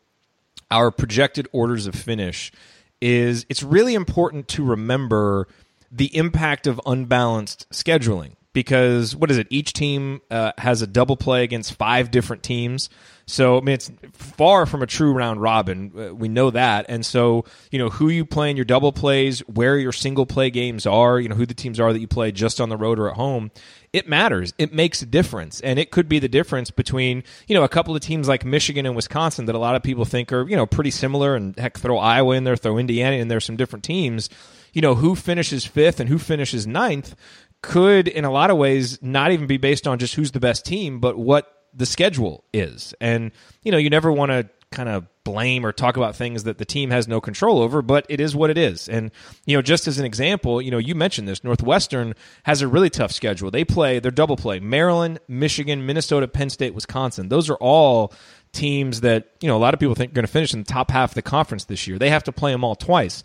our 0.73 0.89
projected 0.89 1.47
orders 1.51 1.85
of 1.85 1.93
finish 1.93 2.51
is 2.99 3.45
it's 3.47 3.61
really 3.61 3.93
important 3.93 4.47
to 4.47 4.65
remember 4.65 5.47
the 5.91 6.15
impact 6.17 6.65
of 6.65 6.81
unbalanced 6.87 7.69
scheduling 7.69 8.35
because 8.53 9.15
what 9.15 9.31
is 9.31 9.37
it? 9.37 9.47
Each 9.49 9.73
team 9.73 10.21
uh, 10.31 10.53
has 10.57 10.81
a 10.81 10.87
double 10.87 11.17
play 11.17 11.43
against 11.43 11.73
five 11.73 12.11
different 12.11 12.43
teams. 12.43 12.89
So 13.25 13.57
I 13.57 13.61
mean, 13.61 13.73
it's 13.73 13.91
far 14.11 14.65
from 14.65 14.81
a 14.81 14.87
true 14.87 15.13
round 15.13 15.41
robin. 15.41 15.91
Uh, 15.97 16.13
we 16.13 16.27
know 16.27 16.51
that, 16.51 16.85
and 16.89 17.05
so 17.05 17.45
you 17.71 17.79
know 17.79 17.89
who 17.89 18.09
you 18.09 18.25
play 18.25 18.49
in 18.49 18.57
your 18.57 18.65
double 18.65 18.91
plays, 18.91 19.39
where 19.41 19.77
your 19.77 19.93
single 19.93 20.25
play 20.25 20.49
games 20.49 20.85
are, 20.85 21.19
you 21.19 21.29
know 21.29 21.35
who 21.35 21.45
the 21.45 21.53
teams 21.53 21.79
are 21.79 21.93
that 21.93 21.99
you 21.99 22.07
play 22.07 22.31
just 22.31 22.59
on 22.59 22.69
the 22.69 22.77
road 22.77 22.99
or 22.99 23.09
at 23.09 23.15
home. 23.15 23.51
It 23.93 24.09
matters. 24.09 24.53
It 24.57 24.73
makes 24.73 25.01
a 25.01 25.05
difference, 25.05 25.61
and 25.61 25.79
it 25.79 25.91
could 25.91 26.09
be 26.09 26.19
the 26.19 26.27
difference 26.27 26.69
between 26.69 27.23
you 27.47 27.55
know 27.55 27.63
a 27.63 27.69
couple 27.69 27.95
of 27.95 28.01
teams 28.01 28.27
like 28.27 28.43
Michigan 28.43 28.85
and 28.85 28.95
Wisconsin 28.95 29.45
that 29.45 29.55
a 29.55 29.59
lot 29.59 29.75
of 29.75 29.83
people 29.83 30.03
think 30.03 30.33
are 30.33 30.47
you 30.47 30.57
know 30.57 30.65
pretty 30.65 30.91
similar, 30.91 31.35
and 31.35 31.57
heck, 31.57 31.77
throw 31.77 31.97
Iowa 31.97 32.35
in 32.35 32.43
there, 32.43 32.57
throw 32.57 32.77
Indiana 32.77 33.15
in 33.15 33.29
there, 33.29 33.39
some 33.39 33.55
different 33.55 33.85
teams. 33.85 34.29
You 34.73 34.81
know 34.81 34.95
who 34.95 35.15
finishes 35.15 35.65
fifth 35.65 36.01
and 36.01 36.09
who 36.09 36.17
finishes 36.17 36.67
ninth 36.67 37.15
could, 37.63 38.07
in 38.07 38.25
a 38.25 38.31
lot 38.31 38.51
of 38.51 38.57
ways, 38.57 39.01
not 39.01 39.31
even 39.31 39.47
be 39.47 39.57
based 39.57 39.87
on 39.87 39.97
just 39.97 40.13
who's 40.13 40.31
the 40.31 40.39
best 40.39 40.65
team, 40.65 40.99
but 40.99 41.17
what 41.17 41.51
the 41.73 41.87
schedule 41.87 42.43
is. 42.53 42.93
And, 43.01 43.31
you 43.63 43.71
know, 43.71 43.79
you 43.79 43.89
never 43.89 44.11
want 44.11 44.31
to 44.31 44.47
kind 44.69 44.89
of 44.89 45.07
blame 45.23 45.65
or 45.65 45.71
talk 45.71 45.95
about 45.95 46.15
things 46.15 46.43
that 46.43 46.57
the 46.57 46.65
team 46.65 46.89
has 46.89 47.07
no 47.07 47.21
control 47.21 47.59
over, 47.59 47.81
but 47.81 48.05
it 48.09 48.19
is 48.19 48.35
what 48.35 48.49
it 48.49 48.57
is. 48.57 48.89
And, 48.89 49.11
you 49.45 49.55
know, 49.55 49.61
just 49.61 49.87
as 49.87 49.97
an 49.97 50.05
example, 50.05 50.61
you 50.61 50.71
know, 50.71 50.77
you 50.77 50.93
mentioned 50.93 51.27
this 51.27 51.43
Northwestern 51.43 52.13
has 52.43 52.61
a 52.61 52.67
really 52.67 52.89
tough 52.89 53.11
schedule. 53.11 53.49
They 53.49 53.63
play, 53.63 53.99
they're 53.99 54.11
double 54.11 54.35
play 54.35 54.59
Maryland, 54.59 55.19
Michigan, 55.27 55.85
Minnesota, 55.85 56.27
Penn 56.27 56.49
State, 56.49 56.73
Wisconsin. 56.75 57.29
Those 57.29 57.49
are 57.49 57.55
all 57.55 58.13
teams 58.51 59.01
that, 59.01 59.29
you 59.41 59.47
know, 59.47 59.55
a 59.55 59.59
lot 59.59 59.73
of 59.73 59.79
people 59.79 59.95
think 59.95 60.11
are 60.11 60.15
going 60.15 60.25
to 60.25 60.31
finish 60.31 60.53
in 60.53 60.59
the 60.59 60.65
top 60.65 60.91
half 60.91 61.11
of 61.11 61.15
the 61.15 61.21
conference 61.21 61.65
this 61.65 61.87
year. 61.87 61.97
They 61.97 62.09
have 62.09 62.23
to 62.25 62.31
play 62.31 62.51
them 62.51 62.63
all 62.63 62.75
twice. 62.75 63.23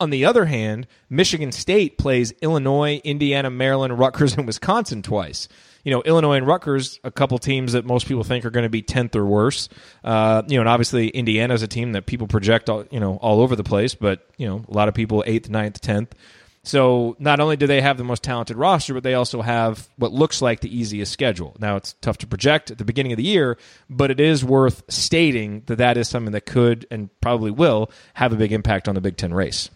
On 0.00 0.10
the 0.10 0.24
other 0.24 0.46
hand, 0.46 0.86
Michigan 1.08 1.52
State 1.52 1.98
plays 1.98 2.32
Illinois, 2.40 3.00
Indiana, 3.04 3.50
Maryland, 3.50 3.98
Rutgers, 3.98 4.34
and 4.36 4.46
Wisconsin 4.46 5.02
twice 5.02 5.46
you 5.84 5.90
know, 5.90 6.02
Illinois 6.02 6.36
and 6.36 6.46
Rutgers, 6.46 7.00
a 7.04 7.10
couple 7.10 7.38
teams 7.38 7.72
that 7.72 7.84
most 7.84 8.06
people 8.06 8.24
think 8.24 8.44
are 8.44 8.50
going 8.50 8.64
to 8.64 8.70
be 8.70 8.82
tenth 8.82 9.16
or 9.16 9.24
worse. 9.24 9.68
Uh, 10.04 10.42
you 10.46 10.56
know, 10.56 10.62
and 10.62 10.68
obviously 10.68 11.08
Indiana 11.08 11.54
is 11.54 11.62
a 11.62 11.68
team 11.68 11.92
that 11.92 12.06
people 12.06 12.26
project, 12.26 12.68
all, 12.68 12.84
you 12.90 13.00
know, 13.00 13.16
all 13.16 13.40
over 13.40 13.56
the 13.56 13.64
place. 13.64 13.94
But 13.94 14.26
you 14.36 14.46
know, 14.46 14.64
a 14.68 14.74
lot 14.74 14.88
of 14.88 14.94
people 14.94 15.24
eighth, 15.26 15.48
ninth, 15.48 15.80
tenth. 15.80 16.14
So 16.62 17.16
not 17.18 17.40
only 17.40 17.56
do 17.56 17.66
they 17.66 17.80
have 17.80 17.96
the 17.96 18.04
most 18.04 18.22
talented 18.22 18.58
roster, 18.58 18.92
but 18.92 19.02
they 19.02 19.14
also 19.14 19.40
have 19.40 19.88
what 19.96 20.12
looks 20.12 20.42
like 20.42 20.60
the 20.60 20.76
easiest 20.76 21.10
schedule. 21.10 21.56
Now 21.58 21.76
it's 21.76 21.94
tough 22.02 22.18
to 22.18 22.26
project 22.26 22.70
at 22.70 22.76
the 22.76 22.84
beginning 22.84 23.12
of 23.12 23.16
the 23.16 23.24
year, 23.24 23.56
but 23.88 24.10
it 24.10 24.20
is 24.20 24.44
worth 24.44 24.82
stating 24.88 25.62
that 25.66 25.76
that 25.76 25.96
is 25.96 26.10
something 26.10 26.32
that 26.32 26.44
could 26.44 26.86
and 26.90 27.08
probably 27.22 27.50
will 27.50 27.90
have 28.12 28.34
a 28.34 28.36
big 28.36 28.52
impact 28.52 28.88
on 28.88 28.94
the 28.94 29.00
Big 29.00 29.16
Ten 29.16 29.32
race. 29.32 29.70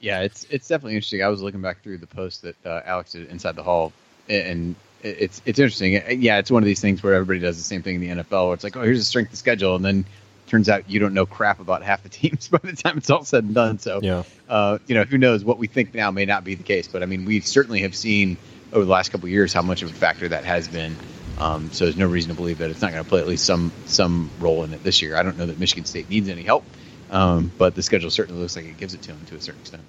Yeah, 0.00 0.20
it's 0.20 0.44
it's 0.50 0.68
definitely 0.68 0.94
interesting. 0.94 1.22
I 1.22 1.28
was 1.28 1.40
looking 1.40 1.62
back 1.62 1.82
through 1.82 1.98
the 1.98 2.06
post 2.06 2.42
that 2.42 2.66
uh, 2.66 2.82
Alex 2.84 3.12
did 3.12 3.28
inside 3.30 3.56
the 3.56 3.62
hall, 3.62 3.92
and 4.28 4.74
it's 5.02 5.40
it's 5.44 5.58
interesting. 5.58 5.92
Yeah, 6.22 6.38
it's 6.38 6.50
one 6.50 6.62
of 6.62 6.66
these 6.66 6.80
things 6.80 7.02
where 7.02 7.14
everybody 7.14 7.40
does 7.40 7.56
the 7.56 7.62
same 7.62 7.82
thing 7.82 7.96
in 7.96 8.00
the 8.00 8.22
NFL, 8.22 8.46
where 8.46 8.54
it's 8.54 8.64
like, 8.64 8.76
oh, 8.76 8.82
here's 8.82 9.00
a 9.00 9.04
strength 9.04 9.32
of 9.32 9.38
schedule, 9.38 9.74
and 9.74 9.84
then 9.84 10.04
turns 10.46 10.68
out 10.68 10.88
you 10.88 11.00
don't 11.00 11.14
know 11.14 11.26
crap 11.26 11.60
about 11.60 11.82
half 11.82 12.02
the 12.02 12.08
teams 12.10 12.48
by 12.48 12.58
the 12.62 12.74
time 12.74 12.98
it's 12.98 13.10
all 13.10 13.24
said 13.24 13.44
and 13.44 13.54
done. 13.54 13.78
So, 13.78 14.00
yeah. 14.02 14.22
uh, 14.48 14.78
you 14.86 14.94
know, 14.94 15.04
who 15.04 15.18
knows? 15.18 15.44
What 15.44 15.58
we 15.58 15.66
think 15.66 15.94
now 15.94 16.10
may 16.10 16.24
not 16.24 16.44
be 16.44 16.54
the 16.54 16.62
case, 16.62 16.88
but 16.88 17.02
I 17.02 17.06
mean, 17.06 17.24
we 17.24 17.40
certainly 17.40 17.82
have 17.82 17.94
seen 17.94 18.36
over 18.72 18.84
the 18.84 18.90
last 18.90 19.10
couple 19.10 19.26
of 19.26 19.30
years 19.30 19.52
how 19.52 19.62
much 19.62 19.82
of 19.82 19.90
a 19.90 19.94
factor 19.94 20.28
that 20.28 20.44
has 20.44 20.68
been. 20.68 20.96
Um, 21.38 21.70
so 21.70 21.84
there's 21.84 21.96
no 21.96 22.06
reason 22.06 22.30
to 22.30 22.36
believe 22.36 22.58
that 22.58 22.70
it's 22.70 22.80
not 22.80 22.92
going 22.92 23.04
to 23.04 23.08
play 23.08 23.20
at 23.20 23.26
least 23.26 23.44
some 23.44 23.70
some 23.84 24.30
role 24.40 24.64
in 24.64 24.72
it 24.72 24.82
this 24.82 25.02
year. 25.02 25.16
I 25.16 25.22
don't 25.22 25.36
know 25.36 25.46
that 25.46 25.58
Michigan 25.58 25.84
State 25.84 26.08
needs 26.08 26.28
any 26.28 26.42
help, 26.42 26.64
um, 27.10 27.52
but 27.58 27.74
the 27.74 27.82
schedule 27.82 28.10
certainly 28.10 28.40
looks 28.40 28.56
like 28.56 28.64
it 28.64 28.76
gives 28.76 28.94
it 28.94 29.02
to 29.02 29.08
them 29.08 29.20
to 29.26 29.36
a 29.36 29.40
certain 29.40 29.60
extent. 29.60 29.82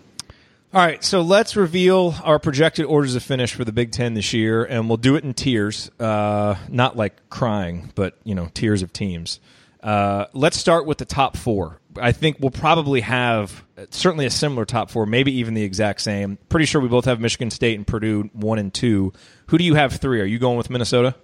All 0.74 0.82
right, 0.86 1.01
so 1.01 1.22
let's 1.22 1.55
reveal 1.55 2.13
our 2.24 2.39
projected 2.39 2.86
orders 2.86 3.15
of 3.15 3.24
finish 3.24 3.53
for 3.53 3.63
the 3.63 3.72
Big 3.72 3.91
Ten 3.91 4.15
this 4.15 4.34
year, 4.34 4.65
and 4.65 4.89
we'll 4.89 4.97
do 4.97 5.15
it 5.15 5.24
in 5.24 5.34
tiers, 5.34 5.89
uh, 5.99 6.55
not 6.70 6.97
like 6.97 7.30
crying, 7.30 7.91
but 7.95 8.18
you 8.26 8.36
know, 8.36 8.49
tiers 8.53 8.82
of 8.82 8.91
teams. 8.91 9.39
Uh, 9.82 10.26
let's 10.34 10.57
start 10.57 10.86
with 10.86 10.97
the 10.97 11.05
top 11.05 11.38
four. 11.38 11.80
I 11.99 12.11
think 12.11 12.38
we'll 12.41 12.51
probably 12.51 13.01
have 13.01 13.63
certainly 13.91 14.26
a 14.26 14.30
similar 14.30 14.65
top 14.65 14.89
four, 14.89 15.05
maybe 15.05 15.32
even 15.36 15.53
the 15.53 15.63
exact 15.63 16.01
same. 16.01 16.38
Pretty 16.49 16.65
sure 16.65 16.82
we 16.82 16.89
both 16.89 17.05
have 17.05 17.22
Michigan 17.22 17.49
State 17.49 17.78
and 17.78 17.88
Purdue 17.88 18.30
one 18.34 18.59
and 18.59 18.74
two. 18.74 19.13
Who 19.47 19.57
do 19.57 19.63
you 19.63 19.76
have 19.76 19.93
three? 19.93 20.20
Are 20.20 20.26
you 20.26 20.38
going 20.38 20.57
with 20.57 20.70
Minnesota? 20.70 21.15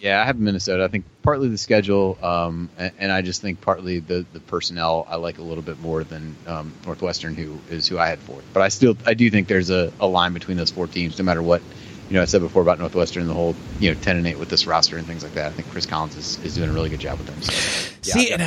Yeah, 0.00 0.20
I 0.20 0.24
have 0.24 0.38
Minnesota. 0.38 0.84
I 0.84 0.88
think 0.88 1.04
partly 1.22 1.48
the 1.48 1.58
schedule, 1.58 2.18
um, 2.22 2.68
and, 2.78 2.92
and, 2.98 3.12
I 3.12 3.22
just 3.22 3.40
think 3.40 3.60
partly 3.60 4.00
the, 4.00 4.26
the 4.32 4.40
personnel 4.40 5.06
I 5.08 5.16
like 5.16 5.38
a 5.38 5.42
little 5.42 5.62
bit 5.62 5.80
more 5.80 6.04
than 6.04 6.36
um, 6.46 6.72
Northwestern, 6.84 7.34
who 7.34 7.58
is 7.70 7.88
who 7.88 7.98
I 7.98 8.08
had 8.08 8.18
fourth. 8.18 8.44
But 8.52 8.62
I 8.62 8.68
still 8.68 8.96
I 9.06 9.14
do 9.14 9.30
think 9.30 9.48
there's 9.48 9.70
a, 9.70 9.92
a 9.98 10.06
line 10.06 10.34
between 10.34 10.56
those 10.56 10.70
four 10.70 10.86
teams, 10.86 11.18
no 11.18 11.24
matter 11.24 11.42
what. 11.42 11.62
You 12.08 12.14
know, 12.14 12.22
I 12.22 12.26
said 12.26 12.40
before 12.40 12.62
about 12.62 12.78
Northwestern 12.78 13.22
and 13.22 13.30
the 13.30 13.34
whole 13.34 13.56
you 13.80 13.92
know 13.92 14.00
ten 14.00 14.16
and 14.16 14.26
eight 14.26 14.38
with 14.38 14.48
this 14.48 14.66
roster 14.66 14.96
and 14.98 15.06
things 15.06 15.22
like 15.22 15.34
that. 15.34 15.46
I 15.46 15.50
think 15.50 15.70
Chris 15.70 15.86
Collins 15.86 16.16
is, 16.16 16.44
is 16.44 16.54
doing 16.54 16.70
a 16.70 16.72
really 16.72 16.90
good 16.90 17.00
job 17.00 17.18
with 17.18 17.26
them. 17.26 17.42
So, 17.42 17.92
yeah, 18.04 18.14
See, 18.14 18.32
and, 18.32 18.42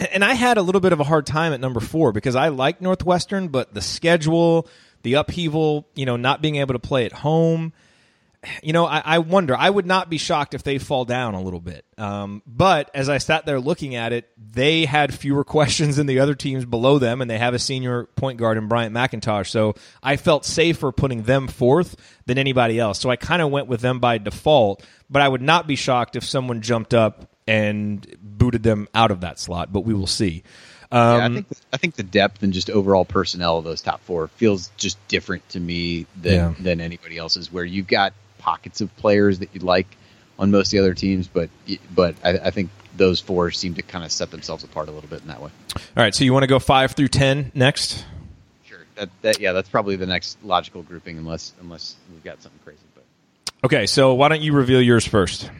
and 0.12 0.24
I 0.24 0.34
had 0.34 0.56
a 0.56 0.62
little 0.62 0.80
bit 0.80 0.92
of 0.92 1.00
a 1.00 1.04
hard 1.04 1.26
time 1.26 1.52
at 1.52 1.60
number 1.60 1.80
four 1.80 2.12
because 2.12 2.36
I 2.36 2.48
like 2.48 2.80
Northwestern, 2.80 3.48
but 3.48 3.74
the 3.74 3.82
schedule, 3.82 4.66
the 5.02 5.14
upheaval, 5.14 5.86
you 5.94 6.06
know, 6.06 6.16
not 6.16 6.40
being 6.40 6.56
able 6.56 6.72
to 6.72 6.80
play 6.80 7.04
at 7.04 7.12
home 7.12 7.72
you 8.62 8.72
know, 8.72 8.86
I, 8.86 9.02
I, 9.04 9.18
wonder. 9.18 9.56
I 9.56 9.68
would 9.68 9.86
not 9.86 10.10
be 10.10 10.18
shocked 10.18 10.54
if 10.54 10.62
they 10.62 10.78
fall 10.78 11.04
down 11.04 11.34
a 11.34 11.40
little 11.40 11.60
bit. 11.60 11.84
Um, 11.98 12.42
but 12.46 12.90
as 12.94 13.08
I 13.08 13.18
sat 13.18 13.46
there 13.46 13.60
looking 13.60 13.94
at 13.94 14.12
it, 14.12 14.28
they 14.36 14.84
had 14.84 15.14
fewer 15.14 15.44
questions 15.44 15.96
than 15.96 16.06
the 16.06 16.20
other 16.20 16.34
teams 16.34 16.64
below 16.64 16.98
them, 16.98 17.20
and 17.20 17.30
they 17.30 17.38
have 17.38 17.54
a 17.54 17.58
senior 17.58 18.04
point 18.16 18.38
guard 18.38 18.58
in 18.58 18.68
Bryant 18.68 18.94
McIntosh. 18.94 19.48
So 19.48 19.74
I 20.02 20.16
felt 20.16 20.44
safer 20.44 20.92
putting 20.92 21.22
them 21.22 21.48
fourth 21.48 21.96
than 22.26 22.38
anybody 22.38 22.78
else. 22.78 22.98
So 23.00 23.10
I 23.10 23.16
kind 23.16 23.42
of 23.42 23.50
went 23.50 23.68
with 23.68 23.80
them 23.80 24.00
by 24.00 24.18
default. 24.18 24.84
But 25.10 25.22
I 25.22 25.28
would 25.28 25.42
not 25.42 25.66
be 25.66 25.76
shocked 25.76 26.16
if 26.16 26.24
someone 26.24 26.62
jumped 26.62 26.94
up 26.94 27.30
and 27.46 28.06
booted 28.20 28.62
them 28.62 28.88
out 28.94 29.10
of 29.10 29.20
that 29.20 29.38
slot. 29.38 29.72
But 29.72 29.80
we 29.80 29.94
will 29.94 30.06
see. 30.06 30.42
Um, 30.94 31.18
yeah, 31.18 31.24
I 31.24 31.28
think 31.28 31.46
I 31.72 31.76
think 31.76 31.94
the 31.96 32.02
depth 32.04 32.42
and 32.44 32.52
just 32.52 32.70
overall 32.70 33.04
personnel 33.04 33.58
of 33.58 33.64
those 33.64 33.82
top 33.82 34.00
four 34.02 34.28
feels 34.28 34.70
just 34.76 34.96
different 35.08 35.48
to 35.50 35.60
me 35.60 36.06
than 36.20 36.32
yeah. 36.32 36.54
than 36.60 36.80
anybody 36.80 37.18
else's. 37.18 37.52
Where 37.52 37.64
you've 37.64 37.88
got 37.88 38.12
pockets 38.44 38.82
of 38.82 38.94
players 38.98 39.38
that 39.38 39.48
you'd 39.54 39.62
like 39.62 39.86
on 40.38 40.50
most 40.50 40.66
of 40.66 40.70
the 40.72 40.78
other 40.80 40.92
teams, 40.92 41.26
but 41.26 41.48
but 41.94 42.14
I, 42.22 42.32
I 42.32 42.50
think 42.50 42.68
those 42.94 43.20
four 43.20 43.50
seem 43.50 43.74
to 43.74 43.82
kind 43.82 44.04
of 44.04 44.12
set 44.12 44.30
themselves 44.30 44.64
apart 44.64 44.88
a 44.88 44.92
little 44.92 45.08
bit 45.08 45.22
in 45.22 45.28
that 45.28 45.40
way. 45.40 45.50
All 45.74 46.02
right, 46.02 46.14
so 46.14 46.24
you 46.24 46.32
want 46.32 46.42
to 46.42 46.48
go 46.48 46.58
five 46.58 46.92
through 46.92 47.08
ten 47.08 47.50
next? 47.54 48.04
Sure. 48.66 48.80
That, 48.96 49.08
that 49.22 49.40
yeah, 49.40 49.52
that's 49.52 49.70
probably 49.70 49.96
the 49.96 50.06
next 50.06 50.44
logical 50.44 50.82
grouping, 50.82 51.16
unless 51.16 51.52
unless 51.60 51.96
we've 52.12 52.22
got 52.22 52.42
something 52.42 52.60
crazy. 52.64 52.80
But 52.94 53.04
okay, 53.64 53.86
so 53.86 54.12
why 54.12 54.28
don't 54.28 54.42
you 54.42 54.52
reveal 54.52 54.82
yours 54.82 55.06
first? 55.06 55.50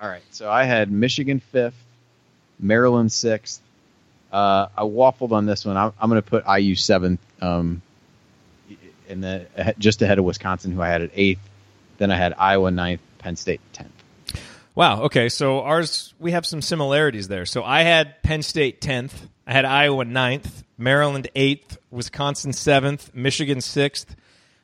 All 0.00 0.08
right, 0.08 0.22
so 0.30 0.48
I 0.48 0.62
had 0.62 0.92
Michigan 0.92 1.40
fifth, 1.40 1.74
Maryland 2.60 3.10
sixth. 3.10 3.60
Uh, 4.32 4.68
I 4.76 4.82
waffled 4.82 5.32
on 5.32 5.46
this 5.46 5.64
one. 5.64 5.76
I'm, 5.76 5.92
I'm 5.98 6.08
going 6.08 6.22
to 6.22 6.28
put 6.28 6.44
IU 6.46 6.76
seventh, 6.76 7.20
um, 7.40 7.82
and 9.08 9.48
just 9.78 10.02
ahead 10.02 10.18
of 10.18 10.24
Wisconsin, 10.24 10.70
who 10.70 10.82
I 10.82 10.88
had 10.88 11.02
at 11.02 11.10
eighth. 11.14 11.40
Then 11.98 12.10
I 12.10 12.16
had 12.16 12.34
Iowa 12.38 12.70
ninth, 12.70 13.00
Penn 13.18 13.36
State 13.36 13.60
tenth. 13.72 13.92
Wow. 14.74 15.02
Okay. 15.02 15.28
So 15.28 15.60
ours, 15.60 16.14
we 16.18 16.30
have 16.30 16.46
some 16.46 16.62
similarities 16.62 17.28
there. 17.28 17.44
So 17.44 17.64
I 17.64 17.82
had 17.82 18.22
Penn 18.22 18.42
State 18.42 18.80
tenth. 18.80 19.28
I 19.46 19.52
had 19.52 19.64
Iowa 19.64 20.04
ninth, 20.04 20.64
Maryland 20.78 21.28
eighth, 21.34 21.78
Wisconsin 21.90 22.52
seventh, 22.52 23.14
Michigan 23.14 23.60
sixth, 23.60 24.14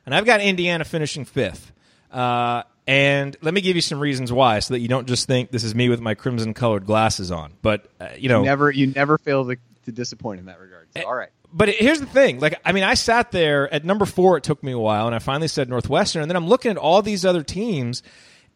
and 0.05 0.15
I've 0.15 0.25
got 0.25 0.41
Indiana 0.41 0.85
finishing 0.85 1.25
fifth. 1.25 1.71
Uh, 2.11 2.63
and 2.87 3.35
let 3.41 3.53
me 3.53 3.61
give 3.61 3.75
you 3.75 3.81
some 3.81 3.99
reasons 3.99 4.31
why, 4.31 4.59
so 4.59 4.75
that 4.75 4.79
you 4.79 4.87
don't 4.87 5.07
just 5.07 5.27
think 5.27 5.49
this 5.51 5.63
is 5.63 5.73
me 5.73 5.89
with 5.89 5.99
my 5.99 6.13
crimson 6.13 6.53
colored 6.53 6.85
glasses 6.85 7.31
on. 7.31 7.51
But 7.61 7.89
uh, 7.99 8.09
you 8.15 8.29
know, 8.29 8.39
you 8.39 8.45
never 8.45 8.71
you 8.71 8.87
never 8.87 9.17
fail 9.17 9.43
to, 9.45 9.57
to 9.85 9.91
disappoint 9.91 10.39
in 10.39 10.45
that 10.45 10.59
regard. 10.61 10.87
So, 10.95 11.03
all 11.03 11.15
right 11.15 11.31
but 11.55 11.69
here's 11.69 11.99
the 11.99 12.05
thing 12.05 12.39
like 12.39 12.59
i 12.65 12.71
mean 12.71 12.83
i 12.83 12.93
sat 12.93 13.31
there 13.31 13.73
at 13.73 13.83
number 13.83 14.05
four 14.05 14.37
it 14.37 14.43
took 14.43 14.61
me 14.61 14.71
a 14.71 14.77
while 14.77 15.07
and 15.07 15.15
i 15.15 15.19
finally 15.19 15.47
said 15.47 15.69
northwestern 15.69 16.21
and 16.21 16.29
then 16.29 16.35
i'm 16.35 16.47
looking 16.47 16.69
at 16.69 16.77
all 16.77 17.01
these 17.01 17.25
other 17.25 17.43
teams 17.43 18.03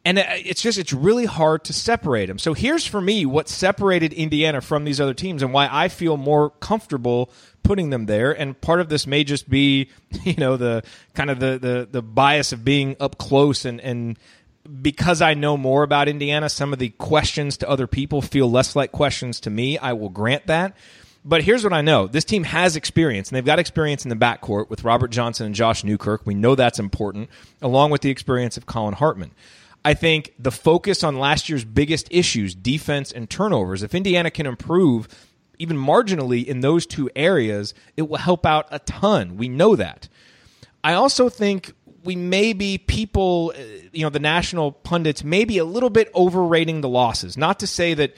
and 0.06 0.18
it's 0.18 0.62
just 0.62 0.78
it's 0.78 0.94
really 0.94 1.26
hard 1.26 1.64
to 1.64 1.74
separate 1.74 2.28
them 2.28 2.38
so 2.38 2.54
here's 2.54 2.86
for 2.86 3.02
me 3.02 3.26
what 3.26 3.48
separated 3.48 4.14
indiana 4.14 4.62
from 4.62 4.84
these 4.84 5.00
other 5.00 5.14
teams 5.14 5.42
and 5.42 5.54
why 5.54 5.68
i 5.72 5.88
feel 5.88 6.18
more 6.18 6.50
comfortable 6.50 7.32
putting 7.64 7.90
them 7.90 8.06
there 8.06 8.32
and 8.32 8.60
part 8.62 8.80
of 8.80 8.90
this 8.90 9.08
may 9.08 9.24
just 9.24 9.50
be 9.50 9.90
you 10.24 10.36
know 10.36 10.58
the 10.58 10.84
kind 11.16 11.30
of 11.30 11.40
the 11.40 11.58
the, 11.58 11.88
the 11.90 12.02
bias 12.02 12.52
of 12.52 12.64
being 12.64 12.96
up 13.00 13.18
close 13.18 13.66
and 13.66 13.80
and 13.82 14.20
because 14.82 15.22
I 15.22 15.34
know 15.34 15.58
more 15.58 15.82
about 15.82 16.08
Indiana, 16.08 16.48
some 16.48 16.74
of 16.74 16.80
the 16.80 16.90
questions 16.90 17.58
to 17.58 17.70
other 17.70 17.88
people 17.88 18.22
feel 18.22 18.52
less 18.52 18.76
like 18.76 18.92
questions 18.92 19.40
to 19.40 19.50
me. 19.50 19.80
I 19.80 19.94
will 19.94 20.10
grant 20.10 20.46
that. 20.46 20.76
But 21.30 21.44
here's 21.44 21.64
what 21.64 21.74
I 21.74 21.82
know 21.82 22.08
this 22.08 22.26
team 22.26 22.44
has 22.44 22.76
experience, 22.76 23.30
and 23.30 23.36
they've 23.36 23.46
got 23.46 23.60
experience 23.60 24.04
in 24.04 24.10
the 24.10 24.16
backcourt 24.16 24.72
with 24.72 24.84
Robert 24.84 25.12
Johnson 25.12 25.46
and 25.46 25.54
Josh 25.54 25.84
Newkirk. 25.84 26.26
We 26.26 26.34
know 26.34 26.56
that's 26.56 26.80
important, 26.80 27.30
along 27.62 27.92
with 27.92 28.02
the 28.02 28.10
experience 28.10 28.58
of 28.58 28.66
Collin 28.66 28.96
Hartman. 28.96 29.30
I 29.86 29.94
think 29.94 30.34
the 30.40 30.52
focus 30.52 31.04
on 31.04 31.20
last 31.20 31.48
year's 31.48 31.64
biggest 31.64 32.08
issues, 32.10 32.56
defense 32.56 33.12
and 33.12 33.30
turnovers, 33.30 33.84
if 33.84 33.94
Indiana 33.94 34.32
can 34.32 34.48
improve 34.48 35.08
even 35.60 35.78
marginally 35.78 36.44
in 36.44 36.62
those 36.62 36.88
two 36.88 37.12
areas, 37.16 37.76
it 37.96 38.10
will 38.10 38.18
help 38.18 38.44
out 38.44 38.68
a 38.72 38.80
ton. 38.80 39.38
We 39.38 39.50
know 39.50 39.76
that. 39.76 40.10
I 40.84 40.94
also 40.94 41.30
think 41.30 41.74
we 42.04 42.16
may 42.16 42.54
be 42.54 42.80
people, 42.80 43.54
uh, 43.56 43.62
you 43.92 44.02
know, 44.02 44.10
the 44.10 44.20
national 44.20 44.72
pundits 44.72 45.24
may 45.24 45.46
be 45.46 45.60
a 45.60 45.66
little 45.66 45.92
bit 45.92 46.10
overrating 46.16 46.82
the 46.82 46.90
losses. 46.90 47.38
Not 47.38 47.60
to 47.60 47.68
say 47.68 47.94
that 47.94 48.18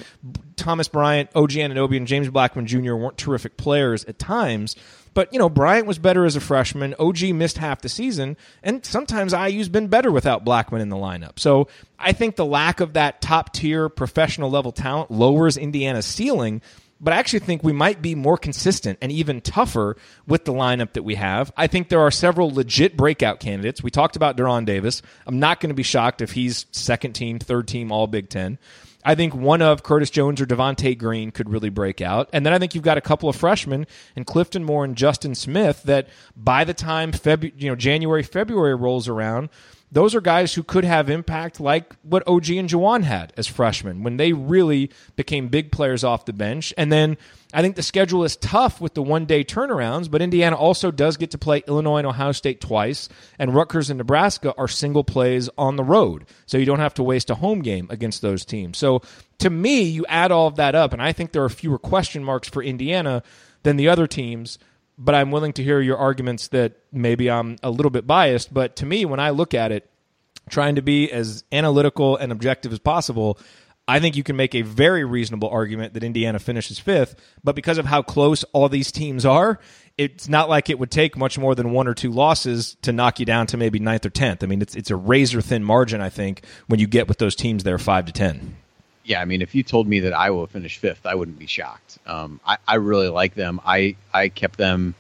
Thomas 0.62 0.88
Bryant, 0.88 1.30
OG 1.36 1.52
Anunoby, 1.52 1.98
and 1.98 2.08
James 2.08 2.30
Blackmon 2.30 2.66
Jr. 2.66 2.96
weren't 2.96 3.18
terrific 3.18 3.58
players 3.58 4.06
at 4.06 4.20
times. 4.20 4.76
But, 5.14 5.34
you 5.34 5.40
know, 5.40 5.50
Bryant 5.50 5.88
was 5.88 6.00
better 6.00 6.24
as 6.24 6.38
a 6.38 6.40
freshman. 6.40 6.96
OG 6.98 7.34
missed 7.34 7.58
half 7.58 7.82
the 7.82 7.90
season. 7.90 8.38
And 8.64 8.86
sometimes 8.86 9.34
IU's 9.34 9.68
been 9.68 9.88
better 9.88 10.12
without 10.12 10.46
Blackmon 10.46 10.80
in 10.80 10.90
the 10.90 10.96
lineup. 10.96 11.38
So 11.38 11.68
I 12.00 12.14
think 12.14 12.38
the 12.38 12.46
lack 12.46 12.80
of 12.80 12.94
that 12.94 13.22
top 13.22 13.52
tier 13.52 13.90
professional 13.90 14.50
level 14.50 14.72
talent 14.72 15.12
lowers 15.12 15.58
Indiana's 15.58 16.06
ceiling 16.06 16.62
but 17.02 17.14
I 17.14 17.18
actually 17.18 17.40
think 17.40 17.64
we 17.64 17.74
might 17.74 18.02
be 18.02 18.14
more 18.14 18.38
consistent 18.38 19.00
and 19.02 19.12
even 19.12 19.42
tougher 19.42 19.98
with 20.28 20.46
the 20.46 20.54
lineup 20.54 20.94
that 20.94 21.02
we 21.04 21.16
have. 21.16 21.52
I 21.58 21.66
think 21.66 21.90
there 21.90 22.02
are 22.02 22.12
several 22.12 22.54
legit 22.54 22.96
breakout 22.96 23.40
candidates. 23.40 23.82
We 23.82 23.90
talked 23.90 24.16
about 24.16 24.38
De'Ron 24.38 24.66
Davis. 24.66 25.02
I'm 25.26 25.40
not 25.40 25.60
going 25.60 25.72
to 25.72 25.76
be 25.76 25.84
shocked 25.84 26.22
if 26.22 26.32
he's 26.32 26.68
second 26.72 27.14
team, 27.14 27.40
third 27.40 27.68
team, 27.68 27.92
all 27.92 28.06
Big 28.06 28.30
Ten. 28.30 28.60
I 29.04 29.16
think 29.16 29.34
one 29.34 29.62
of 29.62 29.84
Curtis 29.84 30.10
Jones 30.10 30.40
or 30.42 30.46
Devonte 30.46 30.98
Green 30.98 31.32
could 31.32 31.50
really 31.50 31.70
break 31.70 32.02
out. 32.02 32.30
And 32.34 32.46
then 32.46 32.54
I 32.54 32.60
think 32.60 32.76
you've 32.76 32.84
got 32.84 32.98
a 32.98 33.02
couple 33.02 33.30
of 33.30 33.36
freshmen 33.36 33.88
and 34.16 34.26
Clifton 34.26 34.64
Moore 34.64 34.86
and 34.86 34.96
Justin 34.96 35.36
Smith 35.36 35.84
that 35.84 36.08
by 36.36 36.64
the 36.64 36.74
time 36.74 37.12
February, 37.12 37.54
you 37.58 37.70
know, 37.70 37.76
January, 37.76 38.24
February 38.24 38.76
rolls 38.76 39.08
around, 39.08 39.50
those 39.92 40.16
are 40.16 40.22
guys 40.22 40.54
who 40.54 40.64
could 40.64 40.86
have 40.86 41.10
impact 41.10 41.60
like 41.60 41.96
what 42.04 42.26
OG 42.26 42.50
and 42.52 42.70
Juwan 42.70 43.04
had 43.04 43.34
as 43.36 43.46
freshmen 43.46 44.04
when 44.04 44.16
they 44.16 44.32
really 44.32 44.90
became 45.18 45.50
big 45.50 45.72
players 45.72 46.04
off 46.04 46.26
the 46.26 46.34
bench. 46.34 46.74
And 46.78 46.92
then 46.92 47.18
I 47.54 47.62
think 47.62 47.76
the 47.76 47.84
schedule 47.84 48.24
is 48.24 48.38
tough 48.38 48.80
with 48.80 48.94
the 48.94 49.02
one 49.02 49.26
day 49.26 49.44
turnarounds, 49.44 50.10
but 50.10 50.22
Indiana 50.22 50.56
also 50.56 50.92
does 50.92 51.18
get 51.18 51.32
to 51.32 51.38
play 51.38 51.62
Illinois 51.68 51.98
and 51.98 52.08
Ohio 52.08 52.32
State 52.32 52.62
twice, 52.62 53.10
and 53.38 53.54
Rutgers 53.54 53.90
and 53.90 53.98
Nebraska 53.98 54.54
are 54.58 54.70
single 54.70 55.04
plays 55.04 55.50
on 55.58 55.76
the 55.76 55.84
road. 55.84 56.26
So 56.46 56.58
you 56.58 56.66
don't 56.66 56.80
have 56.80 56.94
to 56.94 57.04
waste 57.04 57.30
a 57.30 57.36
home 57.36 57.62
game 57.62 57.88
against 57.90 58.22
those 58.22 58.46
teams. 58.46 58.78
So 58.78 59.02
to 59.40 59.50
me, 59.50 59.82
you 59.82 60.06
add 60.08 60.32
all 60.32 60.48
of 60.48 60.56
that 60.56 60.74
up, 60.74 60.94
and 60.94 61.02
I 61.02 61.12
think 61.12 61.34
there 61.34 61.44
are 61.44 61.50
fewer 61.50 61.78
question 61.78 62.24
marks 62.24 62.48
for 62.48 62.64
Indiana 62.64 63.24
than 63.64 63.76
the 63.76 63.90
other 63.90 64.08
teams 64.08 64.58
but 65.04 65.16
I'm 65.16 65.32
willing 65.32 65.54
to 65.54 65.64
hear 65.64 65.82
your 65.82 65.98
arguments 65.98 66.50
that 66.50 66.78
maybe 66.92 67.30
I'm 67.30 67.58
a 67.64 67.72
little 67.72 67.90
bit 67.90 68.06
biased. 68.06 68.54
But 68.54 68.76
to 68.78 68.86
me, 68.86 69.04
when 69.06 69.20
I 69.20 69.32
look 69.32 69.54
at 69.56 69.72
it, 69.72 69.90
trying 70.50 70.76
to 70.76 70.82
be 70.82 71.12
as 71.12 71.44
analytical 71.52 72.18
and 72.18 72.32
objective 72.32 72.72
as 72.72 72.78
possible, 72.78 73.40
I 73.88 74.00
think 74.00 74.16
you 74.16 74.24
can 74.24 74.36
make 74.36 74.54
a 74.54 74.62
very 74.62 75.04
reasonable 75.04 75.50
argument 75.50 75.96
that 75.96 76.04
Indiana 76.04 76.38
finishes 76.38 76.78
fifth. 76.78 77.16
But 77.44 77.56
because 77.56 77.80
of 77.80 77.86
how 77.86 78.04
close 78.04 78.44
all 78.54 78.70
these 78.70 78.92
teams 78.92 79.26
are, 79.26 79.60
it's 79.98 80.30
not 80.30 80.50
like 80.50 80.70
it 80.70 80.78
would 80.78 80.92
take 80.92 81.18
much 81.18 81.38
more 81.40 81.56
than 81.56 81.72
one 81.72 81.88
or 81.88 81.96
two 81.96 82.12
losses 82.12 82.78
to 82.84 82.92
knock 82.92 83.20
you 83.20 83.26
down 83.26 83.48
to 83.48 83.58
maybe 83.58 83.80
ninth 83.80 84.06
or 84.06 84.12
tenth. 84.12 84.44
I 84.44 84.48
mean, 84.48 84.62
it's 84.62 84.76
it's 84.76 84.92
a 84.92 84.96
razor 84.96 85.42
thin 85.42 85.64
margin. 85.64 86.00
I 86.00 86.10
think 86.10 86.46
when 86.68 86.80
you 86.80 86.88
get 86.88 87.08
with 87.08 87.18
those 87.18 87.36
teams 87.36 87.64
there 87.64 87.80
five 87.80 88.06
to 88.06 88.12
ten. 88.12 88.56
Yeah, 89.04 89.22
I 89.22 89.26
mean, 89.26 89.42
if 89.42 89.56
you 89.56 89.64
told 89.64 89.88
me 89.88 90.02
that 90.02 90.14
Iowa 90.14 90.48
finished 90.48 90.80
fifth, 90.80 91.06
I 91.06 91.16
wouldn't 91.16 91.40
be 91.40 91.48
shocked. 91.48 91.98
Um, 92.06 92.40
I, 92.46 92.58
I 92.68 92.76
really 92.76 93.10
like 93.10 93.34
them. 93.34 93.60
I 93.66 93.96
I 94.14 94.30
kept 94.30 94.58
them 94.58 94.94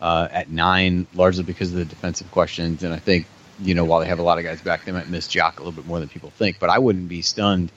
uh, 0.00 0.28
at 0.30 0.48
nine 0.48 1.06
largely 1.14 1.42
because 1.42 1.72
of 1.72 1.78
the 1.78 1.84
defensive 1.84 2.30
questions, 2.30 2.84
and 2.84 2.94
I 2.94 2.98
think 2.98 3.26
you 3.60 3.74
know 3.74 3.84
while 3.84 4.00
they 4.00 4.06
have 4.06 4.20
a 4.20 4.22
lot 4.22 4.38
of 4.38 4.44
guys 4.44 4.60
back, 4.60 4.84
they 4.84 4.92
might 4.92 5.08
miss 5.08 5.26
Jok 5.28 5.56
a 5.56 5.58
little 5.58 5.72
bit 5.72 5.86
more 5.86 5.98
than 5.98 6.08
people 6.08 6.30
think. 6.30 6.60
But 6.60 6.70
I 6.70 6.78
wouldn't 6.78 7.08
be 7.08 7.22
stunned 7.22 7.72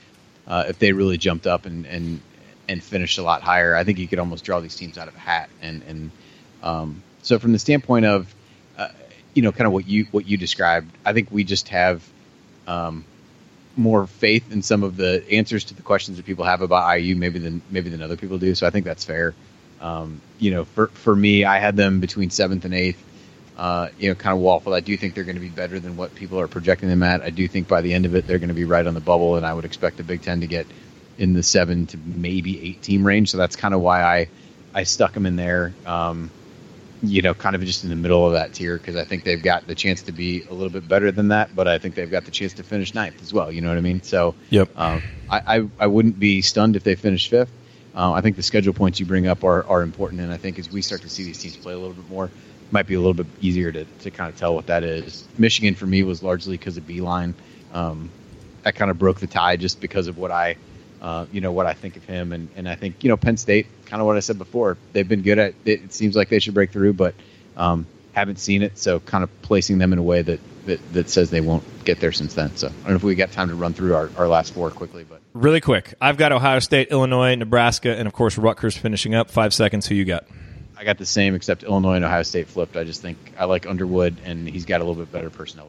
uh, 0.47 0.65
if 0.67 0.77
they 0.77 0.91
really 0.91 1.17
jumped 1.17 1.47
up 1.47 1.65
and 1.65 1.85
and 1.87 2.21
and 2.69 2.83
finished 2.83 3.17
a 3.17 3.23
lot 3.23 3.41
higher. 3.41 3.75
I 3.75 3.83
think 3.83 3.97
you 3.97 4.07
could 4.07 4.19
almost 4.19 4.43
draw 4.43 4.59
these 4.59 4.75
teams 4.75 4.97
out 4.99 5.07
of 5.07 5.15
a 5.15 5.19
hat, 5.19 5.49
and 5.61 5.81
and 5.87 6.11
um, 6.61 7.01
so 7.23 7.39
from 7.39 7.53
the 7.53 7.59
standpoint 7.59 8.05
of 8.05 8.33
uh, 8.77 8.89
you 9.33 9.41
know 9.41 9.51
kind 9.51 9.65
of 9.65 9.73
what 9.73 9.87
you 9.87 10.05
what 10.11 10.27
you 10.27 10.37
described, 10.37 10.91
I 11.03 11.13
think 11.13 11.31
we 11.31 11.43
just 11.43 11.69
have. 11.69 12.07
Um, 12.67 13.05
more 13.75 14.07
faith 14.07 14.51
in 14.51 14.61
some 14.61 14.83
of 14.83 14.97
the 14.97 15.23
answers 15.31 15.65
to 15.65 15.73
the 15.73 15.81
questions 15.81 16.17
that 16.17 16.25
people 16.25 16.45
have 16.45 16.61
about 16.61 16.99
IU 16.99 17.15
maybe 17.15 17.39
than 17.39 17.61
maybe 17.69 17.89
than 17.89 18.01
other 18.01 18.17
people 18.17 18.37
do. 18.37 18.53
So 18.55 18.67
I 18.67 18.69
think 18.69 18.85
that's 18.85 19.05
fair. 19.05 19.33
Um, 19.79 20.21
you 20.39 20.51
know, 20.51 20.65
for 20.65 20.87
for 20.87 21.15
me, 21.15 21.45
I 21.45 21.59
had 21.59 21.75
them 21.75 21.99
between 21.99 22.29
seventh 22.29 22.65
and 22.65 22.73
eighth. 22.73 23.03
Uh, 23.57 23.89
you 23.99 24.09
know, 24.09 24.15
kind 24.15 24.35
of 24.35 24.41
waffle. 24.41 24.73
I 24.73 24.79
do 24.79 24.97
think 24.97 25.13
they're 25.13 25.25
going 25.25 25.35
to 25.35 25.41
be 25.41 25.49
better 25.49 25.79
than 25.79 25.95
what 25.95 26.15
people 26.15 26.39
are 26.39 26.47
projecting 26.47 26.89
them 26.89 27.03
at. 27.03 27.21
I 27.21 27.29
do 27.29 27.47
think 27.47 27.67
by 27.67 27.81
the 27.81 27.93
end 27.93 28.05
of 28.05 28.15
it, 28.15 28.25
they're 28.25 28.39
going 28.39 28.47
to 28.47 28.55
be 28.55 28.63
right 28.63 28.87
on 28.87 28.95
the 28.95 29.01
bubble, 29.01 29.35
and 29.35 29.45
I 29.45 29.53
would 29.53 29.65
expect 29.65 29.97
the 29.97 30.03
Big 30.03 30.23
Ten 30.23 30.39
to 30.41 30.47
get 30.47 30.65
in 31.19 31.33
the 31.33 31.43
seven 31.43 31.85
to 31.87 31.97
maybe 31.97 32.69
eight 32.69 32.81
team 32.81 33.05
range. 33.05 33.29
So 33.29 33.37
that's 33.37 33.55
kind 33.55 33.75
of 33.75 33.81
why 33.81 34.01
I 34.01 34.29
I 34.73 34.83
stuck 34.83 35.13
them 35.13 35.25
in 35.25 35.35
there. 35.35 35.73
Um, 35.85 36.31
you 37.03 37.21
know, 37.21 37.33
kind 37.33 37.55
of 37.55 37.63
just 37.63 37.83
in 37.83 37.89
the 37.89 37.95
middle 37.95 38.25
of 38.25 38.33
that 38.33 38.53
tier 38.53 38.77
because 38.77 38.95
I 38.95 39.03
think 39.03 39.23
they've 39.23 39.41
got 39.41 39.67
the 39.67 39.75
chance 39.75 40.03
to 40.03 40.11
be 40.11 40.43
a 40.49 40.53
little 40.53 40.69
bit 40.69 40.87
better 40.87 41.11
than 41.11 41.29
that, 41.29 41.55
but 41.55 41.67
I 41.67 41.77
think 41.77 41.95
they've 41.95 42.09
got 42.09 42.25
the 42.25 42.31
chance 42.31 42.53
to 42.53 42.63
finish 42.63 42.93
ninth 42.93 43.21
as 43.21 43.33
well. 43.33 43.51
You 43.51 43.61
know 43.61 43.69
what 43.69 43.77
I 43.77 43.81
mean? 43.81 44.03
So, 44.03 44.35
yep. 44.49 44.69
Um, 44.77 45.01
I, 45.29 45.57
I, 45.57 45.67
I 45.79 45.87
wouldn't 45.87 46.19
be 46.19 46.41
stunned 46.41 46.75
if 46.75 46.83
they 46.83 46.95
finish 46.95 47.29
fifth. 47.29 47.51
Uh, 47.95 48.13
I 48.13 48.21
think 48.21 48.35
the 48.35 48.43
schedule 48.43 48.73
points 48.73 48.99
you 48.99 49.05
bring 49.05 49.27
up 49.27 49.43
are, 49.43 49.65
are 49.65 49.81
important, 49.81 50.21
and 50.21 50.31
I 50.31 50.37
think 50.37 50.59
as 50.59 50.71
we 50.71 50.81
start 50.81 51.01
to 51.01 51.09
see 51.09 51.23
these 51.23 51.39
teams 51.39 51.57
play 51.57 51.73
a 51.73 51.77
little 51.77 51.93
bit 51.93 52.09
more, 52.09 52.25
it 52.25 52.31
might 52.71 52.87
be 52.87 52.93
a 52.93 52.99
little 52.99 53.13
bit 53.13 53.27
easier 53.41 53.71
to, 53.71 53.83
to 53.83 54.11
kind 54.11 54.31
of 54.31 54.37
tell 54.37 54.55
what 54.55 54.67
that 54.67 54.83
is. 54.83 55.27
Michigan 55.37 55.75
for 55.75 55.85
me 55.85 56.03
was 56.03 56.23
largely 56.23 56.57
because 56.57 56.77
of 56.77 56.83
Beilein. 56.83 57.33
Um, 57.73 58.09
that 58.63 58.75
kind 58.75 58.91
of 58.91 58.99
broke 58.99 59.19
the 59.19 59.27
tie 59.27 59.57
just 59.57 59.81
because 59.81 60.07
of 60.07 60.17
what 60.17 60.31
I, 60.31 60.55
uh, 61.01 61.25
you 61.31 61.41
know, 61.41 61.51
what 61.51 61.65
I 61.65 61.73
think 61.73 61.97
of 61.97 62.03
him, 62.03 62.31
and, 62.31 62.49
and 62.55 62.69
I 62.69 62.75
think 62.75 63.03
you 63.03 63.09
know 63.09 63.17
Penn 63.17 63.37
State, 63.37 63.67
kind 63.85 64.01
of 64.01 64.07
what 64.07 64.17
I 64.17 64.19
said 64.19 64.37
before, 64.37 64.77
they've 64.93 65.07
been 65.07 65.23
good 65.23 65.39
at. 65.39 65.55
It, 65.65 65.83
it 65.85 65.93
seems 65.93 66.15
like 66.15 66.29
they 66.29 66.39
should 66.39 66.53
break 66.53 66.71
through, 66.71 66.93
but 66.93 67.15
um, 67.57 67.87
haven't 68.13 68.37
seen 68.37 68.61
it, 68.61 68.77
so 68.77 68.99
kind 68.99 69.23
of 69.23 69.41
placing 69.41 69.77
them 69.79 69.93
in 69.93 69.99
a 69.99 70.03
way 70.03 70.21
that, 70.21 70.39
that, 70.65 70.93
that 70.93 71.09
says 71.09 71.31
they 71.31 71.41
won't 71.41 71.63
get 71.85 71.99
there 71.99 72.11
since 72.11 72.33
then. 72.35 72.55
So 72.55 72.67
I 72.67 72.71
don't 72.71 72.89
know 72.89 72.95
if 72.95 73.03
we 73.03 73.15
got 73.15 73.31
time 73.31 73.49
to 73.49 73.55
run 73.55 73.73
through 73.73 73.95
our, 73.95 74.09
our 74.17 74.27
last 74.27 74.53
four 74.53 74.69
quickly, 74.69 75.03
but 75.03 75.21
really 75.33 75.61
quick, 75.61 75.93
I've 75.99 76.17
got 76.17 76.31
Ohio 76.31 76.59
State, 76.59 76.89
Illinois, 76.89 77.35
Nebraska, 77.35 77.95
and 77.97 78.07
of 78.07 78.13
course 78.13 78.37
Rutgers 78.37 78.77
finishing 78.77 79.15
up. 79.15 79.31
Five 79.31 79.53
seconds. 79.53 79.87
Who 79.87 79.95
you 79.95 80.05
got? 80.05 80.25
I 80.77 80.83
got 80.83 80.97
the 80.97 81.05
same, 81.05 81.35
except 81.35 81.63
Illinois 81.63 81.95
and 81.95 82.05
Ohio 82.05 82.23
State 82.23 82.47
flipped. 82.47 82.75
I 82.75 82.83
just 82.83 83.01
think 83.01 83.17
I 83.37 83.45
like 83.45 83.67
Underwood, 83.67 84.17
and 84.23 84.47
he's 84.47 84.65
got 84.65 84.81
a 84.81 84.83
little 84.83 85.01
bit 85.01 85.11
better 85.11 85.29
personnel 85.29 85.67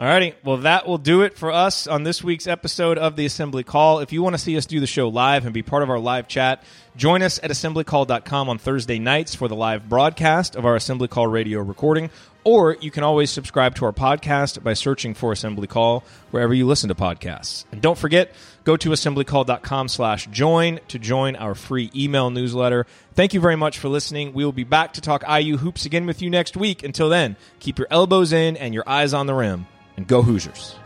State. 0.00 0.06
Alrighty, 0.06 0.34
well 0.44 0.56
that 0.58 0.86
will 0.86 0.98
do 0.98 1.22
it 1.22 1.36
for 1.36 1.52
us 1.52 1.86
on 1.86 2.04
this 2.04 2.24
week's 2.24 2.46
episode 2.46 2.96
of 2.96 3.16
the 3.16 3.26
Assembly 3.26 3.62
Call. 3.62 3.98
If 3.98 4.12
you 4.12 4.22
want 4.22 4.34
to 4.34 4.38
see 4.38 4.56
us 4.56 4.64
do 4.64 4.80
the 4.80 4.86
show 4.86 5.08
live 5.08 5.44
and 5.44 5.52
be 5.52 5.62
part 5.62 5.82
of 5.82 5.90
our 5.90 5.98
live 5.98 6.26
chat, 6.26 6.62
join 6.96 7.20
us 7.20 7.38
at 7.42 7.50
assemblycall.com 7.50 8.48
on 8.48 8.56
Thursday 8.56 8.98
nights 8.98 9.34
for 9.34 9.46
the 9.46 9.54
live 9.54 9.90
broadcast 9.90 10.56
of 10.56 10.64
our 10.64 10.74
Assembly 10.74 11.06
Call 11.06 11.26
radio 11.26 11.60
recording, 11.60 12.08
or 12.44 12.78
you 12.80 12.90
can 12.90 13.04
always 13.04 13.30
subscribe 13.30 13.74
to 13.74 13.84
our 13.84 13.92
podcast 13.92 14.62
by 14.62 14.72
searching 14.72 15.12
for 15.12 15.32
Assembly 15.32 15.66
Call 15.66 16.02
wherever 16.30 16.54
you 16.54 16.66
listen 16.66 16.88
to 16.88 16.94
podcasts. 16.94 17.66
And 17.70 17.82
don't 17.82 17.98
forget, 17.98 18.32
go 18.64 18.78
to 18.78 18.88
assemblycall.com 18.88 19.88
slash 19.88 20.26
join 20.28 20.80
to 20.88 20.98
join 20.98 21.36
our 21.36 21.54
free 21.54 21.90
email 21.94 22.30
newsletter. 22.30 22.86
Thank 23.12 23.34
you 23.34 23.40
very 23.40 23.56
much 23.56 23.78
for 23.78 23.90
listening. 23.90 24.32
We 24.32 24.46
will 24.46 24.52
be 24.52 24.64
back 24.64 24.94
to 24.94 25.02
talk 25.02 25.24
IU 25.28 25.58
hoops 25.58 25.84
again 25.84 26.06
with 26.06 26.22
you 26.22 26.30
next 26.30 26.56
week. 26.56 26.82
Until 26.82 27.10
then, 27.10 27.36
keep 27.58 27.78
your 27.78 27.88
elbows 27.90 28.32
in 28.32 28.56
and 28.56 28.72
your 28.72 28.88
eyes 28.88 29.12
on 29.12 29.26
the 29.26 29.34
rim 29.34 29.66
and 29.96 30.06
go 30.06 30.22
Hoosiers. 30.22 30.76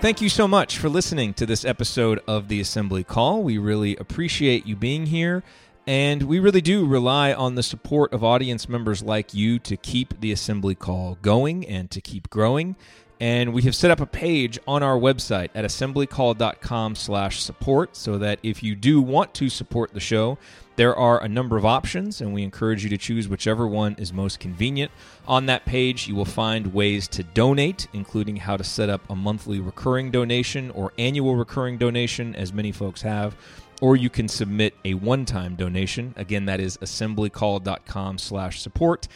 Thank 0.00 0.22
you 0.22 0.30
so 0.30 0.48
much 0.48 0.78
for 0.78 0.88
listening 0.88 1.34
to 1.34 1.44
this 1.44 1.62
episode 1.62 2.22
of 2.26 2.48
the 2.48 2.58
Assembly 2.58 3.04
Call. 3.04 3.42
We 3.42 3.58
really 3.58 3.96
appreciate 3.96 4.64
you 4.64 4.74
being 4.74 5.04
here, 5.04 5.42
and 5.86 6.22
we 6.22 6.38
really 6.38 6.62
do 6.62 6.86
rely 6.86 7.34
on 7.34 7.54
the 7.54 7.62
support 7.62 8.14
of 8.14 8.24
audience 8.24 8.66
members 8.66 9.02
like 9.02 9.34
you 9.34 9.58
to 9.58 9.76
keep 9.76 10.18
the 10.18 10.32
Assembly 10.32 10.74
Call 10.74 11.18
going 11.20 11.66
and 11.66 11.90
to 11.90 12.00
keep 12.00 12.30
growing. 12.30 12.76
And 13.20 13.52
we 13.52 13.62
have 13.62 13.74
set 13.74 13.90
up 13.90 14.00
a 14.00 14.06
page 14.06 14.58
on 14.66 14.82
our 14.82 14.98
website 14.98 15.50
at 15.54 15.66
assemblycall.com 15.66 16.94
slash 16.94 17.42
support 17.42 17.94
so 17.94 18.16
that 18.16 18.38
if 18.42 18.62
you 18.62 18.74
do 18.74 19.02
want 19.02 19.34
to 19.34 19.50
support 19.50 19.92
the 19.92 20.00
show, 20.00 20.38
there 20.76 20.96
are 20.96 21.22
a 21.22 21.28
number 21.28 21.58
of 21.58 21.66
options, 21.66 22.22
and 22.22 22.32
we 22.32 22.42
encourage 22.42 22.82
you 22.82 22.88
to 22.88 22.96
choose 22.96 23.28
whichever 23.28 23.66
one 23.68 23.94
is 23.98 24.14
most 24.14 24.40
convenient. 24.40 24.90
On 25.28 25.44
that 25.44 25.66
page, 25.66 26.08
you 26.08 26.14
will 26.14 26.24
find 26.24 26.72
ways 26.72 27.06
to 27.08 27.22
donate, 27.22 27.86
including 27.92 28.36
how 28.36 28.56
to 28.56 28.64
set 28.64 28.88
up 28.88 29.02
a 29.10 29.14
monthly 29.14 29.60
recurring 29.60 30.10
donation 30.10 30.70
or 30.70 30.94
annual 30.96 31.36
recurring 31.36 31.76
donation, 31.76 32.34
as 32.34 32.54
many 32.54 32.72
folks 32.72 33.02
have. 33.02 33.36
Or 33.82 33.96
you 33.96 34.08
can 34.08 34.28
submit 34.28 34.74
a 34.84 34.94
one-time 34.94 35.56
donation. 35.56 36.14
Again, 36.16 36.46
that 36.46 36.60
is 36.60 36.78
assemblycall.com 36.78 38.16
slash 38.16 38.62
support. 38.62 39.08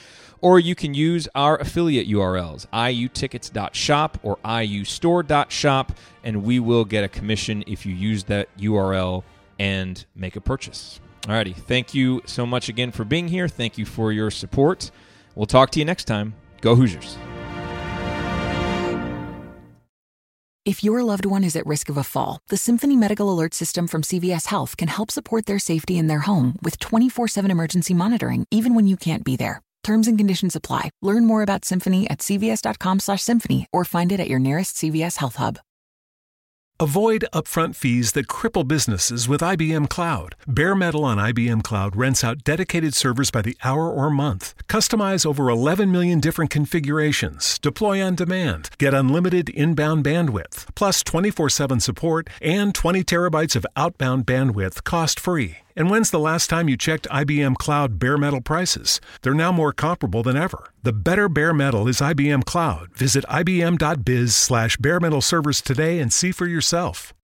Or 0.44 0.58
you 0.58 0.74
can 0.74 0.92
use 0.92 1.26
our 1.34 1.56
affiliate 1.56 2.06
URLs, 2.06 2.66
iutickets.shop 2.66 4.18
or 4.22 4.36
iustore.shop, 4.44 5.92
and 6.22 6.42
we 6.44 6.60
will 6.60 6.84
get 6.84 7.02
a 7.02 7.08
commission 7.08 7.64
if 7.66 7.86
you 7.86 7.94
use 7.94 8.24
that 8.24 8.54
URL 8.58 9.22
and 9.58 10.04
make 10.14 10.36
a 10.36 10.42
purchase. 10.42 11.00
Alrighty. 11.22 11.56
Thank 11.56 11.94
you 11.94 12.20
so 12.26 12.44
much 12.44 12.68
again 12.68 12.90
for 12.90 13.06
being 13.06 13.28
here. 13.28 13.48
Thank 13.48 13.78
you 13.78 13.86
for 13.86 14.12
your 14.12 14.30
support. 14.30 14.90
We'll 15.34 15.46
talk 15.46 15.70
to 15.70 15.78
you 15.78 15.86
next 15.86 16.04
time. 16.04 16.34
Go 16.60 16.74
Hoosiers. 16.74 17.16
If 20.66 20.84
your 20.84 21.02
loved 21.02 21.24
one 21.24 21.42
is 21.42 21.56
at 21.56 21.66
risk 21.66 21.88
of 21.88 21.96
a 21.96 22.04
fall, 22.04 22.40
the 22.48 22.58
Symphony 22.58 22.96
Medical 22.96 23.32
Alert 23.32 23.54
System 23.54 23.86
from 23.86 24.02
CVS 24.02 24.48
Health 24.48 24.76
can 24.76 24.88
help 24.88 25.10
support 25.10 25.46
their 25.46 25.58
safety 25.58 25.96
in 25.96 26.06
their 26.06 26.20
home 26.20 26.56
with 26.60 26.78
24 26.80 27.28
7 27.28 27.50
emergency 27.50 27.94
monitoring, 27.94 28.44
even 28.50 28.74
when 28.74 28.86
you 28.86 28.98
can't 28.98 29.24
be 29.24 29.36
there. 29.36 29.63
Terms 29.84 30.08
and 30.08 30.18
conditions 30.18 30.56
apply. 30.56 30.90
Learn 31.02 31.24
more 31.24 31.42
about 31.42 31.64
Symphony 31.64 32.10
at 32.10 32.18
cvs.com/symphony 32.18 33.66
or 33.72 33.84
find 33.84 34.10
it 34.10 34.18
at 34.18 34.28
your 34.28 34.40
nearest 34.40 34.76
CVS 34.76 35.18
Health 35.18 35.36
Hub. 35.36 35.58
Avoid 36.80 37.24
upfront 37.32 37.76
fees 37.76 38.12
that 38.12 38.26
cripple 38.26 38.66
businesses 38.66 39.28
with 39.28 39.42
IBM 39.42 39.88
Cloud. 39.88 40.34
Bare 40.48 40.74
Metal 40.74 41.04
on 41.04 41.18
IBM 41.18 41.62
Cloud 41.62 41.94
rents 41.94 42.24
out 42.24 42.42
dedicated 42.42 42.94
servers 42.94 43.30
by 43.30 43.42
the 43.42 43.56
hour 43.62 43.88
or 43.88 44.10
month. 44.10 44.54
Customize 44.66 45.24
over 45.24 45.48
11 45.48 45.92
million 45.92 46.18
different 46.18 46.50
configurations. 46.50 47.60
Deploy 47.60 48.02
on 48.02 48.16
demand. 48.16 48.70
Get 48.76 48.92
unlimited 48.92 49.50
inbound 49.50 50.04
bandwidth, 50.04 50.66
plus 50.74 51.04
24 51.04 51.48
7 51.48 51.78
support 51.78 52.28
and 52.42 52.74
20 52.74 53.04
terabytes 53.04 53.54
of 53.54 53.64
outbound 53.76 54.26
bandwidth 54.26 54.82
cost 54.82 55.20
free. 55.20 55.58
And 55.76 55.90
when's 55.90 56.10
the 56.10 56.20
last 56.20 56.48
time 56.48 56.68
you 56.68 56.76
checked 56.76 57.08
IBM 57.10 57.56
Cloud 57.56 57.98
bare 57.98 58.16
metal 58.16 58.40
prices? 58.40 59.00
They're 59.22 59.34
now 59.34 59.50
more 59.50 59.72
comparable 59.72 60.22
than 60.22 60.36
ever. 60.36 60.70
The 60.84 60.92
better 60.92 61.28
bare 61.28 61.52
metal 61.52 61.88
is 61.88 62.00
IBM 62.00 62.44
Cloud. 62.44 62.90
Visit 62.94 63.24
ibm.biz 63.28 64.36
slash 64.36 64.76
bare 64.76 65.00
metal 65.00 65.20
servers 65.20 65.60
today 65.60 65.98
and 65.98 66.12
see 66.12 66.30
for 66.30 66.46
yourself. 66.46 67.12